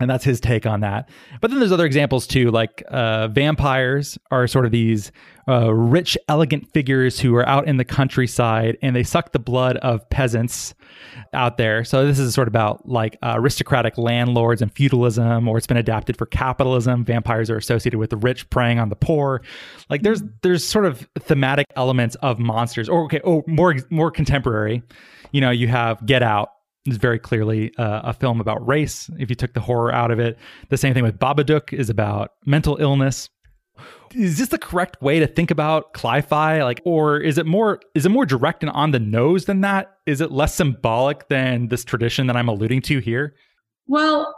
and 0.00 0.08
that's 0.08 0.24
his 0.24 0.40
take 0.40 0.66
on 0.66 0.80
that. 0.80 1.08
But 1.40 1.50
then 1.50 1.60
there's 1.60 1.72
other 1.72 1.86
examples 1.86 2.26
too, 2.26 2.50
like 2.50 2.82
uh, 2.88 3.28
vampires 3.28 4.18
are 4.30 4.46
sort 4.46 4.66
of 4.66 4.72
these 4.72 5.12
uh, 5.48 5.72
rich, 5.72 6.18
elegant 6.28 6.70
figures 6.72 7.18
who 7.18 7.34
are 7.34 7.48
out 7.48 7.66
in 7.66 7.78
the 7.78 7.84
countryside 7.84 8.76
and 8.82 8.94
they 8.94 9.02
suck 9.02 9.32
the 9.32 9.38
blood 9.38 9.78
of 9.78 10.08
peasants 10.10 10.74
out 11.32 11.56
there. 11.56 11.84
So 11.84 12.06
this 12.06 12.18
is 12.18 12.34
sort 12.34 12.48
of 12.48 12.52
about 12.52 12.88
like 12.88 13.16
uh, 13.22 13.34
aristocratic 13.36 13.96
landlords 13.96 14.62
and 14.62 14.72
feudalism, 14.72 15.48
or 15.48 15.56
it's 15.56 15.66
been 15.66 15.76
adapted 15.76 16.16
for 16.16 16.26
capitalism. 16.26 17.04
Vampires 17.04 17.50
are 17.50 17.56
associated 17.56 17.98
with 17.98 18.10
the 18.10 18.16
rich 18.16 18.48
preying 18.50 18.78
on 18.78 18.88
the 18.88 18.96
poor. 18.96 19.42
Like 19.88 20.02
there's 20.02 20.22
there's 20.42 20.64
sort 20.64 20.84
of 20.84 21.08
thematic 21.18 21.66
elements 21.76 22.14
of 22.16 22.38
monsters. 22.38 22.88
Or 22.88 23.04
okay, 23.04 23.20
oh 23.24 23.42
more 23.46 23.76
more 23.90 24.10
contemporary. 24.10 24.82
You 25.32 25.40
know, 25.40 25.50
you 25.50 25.68
have 25.68 26.04
Get 26.06 26.22
Out, 26.22 26.50
is 26.90 26.96
very 26.96 27.18
clearly 27.18 27.74
uh, 27.76 28.00
a 28.04 28.12
film 28.12 28.40
about 28.40 28.66
race. 28.66 29.10
If 29.18 29.30
you 29.30 29.36
took 29.36 29.54
the 29.54 29.60
horror 29.60 29.92
out 29.92 30.10
of 30.10 30.18
it, 30.18 30.38
the 30.68 30.76
same 30.76 30.94
thing 30.94 31.02
with 31.02 31.18
Babadook 31.18 31.72
is 31.72 31.90
about 31.90 32.32
mental 32.44 32.76
illness. 32.80 33.28
Is 34.14 34.38
this 34.38 34.48
the 34.48 34.58
correct 34.58 35.00
way 35.02 35.20
to 35.20 35.26
think 35.26 35.50
about 35.50 35.92
cli-fi? 35.92 36.62
Like, 36.62 36.80
or 36.84 37.18
is 37.18 37.38
it 37.38 37.46
more 37.46 37.80
is 37.94 38.06
it 38.06 38.08
more 38.08 38.26
direct 38.26 38.62
and 38.62 38.70
on 38.72 38.90
the 38.90 38.98
nose 38.98 39.44
than 39.44 39.60
that? 39.60 39.98
Is 40.06 40.20
it 40.20 40.32
less 40.32 40.54
symbolic 40.54 41.28
than 41.28 41.68
this 41.68 41.84
tradition 41.84 42.26
that 42.26 42.36
I'm 42.36 42.48
alluding 42.48 42.82
to 42.82 42.98
here? 42.98 43.34
Well, 43.86 44.34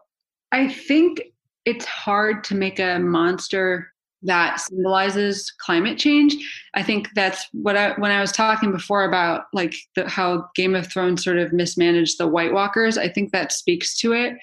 I 0.53 0.69
think 0.69 1.23
it's 1.65 1.85
hard 1.85 2.43
to 2.45 2.55
make 2.55 2.79
a 2.79 2.99
monster 2.99 3.93
that 4.23 4.61
symbolizes 4.61 5.51
climate 5.59 5.99
change. 5.99 6.37
I 6.75 6.83
think 6.83 7.09
that's 7.15 7.47
what 7.53 7.77
I 7.77 7.93
when 7.95 8.11
I 8.11 8.21
was 8.21 8.33
talking 8.33 8.73
before 8.73 9.05
about 9.05 9.45
like 9.53 9.75
the, 9.95 10.09
how 10.09 10.49
Game 10.55 10.75
of 10.75 10.87
Thrones 10.87 11.25
sort 11.25 11.39
of 11.39 11.53
mismanaged 11.53 12.19
the 12.19 12.29
White 12.29 12.53
Walkers. 12.53 12.99
I 12.99 13.09
think 13.09 13.33
that 13.33 13.53
speaks 13.53 13.97
to 14.01 14.13
it. 14.13 14.35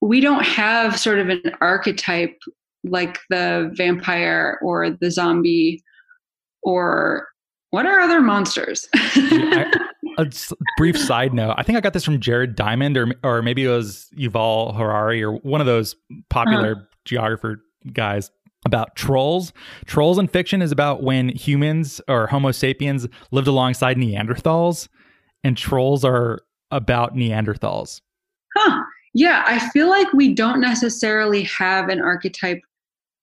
We 0.00 0.20
don't 0.20 0.44
have 0.44 0.98
sort 0.98 1.18
of 1.18 1.28
an 1.28 1.52
archetype 1.60 2.38
like 2.84 3.18
the 3.30 3.70
vampire 3.74 4.58
or 4.62 4.90
the 4.90 5.10
zombie 5.10 5.82
or 6.62 7.28
what 7.70 7.86
are 7.86 8.00
other 8.00 8.20
monsters? 8.20 8.88
a 10.18 10.30
brief 10.76 10.98
side 10.98 11.32
note. 11.32 11.54
I 11.56 11.62
think 11.62 11.78
I 11.78 11.80
got 11.80 11.92
this 11.92 12.04
from 12.04 12.20
Jared 12.20 12.54
Diamond 12.54 12.96
or 12.96 13.12
or 13.22 13.42
maybe 13.42 13.64
it 13.64 13.70
was 13.70 14.08
Yuval 14.16 14.76
Harari 14.76 15.22
or 15.22 15.32
one 15.38 15.60
of 15.60 15.66
those 15.66 15.96
popular 16.28 16.72
uh-huh. 16.72 16.84
geographer 17.04 17.64
guys 17.92 18.30
about 18.64 18.94
trolls. 18.96 19.52
Trolls 19.86 20.18
in 20.18 20.28
fiction 20.28 20.62
is 20.62 20.72
about 20.72 21.02
when 21.02 21.28
humans 21.30 22.00
or 22.08 22.26
Homo 22.26 22.52
sapiens 22.52 23.06
lived 23.30 23.48
alongside 23.48 23.96
Neanderthals, 23.96 24.88
and 25.42 25.56
trolls 25.56 26.04
are 26.04 26.40
about 26.70 27.14
Neanderthals. 27.14 28.00
Huh. 28.56 28.82
Yeah, 29.14 29.44
I 29.46 29.58
feel 29.70 29.90
like 29.90 30.10
we 30.12 30.32
don't 30.32 30.60
necessarily 30.60 31.42
have 31.42 31.88
an 31.88 32.00
archetype 32.00 32.60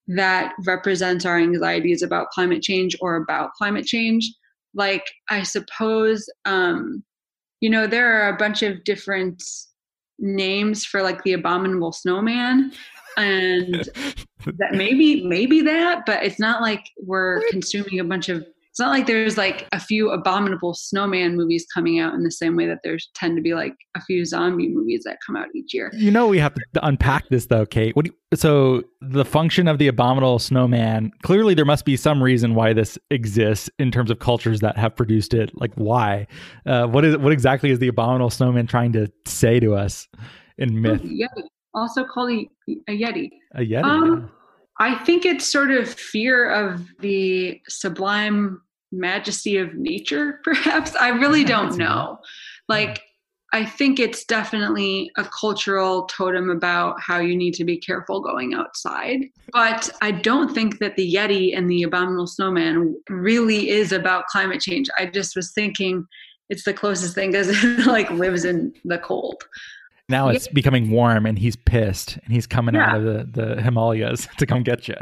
that 0.08 0.54
represents 0.66 1.26
our 1.26 1.38
anxieties 1.38 2.02
about 2.02 2.30
climate 2.30 2.62
change 2.62 2.96
or 3.02 3.16
about 3.16 3.54
climate 3.54 3.86
change. 3.86 4.32
Like, 4.74 5.04
I 5.30 5.44
suppose, 5.44 6.30
um, 6.46 7.04
you 7.60 7.70
know, 7.70 7.88
there 7.88 8.22
are 8.22 8.30
a 8.30 8.38
bunch 8.38 8.62
of 8.62 8.84
different 8.84 9.44
names 10.20 10.86
for 10.86 11.02
like 11.02 11.24
the 11.24 11.34
abominable 11.34 11.92
snowman 11.92 12.72
and 13.20 13.90
that 14.58 14.74
maybe 14.74 15.24
maybe 15.26 15.62
that 15.62 16.06
but 16.06 16.24
it's 16.24 16.40
not 16.40 16.62
like 16.62 16.86
we're 17.06 17.42
consuming 17.50 18.00
a 18.00 18.04
bunch 18.04 18.30
of 18.30 18.46
it's 18.80 18.86
not 18.86 18.92
like 18.92 19.08
there's 19.08 19.38
like 19.38 19.68
a 19.74 19.80
few 19.80 20.10
abominable 20.12 20.74
snowman 20.74 21.36
movies 21.36 21.66
coming 21.74 22.00
out 22.00 22.14
in 22.14 22.24
the 22.24 22.32
same 22.32 22.56
way 22.56 22.66
that 22.66 22.80
there's 22.82 23.10
tend 23.14 23.36
to 23.36 23.42
be 23.42 23.54
like 23.54 23.74
a 23.96 24.02
few 24.02 24.24
zombie 24.24 24.70
movies 24.70 25.04
that 25.04 25.18
come 25.26 25.36
out 25.36 25.48
each 25.54 25.74
year. 25.74 25.92
You 25.94 26.12
know, 26.12 26.28
we 26.28 26.40
have 26.40 26.54
to 26.54 26.88
unpack 26.88 27.28
this 27.28 27.48
though, 27.48 27.66
Kate. 27.66 27.94
What 27.98 28.06
you, 28.06 28.14
so 28.36 28.84
the 29.02 29.26
function 29.26 29.68
of 29.68 29.80
the 29.80 29.90
abominable 29.90 30.40
snowman? 30.40 31.12
Clearly, 31.24 31.56
there 31.56 31.66
must 31.66 31.84
be 31.84 31.98
some 31.98 32.24
reason 32.24 32.56
why 32.56 32.72
this 32.72 32.98
exists 33.10 33.70
in 33.80 33.92
terms 33.92 34.10
of 34.10 34.20
cultures 34.20 34.62
that 34.62 34.78
have 34.78 34.96
produced 34.96 35.34
it. 35.34 35.52
Like, 35.56 35.74
why? 35.76 36.28
Uh, 36.66 36.88
what 36.88 37.04
is 37.04 37.18
what 37.18 37.34
exactly 37.34 37.72
is 37.72 37.80
the 37.80 37.90
abominable 37.90 38.30
snowman 38.30 38.66
trying 38.66 38.94
to 38.94 39.12
say 39.26 39.60
to 39.60 39.76
us 39.76 40.08
in 40.58 40.82
myth? 40.82 41.02
Yeah, 41.04 41.28
also 41.74 42.04
called 42.04 42.32
a, 42.32 42.50
a 42.88 43.00
Yeti. 43.00 43.30
A 43.56 43.62
Yeti. 43.62 43.84
Um, 43.84 44.32
I 44.80 44.96
think 44.96 45.26
it's 45.26 45.48
sort 45.48 45.72
of 45.72 45.90
fear 45.90 46.50
of 46.50 46.88
the 47.00 47.62
sublime 47.68 48.62
majesty 48.92 49.58
of 49.58 49.74
nature, 49.76 50.40
perhaps. 50.44 50.96
I 50.96 51.10
really 51.10 51.44
don't 51.56 51.78
know. 51.78 52.20
Like, 52.68 53.02
I 53.52 53.66
think 53.66 54.00
it's 54.00 54.26
definitely 54.26 55.12
a 55.18 55.24
cultural 55.24 56.04
totem 56.04 56.52
about 56.52 57.02
how 57.02 57.18
you 57.18 57.36
need 57.36 57.56
to 57.56 57.66
be 57.66 57.78
careful 57.78 58.22
going 58.22 58.54
outside. 58.54 59.26
But 59.52 59.90
I 60.04 60.12
don't 60.12 60.54
think 60.54 60.78
that 60.78 60.96
the 60.96 61.14
Yeti 61.16 61.58
and 61.58 61.70
the 61.70 61.82
Abominable 61.82 62.28
Snowman 62.28 62.96
really 63.10 63.70
is 63.70 63.92
about 63.92 64.28
climate 64.28 64.62
change. 64.62 64.88
I 65.00 65.08
just 65.08 65.36
was 65.36 65.52
thinking 65.52 66.06
it's 66.50 66.64
the 66.64 66.74
closest 66.74 67.16
thing 67.16 67.32
because 67.32 67.50
it 67.64 67.88
like 67.88 68.10
lives 68.12 68.46
in 68.46 68.74
the 68.86 69.00
cold. 69.00 69.44
Now 70.10 70.30
it's 70.30 70.48
yeah. 70.48 70.54
becoming 70.54 70.90
warm 70.90 71.26
and 71.26 71.38
he's 71.38 71.56
pissed 71.56 72.18
and 72.24 72.34
he's 72.34 72.48
coming 72.48 72.76
yeah. 72.76 72.92
out 72.92 72.98
of 72.98 73.04
the, 73.04 73.42
the 73.42 73.62
Himalayas 73.62 74.28
to 74.38 74.46
come 74.46 74.64
get 74.64 74.88
you. 74.88 74.96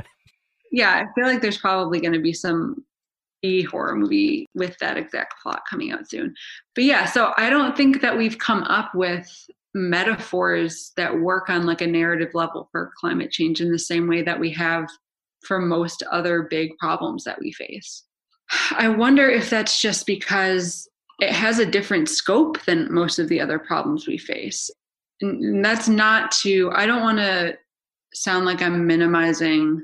Yeah, 0.71 0.91
I 0.91 1.05
feel 1.15 1.27
like 1.27 1.41
there's 1.41 1.57
probably 1.57 2.01
going 2.01 2.13
to 2.13 2.21
be 2.21 2.33
some 2.33 2.83
e 3.41 3.63
horror 3.63 3.95
movie 3.95 4.45
with 4.53 4.77
that 4.79 4.97
exact 4.97 5.35
plot 5.41 5.61
coming 5.69 5.91
out 5.91 6.09
soon. 6.09 6.33
But 6.75 6.83
yeah, 6.83 7.05
so 7.05 7.33
I 7.37 7.49
don't 7.49 7.77
think 7.77 8.01
that 8.01 8.17
we've 8.17 8.37
come 8.37 8.63
up 8.63 8.93
with 8.93 9.29
metaphors 9.73 10.91
that 10.97 11.19
work 11.19 11.49
on 11.49 11.65
like 11.65 11.81
a 11.81 11.87
narrative 11.87 12.31
level 12.33 12.67
for 12.71 12.91
climate 12.99 13.31
change 13.31 13.61
in 13.61 13.71
the 13.71 13.79
same 13.79 14.07
way 14.07 14.23
that 14.23 14.39
we 14.39 14.51
have 14.51 14.87
for 15.45 15.59
most 15.59 16.03
other 16.11 16.47
big 16.49 16.71
problems 16.79 17.23
that 17.23 17.39
we 17.39 17.53
face. 17.53 18.03
I 18.71 18.89
wonder 18.89 19.29
if 19.29 19.49
that's 19.49 19.79
just 19.79 20.05
because 20.05 20.89
it 21.19 21.31
has 21.31 21.59
a 21.59 21.65
different 21.65 22.09
scope 22.09 22.63
than 22.65 22.93
most 22.93 23.19
of 23.19 23.29
the 23.29 23.39
other 23.39 23.57
problems 23.57 24.07
we 24.07 24.17
face 24.17 24.69
and 25.21 25.63
that's 25.63 25.87
not 25.87 26.31
to 26.31 26.71
i 26.75 26.85
don't 26.85 27.01
want 27.01 27.17
to 27.17 27.57
sound 28.13 28.45
like 28.45 28.61
i'm 28.61 28.85
minimizing 28.85 29.81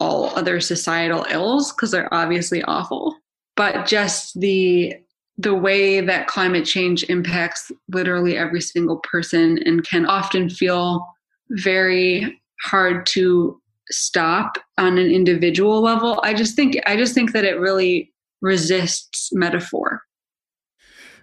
all 0.00 0.26
other 0.36 0.60
societal 0.60 1.26
ills 1.30 1.72
because 1.72 1.90
they're 1.90 2.12
obviously 2.12 2.62
awful 2.64 3.16
but 3.56 3.86
just 3.86 4.38
the 4.40 4.94
the 5.38 5.54
way 5.54 6.00
that 6.00 6.26
climate 6.26 6.64
change 6.64 7.04
impacts 7.04 7.70
literally 7.88 8.36
every 8.36 8.60
single 8.60 8.98
person 8.98 9.58
and 9.64 9.84
can 9.86 10.06
often 10.06 10.48
feel 10.48 11.06
very 11.50 12.40
hard 12.62 13.04
to 13.04 13.60
stop 13.90 14.58
on 14.78 14.98
an 14.98 15.10
individual 15.10 15.80
level 15.80 16.20
i 16.24 16.34
just 16.34 16.56
think 16.56 16.76
i 16.86 16.96
just 16.96 17.14
think 17.14 17.32
that 17.32 17.44
it 17.44 17.58
really 17.60 18.12
resists 18.42 19.30
metaphor. 19.32 20.02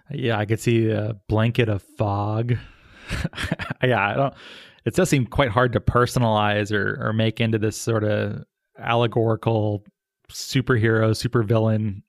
Yeah 0.09 0.37
i 0.37 0.45
could 0.45 0.59
see 0.59 0.89
a 0.89 1.15
blanket 1.27 1.69
of 1.69 1.83
fog 1.97 2.57
yeah, 3.83 4.09
I 4.09 4.13
don't. 4.15 4.33
It 4.85 4.95
does 4.95 5.09
seem 5.09 5.25
quite 5.25 5.49
hard 5.49 5.73
to 5.73 5.79
personalize 5.79 6.71
or 6.71 6.97
or 6.99 7.13
make 7.13 7.39
into 7.39 7.57
this 7.57 7.77
sort 7.77 8.03
of 8.03 8.43
allegorical 8.77 9.83
superhero, 10.31 11.11
supervillain. 11.11 12.01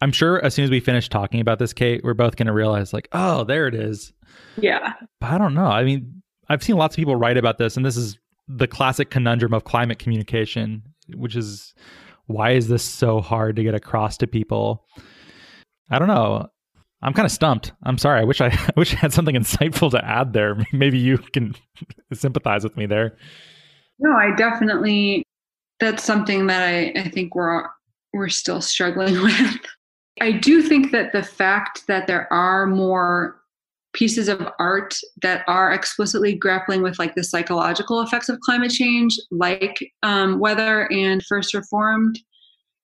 I'm 0.00 0.12
sure 0.12 0.44
as 0.44 0.54
soon 0.54 0.64
as 0.64 0.70
we 0.70 0.80
finish 0.80 1.08
talking 1.08 1.40
about 1.40 1.58
this, 1.58 1.72
Kate, 1.72 2.02
we're 2.04 2.14
both 2.14 2.36
going 2.36 2.46
to 2.46 2.52
realize, 2.52 2.92
like, 2.92 3.08
oh, 3.12 3.44
there 3.44 3.66
it 3.66 3.74
is. 3.74 4.12
Yeah. 4.58 4.92
But 5.20 5.30
I 5.30 5.38
don't 5.38 5.54
know. 5.54 5.66
I 5.66 5.84
mean, 5.84 6.22
I've 6.48 6.62
seen 6.62 6.76
lots 6.76 6.94
of 6.94 6.96
people 6.96 7.16
write 7.16 7.38
about 7.38 7.58
this, 7.58 7.76
and 7.76 7.86
this 7.86 7.96
is 7.96 8.18
the 8.46 8.66
classic 8.66 9.10
conundrum 9.10 9.54
of 9.54 9.64
climate 9.64 9.98
communication, 9.98 10.82
which 11.14 11.36
is 11.36 11.74
why 12.26 12.50
is 12.50 12.68
this 12.68 12.82
so 12.82 13.20
hard 13.20 13.56
to 13.56 13.62
get 13.62 13.74
across 13.74 14.16
to 14.18 14.26
people? 14.26 14.84
I 15.90 15.98
don't 15.98 16.08
know. 16.08 16.48
I'm 17.04 17.12
kind 17.12 17.26
of 17.26 17.32
stumped. 17.32 17.72
I'm 17.82 17.98
sorry. 17.98 18.20
I 18.20 18.24
wish 18.24 18.40
I, 18.40 18.46
I 18.52 18.72
wish 18.76 18.94
I 18.94 18.96
had 18.96 19.12
something 19.12 19.36
insightful 19.36 19.90
to 19.92 20.04
add 20.04 20.32
there. 20.32 20.56
Maybe 20.72 20.98
you 20.98 21.18
can 21.18 21.54
sympathize 22.12 22.64
with 22.64 22.76
me 22.76 22.86
there. 22.86 23.16
No, 23.98 24.12
I 24.16 24.34
definitely 24.34 25.24
that's 25.80 26.02
something 26.02 26.46
that 26.46 26.62
I, 26.62 26.92
I 26.98 27.08
think 27.10 27.34
we're 27.34 27.66
we're 28.12 28.28
still 28.28 28.60
struggling 28.60 29.20
with. 29.22 29.58
I 30.20 30.32
do 30.32 30.62
think 30.62 30.92
that 30.92 31.12
the 31.12 31.22
fact 31.22 31.86
that 31.88 32.06
there 32.06 32.32
are 32.32 32.66
more 32.66 33.40
pieces 33.92 34.28
of 34.28 34.46
art 34.58 34.96
that 35.22 35.44
are 35.46 35.72
explicitly 35.72 36.34
grappling 36.34 36.82
with 36.82 36.98
like 36.98 37.14
the 37.14 37.24
psychological 37.24 38.00
effects 38.00 38.28
of 38.28 38.38
climate 38.40 38.70
change, 38.70 39.18
like 39.30 39.78
um, 40.02 40.38
Weather 40.38 40.90
and 40.92 41.24
First 41.24 41.54
Reformed, 41.54 42.18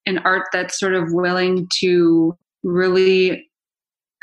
and 0.05 0.19
art 0.25 0.47
that's 0.51 0.79
sort 0.79 0.93
of 0.93 1.13
willing 1.13 1.67
to 1.79 2.37
really 2.63 3.50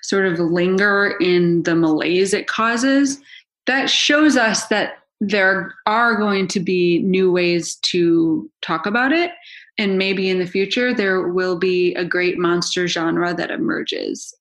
sort 0.09 0.25
of 0.25 0.39
linger 0.39 1.15
in 1.21 1.63
the 1.65 1.75
malaise 1.75 2.33
it 2.33 2.47
causes, 2.47 3.21
that 3.67 3.91
shows 3.91 4.37
us 4.39 4.67
that 4.69 4.95
there 5.21 5.75
are 5.87 6.17
going 6.17 6.49
to 6.49 6.61
be 6.61 7.03
new 7.03 7.31
ways 7.31 7.77
to 7.77 8.49
talk 8.63 8.87
about 8.87 9.13
it. 9.13 9.33
And 9.77 9.99
maybe 9.99 10.31
in 10.31 10.39
the 10.39 10.47
future, 10.47 10.95
there 10.95 11.29
will 11.29 11.59
be 11.59 11.95
a 11.95 12.05
great 12.05 12.39
monster 12.39 12.89
genre 12.89 13.35
that 13.35 13.51
emerges. 13.51 14.35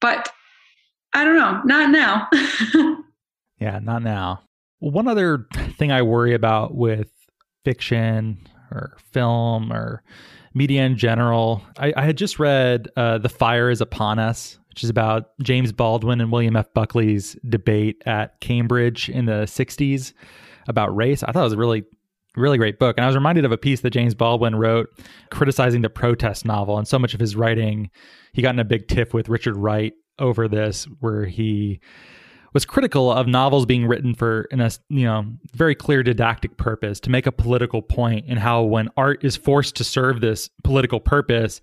But 0.00 0.32
I 1.12 1.24
don't 1.24 1.36
know, 1.36 1.60
not 1.64 1.90
now. 1.90 2.28
yeah, 3.60 3.78
not 3.80 4.02
now. 4.02 4.42
One 4.80 5.06
other 5.06 5.46
thing 5.78 5.92
I 5.92 6.02
worry 6.02 6.34
about 6.34 6.74
with 6.74 7.10
fiction 7.64 8.38
or 8.72 8.96
film 9.12 9.72
or 9.72 10.02
media 10.54 10.84
in 10.84 10.96
general, 10.96 11.62
I, 11.78 11.92
I 11.96 12.02
had 12.02 12.16
just 12.16 12.38
read 12.38 12.88
uh, 12.96 13.18
The 13.18 13.28
Fire 13.28 13.70
is 13.70 13.80
Upon 13.80 14.18
Us, 14.18 14.58
which 14.70 14.84
is 14.84 14.90
about 14.90 15.30
James 15.42 15.72
Baldwin 15.72 16.20
and 16.20 16.32
William 16.32 16.56
F. 16.56 16.72
Buckley's 16.72 17.36
debate 17.48 18.02
at 18.06 18.40
Cambridge 18.40 19.08
in 19.08 19.26
the 19.26 19.42
60s 19.42 20.12
about 20.68 20.94
race. 20.94 21.22
I 21.22 21.32
thought 21.32 21.40
it 21.40 21.44
was 21.44 21.52
a 21.52 21.58
really, 21.58 21.84
really 22.36 22.56
great 22.56 22.78
book. 22.78 22.96
And 22.96 23.04
I 23.04 23.08
was 23.08 23.16
reminded 23.16 23.44
of 23.44 23.52
a 23.52 23.58
piece 23.58 23.80
that 23.80 23.90
James 23.90 24.14
Baldwin 24.14 24.54
wrote 24.54 24.88
criticizing 25.30 25.82
the 25.82 25.90
protest 25.90 26.44
novel. 26.44 26.78
And 26.78 26.86
so 26.86 26.98
much 26.98 27.14
of 27.14 27.20
his 27.20 27.34
writing, 27.34 27.90
he 28.32 28.42
got 28.42 28.54
in 28.54 28.60
a 28.60 28.64
big 28.64 28.86
tiff 28.86 29.12
with 29.12 29.28
Richard 29.28 29.56
Wright 29.56 29.92
over 30.20 30.46
this, 30.46 30.84
where 31.00 31.24
he 31.24 31.80
was 32.52 32.64
critical 32.64 33.10
of 33.12 33.26
novels 33.26 33.66
being 33.66 33.86
written 33.86 34.14
for 34.14 34.42
in 34.50 34.60
a 34.60 34.70
you 34.88 35.04
know 35.04 35.24
very 35.52 35.74
clear 35.74 36.02
didactic 36.02 36.56
purpose 36.56 37.00
to 37.00 37.10
make 37.10 37.26
a 37.26 37.32
political 37.32 37.80
point 37.82 38.24
and 38.28 38.38
how 38.38 38.62
when 38.62 38.88
art 38.96 39.24
is 39.24 39.36
forced 39.36 39.76
to 39.76 39.84
serve 39.84 40.20
this 40.20 40.50
political 40.64 41.00
purpose 41.00 41.60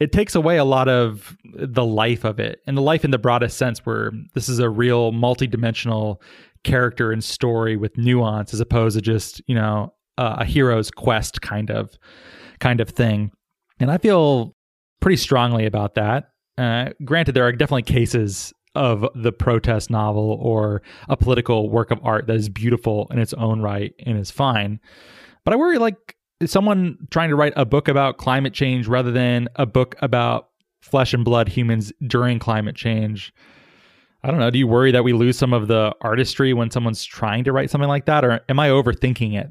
it 0.00 0.12
takes 0.12 0.34
away 0.34 0.56
a 0.56 0.64
lot 0.64 0.88
of 0.88 1.36
the 1.54 1.84
life 1.84 2.24
of 2.24 2.40
it. 2.40 2.60
And 2.66 2.76
the 2.76 2.82
life 2.82 3.04
in 3.04 3.10
the 3.10 3.18
broadest 3.18 3.56
sense 3.56 3.80
where 3.80 4.12
this 4.34 4.48
is 4.48 4.58
a 4.58 4.68
real 4.68 5.12
multidimensional 5.12 6.20
character 6.64 7.12
and 7.12 7.22
story 7.22 7.76
with 7.76 7.96
nuance 7.96 8.54
as 8.54 8.60
opposed 8.60 8.96
to 8.96 9.02
just 9.02 9.42
you 9.48 9.54
know 9.54 9.92
uh, 10.18 10.36
a 10.38 10.44
hero's 10.44 10.90
quest 10.90 11.40
kind 11.40 11.70
of 11.70 11.98
kind 12.60 12.80
of 12.80 12.88
thing. 12.88 13.30
And 13.80 13.90
i 13.90 13.98
feel 13.98 14.54
pretty 15.00 15.16
strongly 15.16 15.66
about 15.66 15.94
that. 15.96 16.30
Uh, 16.56 16.90
granted 17.04 17.32
there 17.34 17.46
are 17.46 17.52
definitely 17.52 17.82
cases 17.82 18.52
of 18.74 19.06
the 19.14 19.32
protest 19.32 19.90
novel 19.90 20.38
or 20.40 20.82
a 21.08 21.16
political 21.16 21.68
work 21.68 21.90
of 21.90 21.98
art 22.02 22.26
that 22.26 22.36
is 22.36 22.48
beautiful 22.48 23.06
in 23.10 23.18
its 23.18 23.34
own 23.34 23.60
right 23.60 23.92
and 24.06 24.18
is 24.18 24.30
fine. 24.30 24.80
But 25.44 25.52
I 25.52 25.56
worry 25.56 25.78
like 25.78 26.16
someone 26.46 26.98
trying 27.10 27.30
to 27.30 27.36
write 27.36 27.52
a 27.56 27.64
book 27.64 27.88
about 27.88 28.18
climate 28.18 28.52
change 28.52 28.86
rather 28.88 29.10
than 29.10 29.48
a 29.56 29.66
book 29.66 29.94
about 30.00 30.48
flesh 30.80 31.14
and 31.14 31.24
blood 31.24 31.48
humans 31.48 31.92
during 32.06 32.38
climate 32.38 32.76
change. 32.76 33.32
I 34.24 34.30
don't 34.30 34.38
know. 34.38 34.50
Do 34.50 34.58
you 34.58 34.66
worry 34.66 34.92
that 34.92 35.04
we 35.04 35.12
lose 35.12 35.36
some 35.36 35.52
of 35.52 35.68
the 35.68 35.94
artistry 36.00 36.52
when 36.52 36.70
someone's 36.70 37.04
trying 37.04 37.44
to 37.44 37.52
write 37.52 37.70
something 37.70 37.88
like 37.88 38.06
that? 38.06 38.24
Or 38.24 38.40
am 38.48 38.60
I 38.60 38.68
overthinking 38.68 39.38
it? 39.38 39.50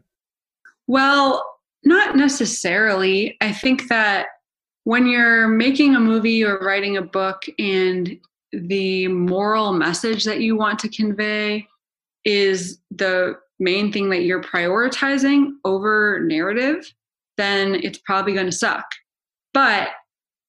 Well, 0.87 1.43
not 1.83 2.15
necessarily. 2.15 3.37
I 3.41 3.51
think 3.51 3.89
that 3.89 4.27
when 4.83 5.07
you're 5.07 5.47
making 5.47 5.95
a 5.95 5.99
movie 5.99 6.43
or 6.43 6.59
writing 6.59 6.97
a 6.97 7.01
book 7.01 7.43
and 7.59 8.17
the 8.51 9.07
moral 9.07 9.73
message 9.73 10.23
that 10.25 10.41
you 10.41 10.55
want 10.55 10.79
to 10.79 10.89
convey 10.89 11.67
is 12.25 12.79
the 12.91 13.35
main 13.61 13.93
thing 13.93 14.09
that 14.09 14.23
you're 14.23 14.43
prioritizing 14.43 15.51
over 15.63 16.19
narrative, 16.25 16.91
then 17.37 17.75
it's 17.75 17.99
probably 17.99 18.33
going 18.33 18.47
to 18.47 18.51
suck. 18.51 18.85
But 19.53 19.89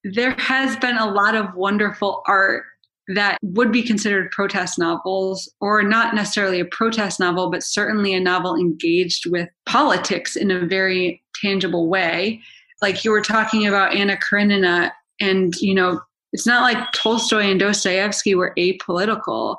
there 0.03 0.35
has 0.37 0.75
been 0.77 0.97
a 0.97 1.11
lot 1.11 1.35
of 1.35 1.53
wonderful 1.55 2.23
art 2.27 2.65
that 3.09 3.37
would 3.41 3.71
be 3.71 3.83
considered 3.83 4.31
protest 4.31 4.79
novels, 4.79 5.51
or 5.59 5.83
not 5.83 6.15
necessarily 6.15 6.59
a 6.59 6.65
protest 6.65 7.19
novel, 7.19 7.51
but 7.51 7.63
certainly 7.63 8.13
a 8.13 8.19
novel 8.19 8.55
engaged 8.55 9.29
with 9.29 9.49
politics 9.65 10.35
in 10.35 10.51
a 10.51 10.65
very 10.65 11.21
tangible 11.41 11.87
way. 11.87 12.41
Like 12.81 13.03
you 13.03 13.11
were 13.11 13.21
talking 13.21 13.67
about 13.67 13.93
Anna 13.93 14.17
Karenina, 14.17 14.91
and 15.19 15.53
you 15.55 15.73
know, 15.73 16.01
it's 16.31 16.47
not 16.47 16.61
like 16.61 16.91
Tolstoy 16.93 17.43
and 17.43 17.59
Dostoevsky 17.59 18.35
were 18.35 18.53
apolitical. 18.57 19.57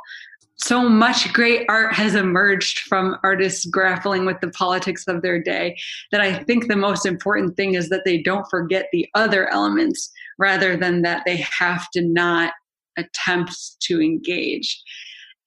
So 0.57 0.88
much 0.88 1.32
great 1.32 1.66
art 1.68 1.94
has 1.94 2.14
emerged 2.14 2.80
from 2.80 3.16
artists 3.24 3.64
grappling 3.66 4.24
with 4.24 4.40
the 4.40 4.50
politics 4.50 5.05
of 5.09 5.20
their 5.20 5.42
day 5.42 5.76
that 6.12 6.20
I 6.20 6.32
think 6.44 6.68
the 6.68 6.76
most 6.76 7.07
important 7.07 7.57
thing 7.57 7.74
is 7.74 7.88
that 7.88 8.02
they 8.05 8.22
don't 8.22 8.48
forget 8.48 8.86
the 8.92 9.09
other 9.14 9.50
elements 9.52 10.12
rather 10.38 10.76
than 10.76 11.02
that 11.02 11.22
they 11.26 11.44
have 11.59 11.90
to 11.90 12.02
not 12.02 12.52
attempt 12.96 13.57
to 13.80 14.00
engage. 14.00 14.80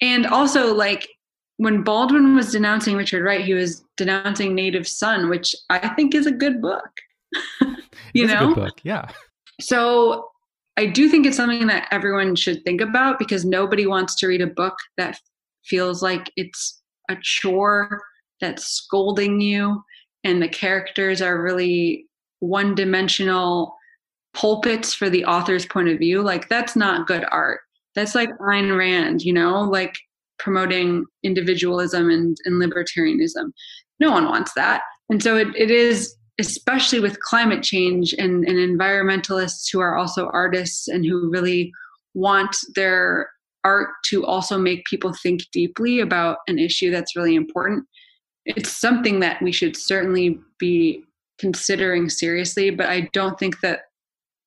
And 0.01 0.25
also, 0.25 0.73
like, 0.73 1.07
when 1.57 1.83
Baldwin 1.83 2.35
was 2.35 2.51
denouncing 2.51 2.95
Richard 2.95 3.23
Wright, 3.23 3.43
he 3.43 3.53
was 3.53 3.83
denouncing 3.95 4.53
Native 4.53 4.87
Son, 4.87 5.29
which 5.29 5.55
I 5.69 5.87
think 5.89 6.13
is 6.13 6.27
a 6.27 6.31
good 6.31 6.61
book. 6.61 6.89
you 8.13 8.27
know, 8.27 8.53
book, 8.53 8.79
yeah. 8.83 9.09
So 9.59 10.29
I 10.77 10.85
do 10.85 11.09
think 11.09 11.25
it's 11.25 11.37
something 11.37 11.67
that 11.67 11.87
everyone 11.91 12.35
should 12.35 12.63
think 12.63 12.81
about 12.81 13.17
because 13.19 13.43
nobody 13.43 13.87
wants 13.87 14.15
to 14.15 14.27
read 14.27 14.41
a 14.41 14.47
book 14.47 14.75
that 14.97 15.19
feels 15.65 16.03
like 16.03 16.31
it's 16.35 16.81
a 17.09 17.15
chore 17.21 18.01
that's 18.39 18.67
scolding 18.67 19.41
you 19.41 19.81
and 20.23 20.41
the 20.41 20.47
characters 20.47 21.21
are 21.21 21.41
really 21.41 22.05
one 22.39 22.75
dimensional 22.75 23.75
pulpits 24.33 24.93
for 24.93 25.09
the 25.09 25.25
author's 25.25 25.65
point 25.65 25.87
of 25.87 25.97
view. 25.97 26.21
Like, 26.21 26.47
that's 26.49 26.75
not 26.75 27.07
good 27.07 27.25
art. 27.31 27.61
That's 27.95 28.13
like 28.13 28.29
Ayn 28.39 28.77
Rand, 28.77 29.23
you 29.23 29.33
know, 29.33 29.61
like 29.61 29.95
promoting 30.37 31.05
individualism 31.23 32.09
and, 32.11 32.37
and 32.45 32.61
libertarianism. 32.61 33.51
No 33.99 34.11
one 34.11 34.25
wants 34.25 34.53
that. 34.55 34.81
And 35.09 35.23
so 35.23 35.37
it, 35.37 35.47
it 35.55 35.71
is 35.71 36.16
especially 36.39 36.99
with 36.99 37.19
climate 37.21 37.63
change 37.63 38.13
and, 38.13 38.45
and 38.45 38.57
environmentalists 38.57 39.71
who 39.71 39.79
are 39.79 39.95
also 39.95 40.27
artists 40.27 40.87
and 40.87 41.05
who 41.05 41.29
really 41.31 41.71
want 42.13 42.55
their 42.75 43.29
art 43.63 43.89
to 44.05 44.25
also 44.25 44.57
make 44.57 44.85
people 44.85 45.13
think 45.13 45.41
deeply 45.51 45.99
about 45.99 46.37
an 46.47 46.59
issue 46.59 46.91
that's 46.91 47.15
really 47.15 47.35
important. 47.35 47.85
It's 48.45 48.71
something 48.71 49.19
that 49.19 49.41
we 49.41 49.51
should 49.51 49.75
certainly 49.75 50.39
be 50.59 51.03
considering 51.37 52.09
seriously, 52.09 52.69
but 52.69 52.87
I 52.87 53.09
don't 53.13 53.37
think 53.37 53.59
that 53.61 53.81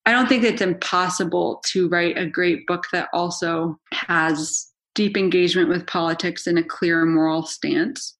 I 0.06 0.12
don't 0.12 0.28
think 0.28 0.44
it's 0.44 0.62
impossible 0.62 1.62
to 1.66 1.88
write 1.88 2.16
a 2.16 2.26
great 2.26 2.66
book 2.66 2.86
that 2.92 3.10
also 3.12 3.78
has 3.92 4.66
deep 4.94 5.16
engagement 5.16 5.68
with 5.68 5.86
politics 5.86 6.46
and 6.46 6.58
a 6.58 6.64
clear 6.64 7.04
moral 7.04 7.44
stance. 7.44 8.16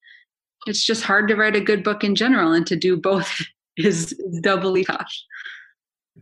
It's 0.67 0.85
just 0.85 1.03
hard 1.03 1.27
to 1.29 1.37
write 1.37 1.57
a 1.57 1.61
good 1.61 1.83
book 1.83 2.05
in 2.05 2.15
general 2.15 2.53
and 2.53 2.67
to 2.67 2.77
do 2.77 2.97
both 2.97 3.41
is, 3.85 4.13
is 4.13 4.41
doubly 4.41 4.85
tough. 4.85 5.13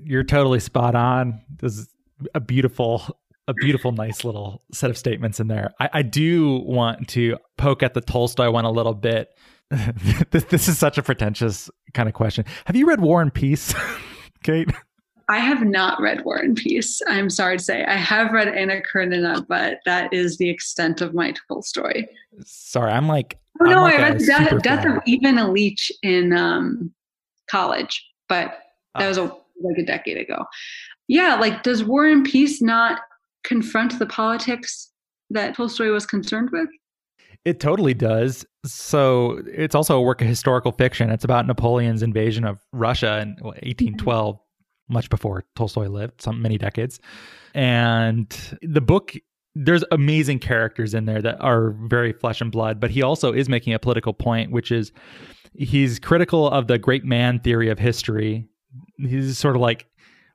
You're 0.05 0.25
totally 0.25 0.61
spot 0.61 0.95
on. 0.95 1.41
This 1.61 1.79
is 1.79 1.89
a 2.35 2.41
beautiful, 2.41 3.03
a 3.47 3.55
beautiful, 3.55 3.93
nice 3.93 4.25
little 4.25 4.63
set 4.73 4.91
of 4.91 4.99
statements 4.99 5.41
in 5.41 5.49
there. 5.49 5.73
I, 5.81 5.91
I 5.95 6.03
do 6.03 6.59
want 6.65 7.09
to 7.11 7.37
poke 7.57 7.83
at 7.83 7.95
the 7.95 8.01
Tolstoy 8.01 8.51
one 8.51 8.65
a 8.65 8.71
little 8.71 8.95
bit. 8.95 9.31
this, 10.31 10.45
this 10.45 10.69
is 10.69 10.79
such 10.79 10.99
a 10.99 11.03
pretentious 11.03 11.69
kind 11.95 12.09
of 12.09 12.15
question. 12.15 12.45
Have 12.67 12.77
you 12.77 12.87
read 12.87 13.01
War 13.01 13.21
and 13.21 13.33
Peace, 13.33 13.75
Kate? 14.43 14.71
I 15.29 15.39
have 15.39 15.63
not 15.63 16.01
read 16.01 16.25
War 16.25 16.39
and 16.39 16.57
Peace. 16.57 17.03
I'm 17.07 17.29
sorry 17.29 17.59
to 17.59 17.65
say. 17.65 17.85
I 17.85 17.97
have 17.97 18.33
read 18.33 18.49
Anna 18.49 18.81
Karenina, 18.81 19.45
but 19.47 19.81
that 19.85 20.13
is 20.13 20.39
the 20.39 20.49
extent 20.49 21.03
of 21.03 21.13
my 21.13 21.35
Tolstoy. 21.47 22.07
Sorry, 22.45 22.91
I'm 22.91 23.09
like. 23.09 23.39
Oh 23.61 23.67
I'm 23.67 23.73
no, 23.73 23.83
like 23.83 23.95
I 23.97 24.09
read 24.11 24.19
Death, 24.19 24.63
Death 24.63 24.87
of 24.87 25.03
Ilyich 25.05 25.91
in 26.03 26.33
um, 26.33 26.95
college, 27.51 28.05
but 28.29 28.59
that 28.99 29.09
was 29.09 29.19
a, 29.19 29.25
like 29.25 29.79
a 29.79 29.85
decade 29.85 30.19
ago. 30.19 30.45
Yeah, 31.09 31.37
like 31.37 31.63
does 31.63 31.85
War 31.85 32.07
and 32.07 32.25
Peace 32.25 32.61
not 32.61 33.01
confront 33.45 33.99
the 33.99 34.07
politics 34.07 34.91
that 35.31 35.55
Tolstoy 35.55 35.91
was 35.91 36.07
concerned 36.07 36.51
with? 36.53 36.69
It 37.45 37.61
totally 37.61 37.95
does. 37.95 38.45
So 38.67 39.41
it's 39.47 39.75
also 39.75 39.97
a 39.97 40.03
work 40.03 40.21
of 40.21 40.27
historical 40.27 40.73
fiction. 40.73 41.11
It's 41.11 41.25
about 41.25 41.47
Napoleon's 41.47 42.03
invasion 42.03 42.45
of 42.45 42.59
Russia 42.73 43.21
in 43.21 43.37
1812, 43.41 44.35
mm-hmm. 44.35 44.93
much 44.93 45.09
before 45.09 45.45
Tolstoy 45.55 45.89
lived, 45.89 46.21
some 46.21 46.43
many 46.43 46.59
decades. 46.59 47.01
And 47.55 48.29
the 48.61 48.81
book 48.81 49.15
there's 49.55 49.83
amazing 49.91 50.39
characters 50.39 50.95
in 50.95 51.07
there 51.07 51.21
that 51.21 51.41
are 51.41 51.71
very 51.89 52.13
flesh 52.13 52.41
and 52.41 52.53
blood, 52.53 52.79
but 52.79 52.91
he 52.91 53.03
also 53.03 53.33
is 53.33 53.49
making 53.49 53.75
a 53.75 53.79
political 53.79 54.13
point, 54.13 54.53
which 54.53 54.71
is 54.71 54.93
he's 55.55 55.99
critical 55.99 56.49
of 56.49 56.67
the 56.67 56.79
great 56.79 57.05
man 57.05 57.41
theory 57.41 57.69
of 57.71 57.79
history. 57.79 58.47
He's 58.99 59.39
sort 59.39 59.57
of 59.57 59.63
like 59.63 59.87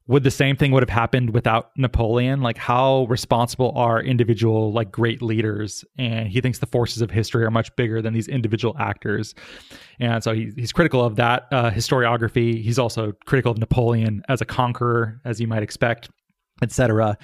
would 0.08 0.24
the 0.24 0.32
same 0.32 0.58
thing 0.58 0.72
would 0.72 0.84
have 0.84 0.90
happened 0.90 1.30
without 1.30 1.72
Napoleon? 1.78 2.42
Like 2.42 2.58
how 2.58 3.06
responsible 3.06 3.72
are 3.76 4.02
individual 4.02 4.74
like 4.74 4.92
great 4.92 5.22
leaders? 5.22 5.86
And 5.98 6.28
he 6.28 6.42
thinks 6.42 6.60
the 6.60 6.66
forces 6.66 7.02
of 7.02 7.10
history 7.10 7.46
are 7.46 7.52
much 7.52 7.74
bigger 7.78 8.02
than 8.02 8.14
these 8.14 8.28
individual 8.28 8.76
actors. 8.78 9.34
And 10.00 10.22
so 10.22 10.34
he, 10.34 10.52
he's 10.58 10.74
critical 10.74 11.04
of 11.04 11.16
that 11.16 11.48
uh, 11.52 11.72
historiography. 11.72 12.62
He's 12.62 12.78
also 12.78 13.14
critical 13.26 13.52
of 13.52 13.60
Napoleon 13.60 14.24
as 14.28 14.42
a 14.42 14.46
conqueror, 14.46 15.22
as 15.24 15.40
you 15.40 15.48
might 15.48 15.64
expect, 15.64 16.10
etc. 16.62 17.18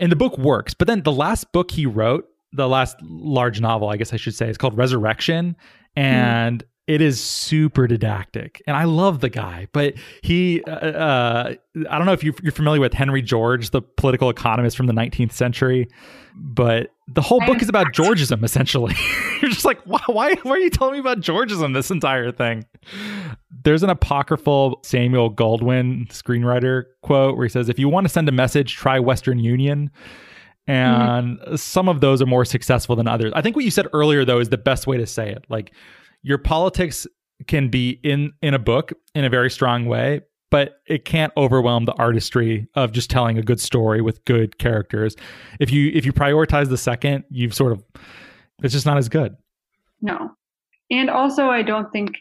And 0.00 0.10
the 0.10 0.16
book 0.16 0.36
works. 0.36 0.74
But 0.74 0.88
then 0.88 1.02
the 1.04 1.12
last 1.12 1.52
book 1.52 1.70
he 1.70 1.86
wrote, 1.86 2.26
the 2.52 2.68
last 2.68 2.96
large 3.02 3.60
novel, 3.60 3.88
I 3.88 3.96
guess 3.96 4.12
I 4.12 4.16
should 4.16 4.34
say, 4.34 4.48
is 4.48 4.58
called 4.58 4.76
Resurrection. 4.76 5.56
And 5.94 6.64
mm 6.64 6.66
it 6.90 7.00
is 7.00 7.22
super 7.22 7.86
didactic 7.86 8.60
and 8.66 8.76
i 8.76 8.82
love 8.82 9.20
the 9.20 9.28
guy 9.28 9.68
but 9.70 9.94
he 10.22 10.60
uh, 10.64 10.70
uh, 10.70 11.54
i 11.88 11.96
don't 11.96 12.04
know 12.04 12.12
if 12.12 12.24
you're, 12.24 12.34
you're, 12.42 12.50
familiar 12.50 12.80
with 12.80 12.92
henry 12.92 13.22
george 13.22 13.70
the 13.70 13.80
political 13.80 14.28
economist 14.28 14.76
from 14.76 14.88
the 14.88 14.92
19th 14.92 15.30
century 15.30 15.88
but 16.34 16.90
the 17.06 17.22
whole 17.22 17.38
book 17.46 17.62
is 17.62 17.68
about 17.68 17.86
georgism 17.92 18.42
essentially 18.42 18.92
you're 19.40 19.52
just 19.52 19.64
like 19.64 19.80
why, 19.84 20.00
why, 20.06 20.34
why 20.42 20.50
are 20.50 20.58
you 20.58 20.68
telling 20.68 20.94
me 20.94 20.98
about 20.98 21.20
georgism 21.20 21.74
this 21.74 21.92
entire 21.92 22.32
thing 22.32 22.64
there's 23.62 23.84
an 23.84 23.90
apocryphal 23.90 24.80
samuel 24.82 25.32
goldwyn 25.32 26.08
screenwriter 26.08 26.86
quote 27.02 27.36
where 27.36 27.46
he 27.46 27.50
says 27.50 27.68
if 27.68 27.78
you 27.78 27.88
want 27.88 28.04
to 28.04 28.12
send 28.12 28.28
a 28.28 28.32
message 28.32 28.74
try 28.74 28.98
western 28.98 29.38
union 29.38 29.92
and 30.66 31.38
mm-hmm. 31.38 31.54
some 31.54 31.88
of 31.88 32.00
those 32.00 32.20
are 32.20 32.26
more 32.26 32.44
successful 32.44 32.94
than 32.94 33.08
others. 33.08 33.32
I 33.34 33.42
think 33.42 33.56
what 33.56 33.64
you 33.64 33.72
said 33.72 33.88
earlier 33.92 34.24
though 34.24 34.38
is 34.38 34.50
the 34.50 34.58
best 34.58 34.86
way 34.86 34.98
to 34.98 35.06
say 35.06 35.30
it. 35.30 35.44
Like 35.48 35.72
your 36.22 36.38
politics 36.38 37.06
can 37.46 37.68
be 37.68 38.00
in 38.02 38.32
in 38.42 38.54
a 38.54 38.58
book 38.58 38.92
in 39.14 39.24
a 39.24 39.30
very 39.30 39.50
strong 39.50 39.86
way 39.86 40.20
but 40.50 40.80
it 40.86 41.04
can't 41.04 41.32
overwhelm 41.36 41.84
the 41.84 41.94
artistry 41.94 42.66
of 42.74 42.92
just 42.92 43.08
telling 43.08 43.38
a 43.38 43.42
good 43.42 43.60
story 43.60 44.00
with 44.00 44.24
good 44.24 44.58
characters. 44.58 45.16
If 45.60 45.70
you 45.70 45.90
if 45.94 46.04
you 46.04 46.12
prioritize 46.12 46.68
the 46.68 46.76
second 46.76 47.24
you've 47.30 47.54
sort 47.54 47.72
of 47.72 47.84
it's 48.62 48.74
just 48.74 48.86
not 48.86 48.98
as 48.98 49.08
good. 49.08 49.36
No. 50.02 50.32
And 50.90 51.08
also 51.08 51.48
i 51.48 51.62
don't 51.62 51.90
think 51.92 52.16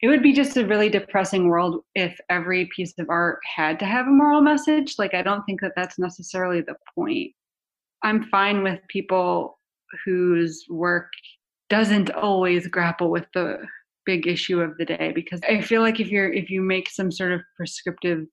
it 0.00 0.06
would 0.06 0.22
be 0.22 0.32
just 0.32 0.56
a 0.56 0.64
really 0.64 0.88
depressing 0.88 1.48
world 1.48 1.82
if 1.96 2.20
every 2.30 2.66
piece 2.74 2.94
of 3.00 3.10
art 3.10 3.40
had 3.42 3.80
to 3.80 3.84
have 3.84 4.06
a 4.06 4.10
moral 4.10 4.40
message. 4.40 4.94
Like 4.98 5.14
i 5.14 5.22
don't 5.22 5.44
think 5.44 5.60
that 5.60 5.72
that's 5.76 5.98
necessarily 5.98 6.60
the 6.60 6.76
point. 6.94 7.32
I'm 8.02 8.24
fine 8.30 8.62
with 8.62 8.78
people 8.88 9.58
whose 10.04 10.64
work 10.70 11.10
doesn't 11.68 12.10
always 12.10 12.66
grapple 12.66 13.10
with 13.10 13.26
the 13.34 13.58
big 14.06 14.26
issue 14.26 14.60
of 14.60 14.76
the 14.78 14.86
day 14.86 15.12
because 15.14 15.40
I 15.46 15.60
feel 15.60 15.82
like 15.82 16.00
if 16.00 16.08
you're 16.08 16.32
if 16.32 16.48
you 16.48 16.62
make 16.62 16.88
some 16.88 17.12
sort 17.12 17.30
of 17.30 17.42
prescriptive 17.56 18.26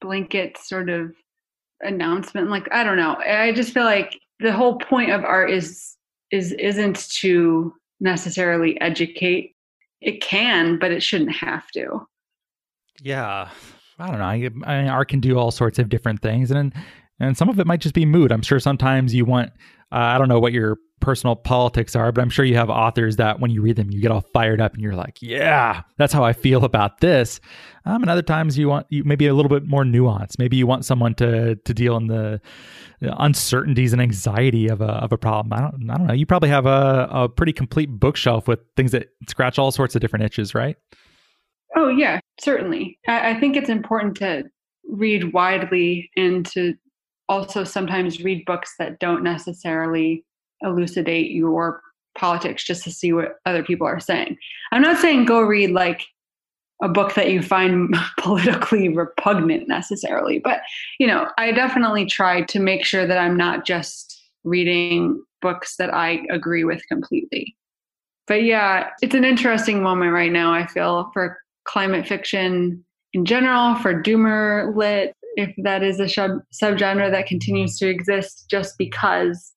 blanket 0.00 0.56
sort 0.56 0.88
of 0.88 1.12
announcement 1.82 2.48
like 2.48 2.68
I 2.72 2.84
don't 2.84 2.96
know 2.96 3.16
I 3.16 3.52
just 3.52 3.74
feel 3.74 3.84
like 3.84 4.16
the 4.38 4.52
whole 4.52 4.78
point 4.78 5.10
of 5.10 5.24
art 5.24 5.50
is 5.50 5.96
is 6.30 6.52
isn't 6.52 7.10
to 7.20 7.74
necessarily 7.98 8.80
educate. 8.80 9.56
It 10.00 10.22
can 10.22 10.78
but 10.78 10.92
it 10.92 11.02
shouldn't 11.02 11.32
have 11.32 11.68
to. 11.72 12.06
Yeah 13.02 13.50
I 13.98 14.06
don't 14.06 14.18
know 14.18 14.24
I, 14.26 14.34
I 14.64 14.82
mean, 14.82 14.88
art 14.88 15.08
can 15.08 15.20
do 15.20 15.36
all 15.38 15.50
sorts 15.50 15.80
of 15.80 15.88
different 15.88 16.22
things 16.22 16.52
and 16.52 16.72
and 17.18 17.36
some 17.36 17.48
of 17.48 17.58
it 17.58 17.66
might 17.66 17.80
just 17.80 17.94
be 17.94 18.04
mood. 18.04 18.30
I'm 18.30 18.42
sure 18.42 18.60
sometimes 18.60 19.12
you 19.12 19.24
want 19.24 19.50
uh, 19.90 19.96
I 19.96 20.18
don't 20.18 20.28
know 20.28 20.38
what 20.38 20.52
your 20.52 20.78
personal 21.00 21.36
politics 21.36 21.94
are, 21.94 22.10
but 22.10 22.22
I'm 22.22 22.30
sure 22.30 22.44
you 22.44 22.56
have 22.56 22.70
authors 22.70 23.16
that 23.16 23.38
when 23.40 23.50
you 23.50 23.62
read 23.62 23.76
them, 23.76 23.90
you 23.90 24.00
get 24.00 24.10
all 24.10 24.22
fired 24.32 24.60
up 24.60 24.74
and 24.74 24.82
you're 24.82 24.94
like, 24.94 25.20
yeah, 25.20 25.82
that's 25.98 26.12
how 26.12 26.24
I 26.24 26.32
feel 26.32 26.64
about 26.64 27.00
this. 27.00 27.40
Um, 27.84 28.02
and 28.02 28.10
other 28.10 28.22
times 28.22 28.58
you 28.58 28.68
want 28.68 28.86
you 28.90 29.04
maybe 29.04 29.26
a 29.26 29.34
little 29.34 29.48
bit 29.48 29.66
more 29.66 29.84
nuance. 29.84 30.38
Maybe 30.38 30.56
you 30.56 30.66
want 30.66 30.84
someone 30.84 31.14
to 31.16 31.56
to 31.56 31.74
deal 31.74 31.96
in 31.96 32.06
the 32.06 32.40
uncertainties 33.00 33.92
and 33.92 34.00
anxiety 34.00 34.68
of 34.68 34.80
a 34.80 34.86
of 34.86 35.12
a 35.12 35.18
problem. 35.18 35.52
I 35.52 35.60
don't 35.60 35.90
I 35.90 35.96
don't 35.96 36.06
know. 36.06 36.14
You 36.14 36.26
probably 36.26 36.48
have 36.48 36.66
a, 36.66 37.08
a 37.10 37.28
pretty 37.28 37.52
complete 37.52 37.90
bookshelf 37.90 38.48
with 38.48 38.60
things 38.76 38.92
that 38.92 39.08
scratch 39.28 39.58
all 39.58 39.70
sorts 39.70 39.94
of 39.94 40.00
different 40.00 40.24
itches, 40.24 40.54
right? 40.54 40.76
Oh 41.76 41.88
yeah, 41.88 42.20
certainly. 42.40 42.98
I, 43.06 43.30
I 43.30 43.40
think 43.40 43.56
it's 43.56 43.68
important 43.68 44.16
to 44.16 44.44
read 44.88 45.32
widely 45.32 46.10
and 46.16 46.46
to 46.46 46.74
also 47.28 47.64
sometimes 47.64 48.22
read 48.22 48.44
books 48.46 48.74
that 48.78 48.98
don't 48.98 49.22
necessarily 49.22 50.24
elucidate 50.62 51.30
your 51.30 51.82
politics 52.16 52.64
just 52.64 52.82
to 52.84 52.90
see 52.90 53.12
what 53.12 53.36
other 53.44 53.62
people 53.62 53.86
are 53.86 54.00
saying. 54.00 54.36
I'm 54.72 54.82
not 54.82 54.98
saying 54.98 55.26
go 55.26 55.40
read 55.40 55.70
like 55.70 56.02
a 56.82 56.88
book 56.88 57.14
that 57.14 57.30
you 57.30 57.42
find 57.42 57.94
politically 58.18 58.88
repugnant 58.88 59.68
necessarily, 59.68 60.38
but 60.38 60.60
you 60.98 61.06
know, 61.06 61.28
I 61.38 61.52
definitely 61.52 62.06
try 62.06 62.42
to 62.42 62.60
make 62.60 62.84
sure 62.84 63.06
that 63.06 63.18
I'm 63.18 63.36
not 63.36 63.66
just 63.66 64.20
reading 64.44 65.22
books 65.42 65.76
that 65.76 65.92
I 65.92 66.22
agree 66.30 66.64
with 66.64 66.82
completely. 66.88 67.56
But 68.26 68.42
yeah, 68.42 68.90
it's 69.02 69.14
an 69.14 69.24
interesting 69.24 69.82
moment 69.82 70.12
right 70.12 70.32
now, 70.32 70.52
I 70.52 70.66
feel, 70.66 71.10
for 71.12 71.38
climate 71.64 72.06
fiction 72.06 72.84
in 73.12 73.24
general, 73.24 73.76
for 73.76 74.02
doomer 74.02 74.74
lit, 74.76 75.14
if 75.36 75.54
that 75.58 75.82
is 75.82 76.00
a 76.00 76.08
sub- 76.08 76.40
subgenre 76.52 77.10
that 77.10 77.26
continues 77.26 77.78
to 77.78 77.88
exist 77.88 78.46
just 78.50 78.76
because 78.78 79.52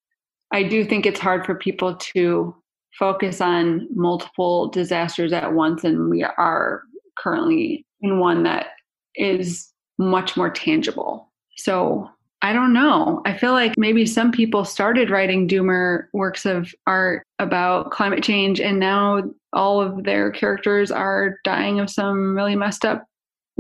I 0.52 0.64
do 0.64 0.84
think 0.84 1.06
it's 1.06 1.20
hard 1.20 1.46
for 1.46 1.56
people 1.56 1.96
to 1.96 2.56
focus 2.98 3.40
on 3.40 3.88
multiple 3.94 4.68
disasters 4.70 5.32
at 5.32 5.54
once, 5.54 5.84
and 5.84 6.10
we 6.10 6.24
are 6.24 6.84
currently 7.18 7.86
in 8.02 8.20
one 8.20 8.44
that 8.44 8.68
is 9.16 9.72
much 9.98 10.36
more 10.36 10.50
tangible. 10.50 11.32
So 11.58 12.10
I 12.42 12.54
don't 12.54 12.74
know. 12.74 13.22
I 13.26 13.38
feel 13.38 13.52
like 13.52 13.74
maybe 13.78 14.06
some 14.06 14.32
people 14.32 14.64
started 14.64 15.10
writing 15.10 15.48
doomer 15.48 16.06
works 16.14 16.46
of 16.46 16.74
art 16.88 17.24
about 17.38 17.92
climate 17.92 18.24
change, 18.24 18.62
and 18.62 18.80
now 18.80 19.24
all 19.52 19.82
of 19.82 20.04
their 20.04 20.32
characters 20.32 20.90
are 20.90 21.38
dying 21.44 21.80
of 21.80 21.90
some 21.90 22.36
really 22.36 22.56
messed 22.56 22.86
up 22.86 23.06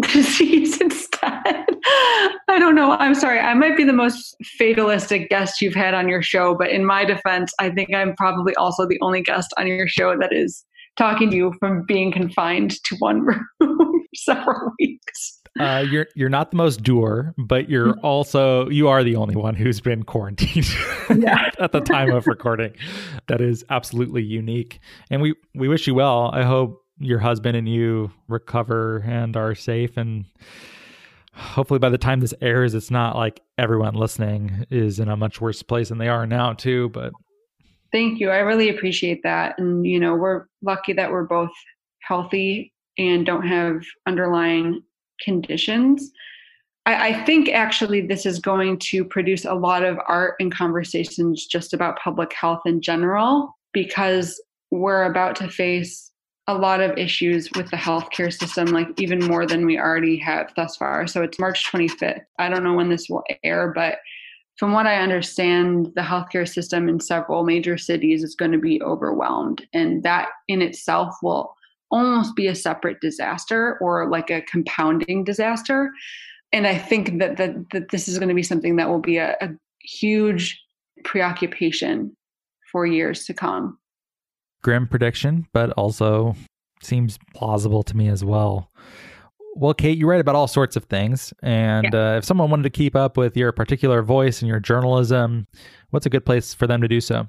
disease 0.14 0.80
instead. 0.80 1.66
I 2.47 2.58
don't 2.60 2.76
know. 2.76 2.91
I'm 2.93 3.16
sorry. 3.16 3.39
I 3.39 3.54
might 3.54 3.76
be 3.76 3.84
the 3.84 3.93
most 3.93 4.36
fatalistic 4.58 5.30
guest 5.30 5.62
you've 5.62 5.74
had 5.74 5.93
on 5.93 6.08
your 6.08 6.22
show, 6.22 6.56
but 6.56 6.70
in 6.70 6.86
my 6.86 7.06
defense, 7.06 7.52
I 7.60 7.70
think 7.70 7.93
I'm 7.93 8.16
probably 8.16 8.56
also 8.56 8.88
the 8.88 9.00
only 9.02 9.22
guest 9.22 9.54
on 9.58 9.68
your 9.68 9.88
show 9.88 10.18
that 10.18 10.32
is 10.32 10.64
talking 10.97 11.30
to 11.32 11.36
you 11.36 11.54
from 11.60 11.86
being 11.88 12.12
confined 12.12 12.82
to 12.84 12.95
one 12.97 13.22
room 13.26 13.45
for 13.60 14.02
several 14.16 14.72
weeks. 14.80 15.39
Uh, 15.60 15.84
you're 15.89 16.08
you're 16.16 16.30
not 16.30 16.52
the 16.52 16.58
most 16.58 16.84
doer, 16.84 17.34
but 17.38 17.70
you're 17.70 17.93
mm-hmm. 17.93 18.06
also 18.06 18.70
you 18.70 18.88
are 18.88 19.04
the 19.04 19.16
only 19.16 19.36
one 19.36 19.56
who's 19.56 19.82
been 19.82 20.04
quarantined 20.04 20.70
yeah. 21.18 21.50
at 21.60 21.72
the 21.72 21.82
time 21.82 22.12
of 22.12 22.28
recording. 22.28 22.74
That 23.28 23.41
is 23.41 23.66
absolutely 23.70 24.24
unique, 24.24 24.80
and 25.10 25.22
we 25.22 25.36
we 25.56 25.68
wish 25.68 25.88
you 25.88 25.95
well. 25.95 26.30
I 26.32 26.43
hope 26.43 26.82
your 27.00 27.20
husband 27.20 27.56
and 27.56 27.68
you 27.68 28.12
recover 28.28 29.04
and 29.06 29.36
are 29.36 29.56
safe. 29.56 29.97
And 29.97 30.26
hopefully 31.34 31.80
by 31.80 31.89
the 31.89 31.97
time 31.97 32.20
this 32.20 32.34
airs 32.41 32.74
it's 32.74 32.91
not 32.91 33.16
like 33.16 33.41
everyone 33.58 33.93
listening 33.93 34.66
is 34.70 35.00
in 35.00 35.08
a 35.08 35.16
much 35.16 35.39
worse 35.39 35.64
place 35.64 35.89
than 35.89 35.97
they 35.97 36.10
are 36.10 36.26
now 36.26 36.52
too 36.52 36.89
but 36.89 37.14
thank 37.91 38.20
you. 38.20 38.30
I 38.30 38.39
really 38.39 38.70
appreciate 38.70 39.24
that. 39.24 39.58
And 39.58 39.86
you 39.86 40.00
know 40.00 40.16
we're 40.16 40.45
lucky 40.62 40.93
that 40.93 41.12
we're 41.12 41.24
both 41.24 41.52
healthy 42.02 42.74
and 42.97 43.26
don't 43.26 43.47
have 43.47 43.84
underlying 44.06 44.84
conditions. 45.24 46.12
I, 46.86 47.10
I 47.10 47.24
think 47.26 47.50
actually 47.50 48.06
this 48.06 48.26
is 48.26 48.39
going 48.39 48.80
to 48.80 49.06
produce 49.06 49.45
a 49.45 49.54
lot 49.54 49.84
of 49.84 49.97
art 50.08 50.36
and 50.39 50.54
conversations 50.54 51.45
just 51.45 51.74
about 51.74 52.00
public 52.00 52.34
health 52.34 52.62
in 52.66 52.82
general 52.82 53.58
because 53.74 54.41
we're 54.72 55.04
about 55.04 55.36
to 55.38 55.50
face 55.50 56.09
a 56.50 56.54
lot 56.54 56.82
of 56.82 56.97
issues 56.97 57.47
with 57.56 57.70
the 57.70 57.78
healthcare 57.78 58.34
system, 58.34 58.66
like 58.70 58.88
even 59.00 59.24
more 59.24 59.45
than 59.45 59.68
we 59.68 59.78
already 59.78 60.18
have 60.18 60.52
thus 60.56 60.76
far. 60.76 61.06
So 61.06 61.22
it's 61.22 61.38
March 61.38 61.72
25th. 61.72 62.22
I 62.39 62.50
don't 62.50 62.64
know 62.64 62.74
when 62.74 62.89
this 62.89 63.08
will 63.08 63.24
air, 63.43 63.72
but 63.74 64.00
from 64.58 64.74
what 64.74 64.88
I 64.88 64.95
understand, 64.95 65.91
the 65.95 66.02
healthcare 66.02 66.50
system 66.50 66.89
in 66.89 67.00
several 67.00 67.43
major 67.43 67.78
cities 67.78 68.24
is 68.24 68.34
going 68.34 68.52
to 68.52 68.58
be 68.58 68.82
overwhelmed. 68.82 69.64
And 69.74 70.02
that 70.02 70.30
in 70.47 70.64
itself 70.64 71.16
will 71.22 71.54
almost 71.91 72.36
be 72.36 72.47
a 72.47 72.56
separate 72.56 73.00
disaster 73.00 73.78
or 73.80 74.10
like 74.10 74.32
a 74.32 74.41
compounding 74.41 75.24
disaster. 75.24 75.91
And 76.52 76.66
I 76.66 76.80
think 76.80 77.20
that, 77.20 77.38
that, 77.38 77.58
that 77.74 77.91
this 77.91 78.08
is 78.08 78.18
going 78.18 78.30
to 78.30 78.36
be 78.36 78.43
something 78.43 78.76
that 78.78 78.89
will 78.89 79.00
be 79.00 79.18
a, 79.18 79.38
a 79.39 79.50
huge 79.84 80.60
preoccupation 81.04 82.18
for 82.72 82.88
years 82.88 83.26
to 83.26 83.36
come 83.36 83.79
grim 84.62 84.88
prediction, 84.88 85.47
but 85.53 85.72
also 85.72 86.36
seems 86.82 87.18
plausible 87.34 87.84
to 87.84 87.95
me 87.95 88.07
as 88.07 88.24
well. 88.24 88.72
Well, 89.55 89.74
Kate, 89.74 89.97
you 89.97 90.07
write 90.07 90.22
about 90.22 90.36
all 90.36 90.47
sorts 90.47 90.76
of 90.76 90.86
things. 90.86 91.34
And 91.41 91.89
yeah. 91.91 92.14
uh, 92.14 92.18
if 92.18 92.26
someone 92.26 92.49
wanted 92.49 92.64
to 92.64 92.70
keep 92.70 92.95
up 92.95 93.18
with 93.18 93.36
your 93.36 93.51
particular 93.51 94.01
voice 94.01 94.41
and 94.41 94.47
your 94.47 94.60
journalism, 94.60 95.47
what's 95.89 96.05
a 96.05 96.10
good 96.10 96.26
place 96.26 96.53
for 96.53 96.68
them 96.68 96.82
to 96.82 96.88
do 96.88 97.01
so? 97.01 97.28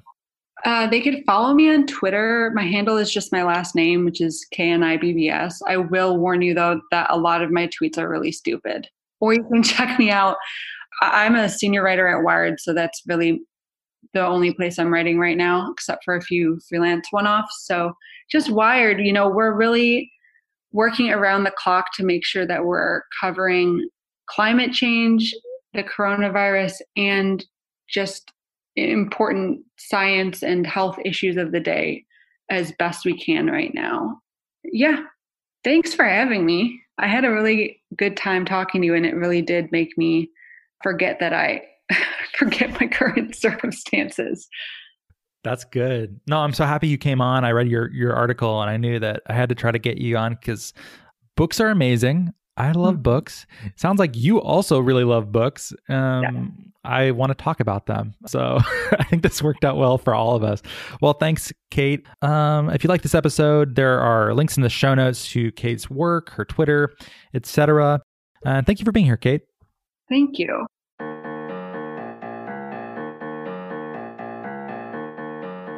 Uh, 0.63 0.87
they 0.87 1.01
could 1.01 1.23
follow 1.25 1.53
me 1.53 1.73
on 1.73 1.87
Twitter. 1.87 2.51
My 2.53 2.63
handle 2.63 2.97
is 2.97 3.11
just 3.11 3.31
my 3.31 3.43
last 3.43 3.73
name, 3.75 4.05
which 4.05 4.21
is 4.21 4.45
K 4.51 4.69
N 4.69 4.83
I 4.83 4.97
B 4.97 5.11
B 5.11 5.27
S. 5.27 5.61
I 5.67 5.77
will 5.77 6.17
warn 6.17 6.43
you, 6.43 6.53
though, 6.53 6.79
that 6.91 7.07
a 7.09 7.17
lot 7.17 7.41
of 7.41 7.51
my 7.51 7.67
tweets 7.67 7.97
are 7.97 8.07
really 8.07 8.31
stupid. 8.31 8.87
Or 9.19 9.33
you 9.33 9.43
can 9.43 9.63
check 9.63 9.97
me 9.97 10.11
out. 10.11 10.37
I'm 11.01 11.35
a 11.35 11.49
senior 11.49 11.83
writer 11.83 12.07
at 12.07 12.23
Wired, 12.23 12.59
so 12.59 12.73
that's 12.73 13.01
really 13.07 13.41
the 14.13 14.25
only 14.25 14.53
place 14.53 14.77
I'm 14.77 14.93
writing 14.93 15.19
right 15.19 15.37
now, 15.37 15.71
except 15.71 16.03
for 16.03 16.15
a 16.15 16.21
few 16.21 16.59
freelance 16.67 17.07
one 17.11 17.27
offs. 17.27 17.65
So 17.65 17.93
just 18.29 18.51
Wired, 18.51 18.99
you 18.99 19.13
know, 19.13 19.29
we're 19.29 19.53
really 19.53 20.11
working 20.71 21.11
around 21.11 21.43
the 21.43 21.53
clock 21.57 21.87
to 21.95 22.05
make 22.05 22.25
sure 22.25 22.45
that 22.45 22.65
we're 22.65 23.03
covering 23.19 23.87
climate 24.27 24.71
change, 24.71 25.33
the 25.73 25.83
coronavirus, 25.83 26.81
and 26.95 27.45
just 27.89 28.31
important 28.75 29.59
science 29.77 30.43
and 30.43 30.65
health 30.65 30.97
issues 31.03 31.37
of 31.37 31.51
the 31.51 31.59
day 31.59 32.05
as 32.49 32.71
best 32.73 33.05
we 33.05 33.17
can 33.17 33.47
right 33.47 33.73
now. 33.73 34.19
Yeah, 34.63 35.03
thanks 35.63 35.93
for 35.93 36.05
having 36.05 36.45
me. 36.45 36.81
I 36.97 37.07
had 37.07 37.25
a 37.25 37.31
really 37.31 37.81
good 37.97 38.15
time 38.15 38.45
talking 38.45 38.81
to 38.81 38.85
you, 38.85 38.95
and 38.95 39.05
it 39.05 39.15
really 39.15 39.41
did 39.41 39.71
make 39.71 39.97
me 39.97 40.29
forget 40.83 41.19
that 41.19 41.33
I 41.33 41.63
forget 42.41 42.71
my 42.79 42.87
current 42.87 43.35
circumstances. 43.47 44.47
That's 45.43 45.63
good. 45.63 46.19
No, 46.27 46.39
I'm 46.39 46.53
so 46.53 46.65
happy 46.65 46.87
you 46.87 46.97
came 46.97 47.21
on. 47.21 47.45
I 47.45 47.51
read 47.51 47.67
your 47.67 47.91
your 47.91 48.13
article 48.15 48.61
and 48.61 48.69
I 48.69 48.77
knew 48.77 48.99
that 48.99 49.21
I 49.27 49.33
had 49.33 49.49
to 49.49 49.55
try 49.55 49.71
to 49.71 49.79
get 49.79 49.97
you 49.97 50.17
on 50.17 50.35
cuz 50.35 50.73
books 51.35 51.59
are 51.59 51.69
amazing. 51.69 52.33
I 52.57 52.71
love 52.73 52.95
mm-hmm. 52.95 53.03
books. 53.03 53.45
Sounds 53.75 53.97
like 53.97 54.15
you 54.15 54.39
also 54.39 54.79
really 54.79 55.03
love 55.03 55.31
books. 55.31 55.73
Um, 55.87 56.23
yeah. 56.23 56.43
I 56.83 57.11
want 57.11 57.29
to 57.29 57.43
talk 57.43 57.59
about 57.59 57.85
them. 57.85 58.13
So 58.27 58.59
I 58.99 59.03
think 59.05 59.23
this 59.23 59.41
worked 59.41 59.63
out 59.63 59.77
well 59.77 59.97
for 59.97 60.13
all 60.13 60.35
of 60.35 60.43
us. 60.43 60.61
Well, 61.01 61.13
thanks, 61.13 61.53
Kate. 61.69 62.05
Um, 62.21 62.69
if 62.69 62.83
you 62.83 62.87
like 62.87 63.03
this 63.03 63.15
episode, 63.15 63.75
there 63.75 63.99
are 63.99 64.33
links 64.33 64.57
in 64.57 64.63
the 64.63 64.69
show 64.69 64.93
notes 64.93 65.27
to 65.31 65.51
Kate's 65.53 65.89
work, 65.89 66.31
her 66.31 66.45
Twitter, 66.45 66.91
etc. 67.33 68.01
And 68.43 68.57
uh, 68.57 68.61
thank 68.65 68.79
you 68.79 68.85
for 68.85 68.91
being 68.91 69.05
here, 69.05 69.17
Kate. 69.17 69.41
Thank 70.09 70.37
you. 70.37 70.65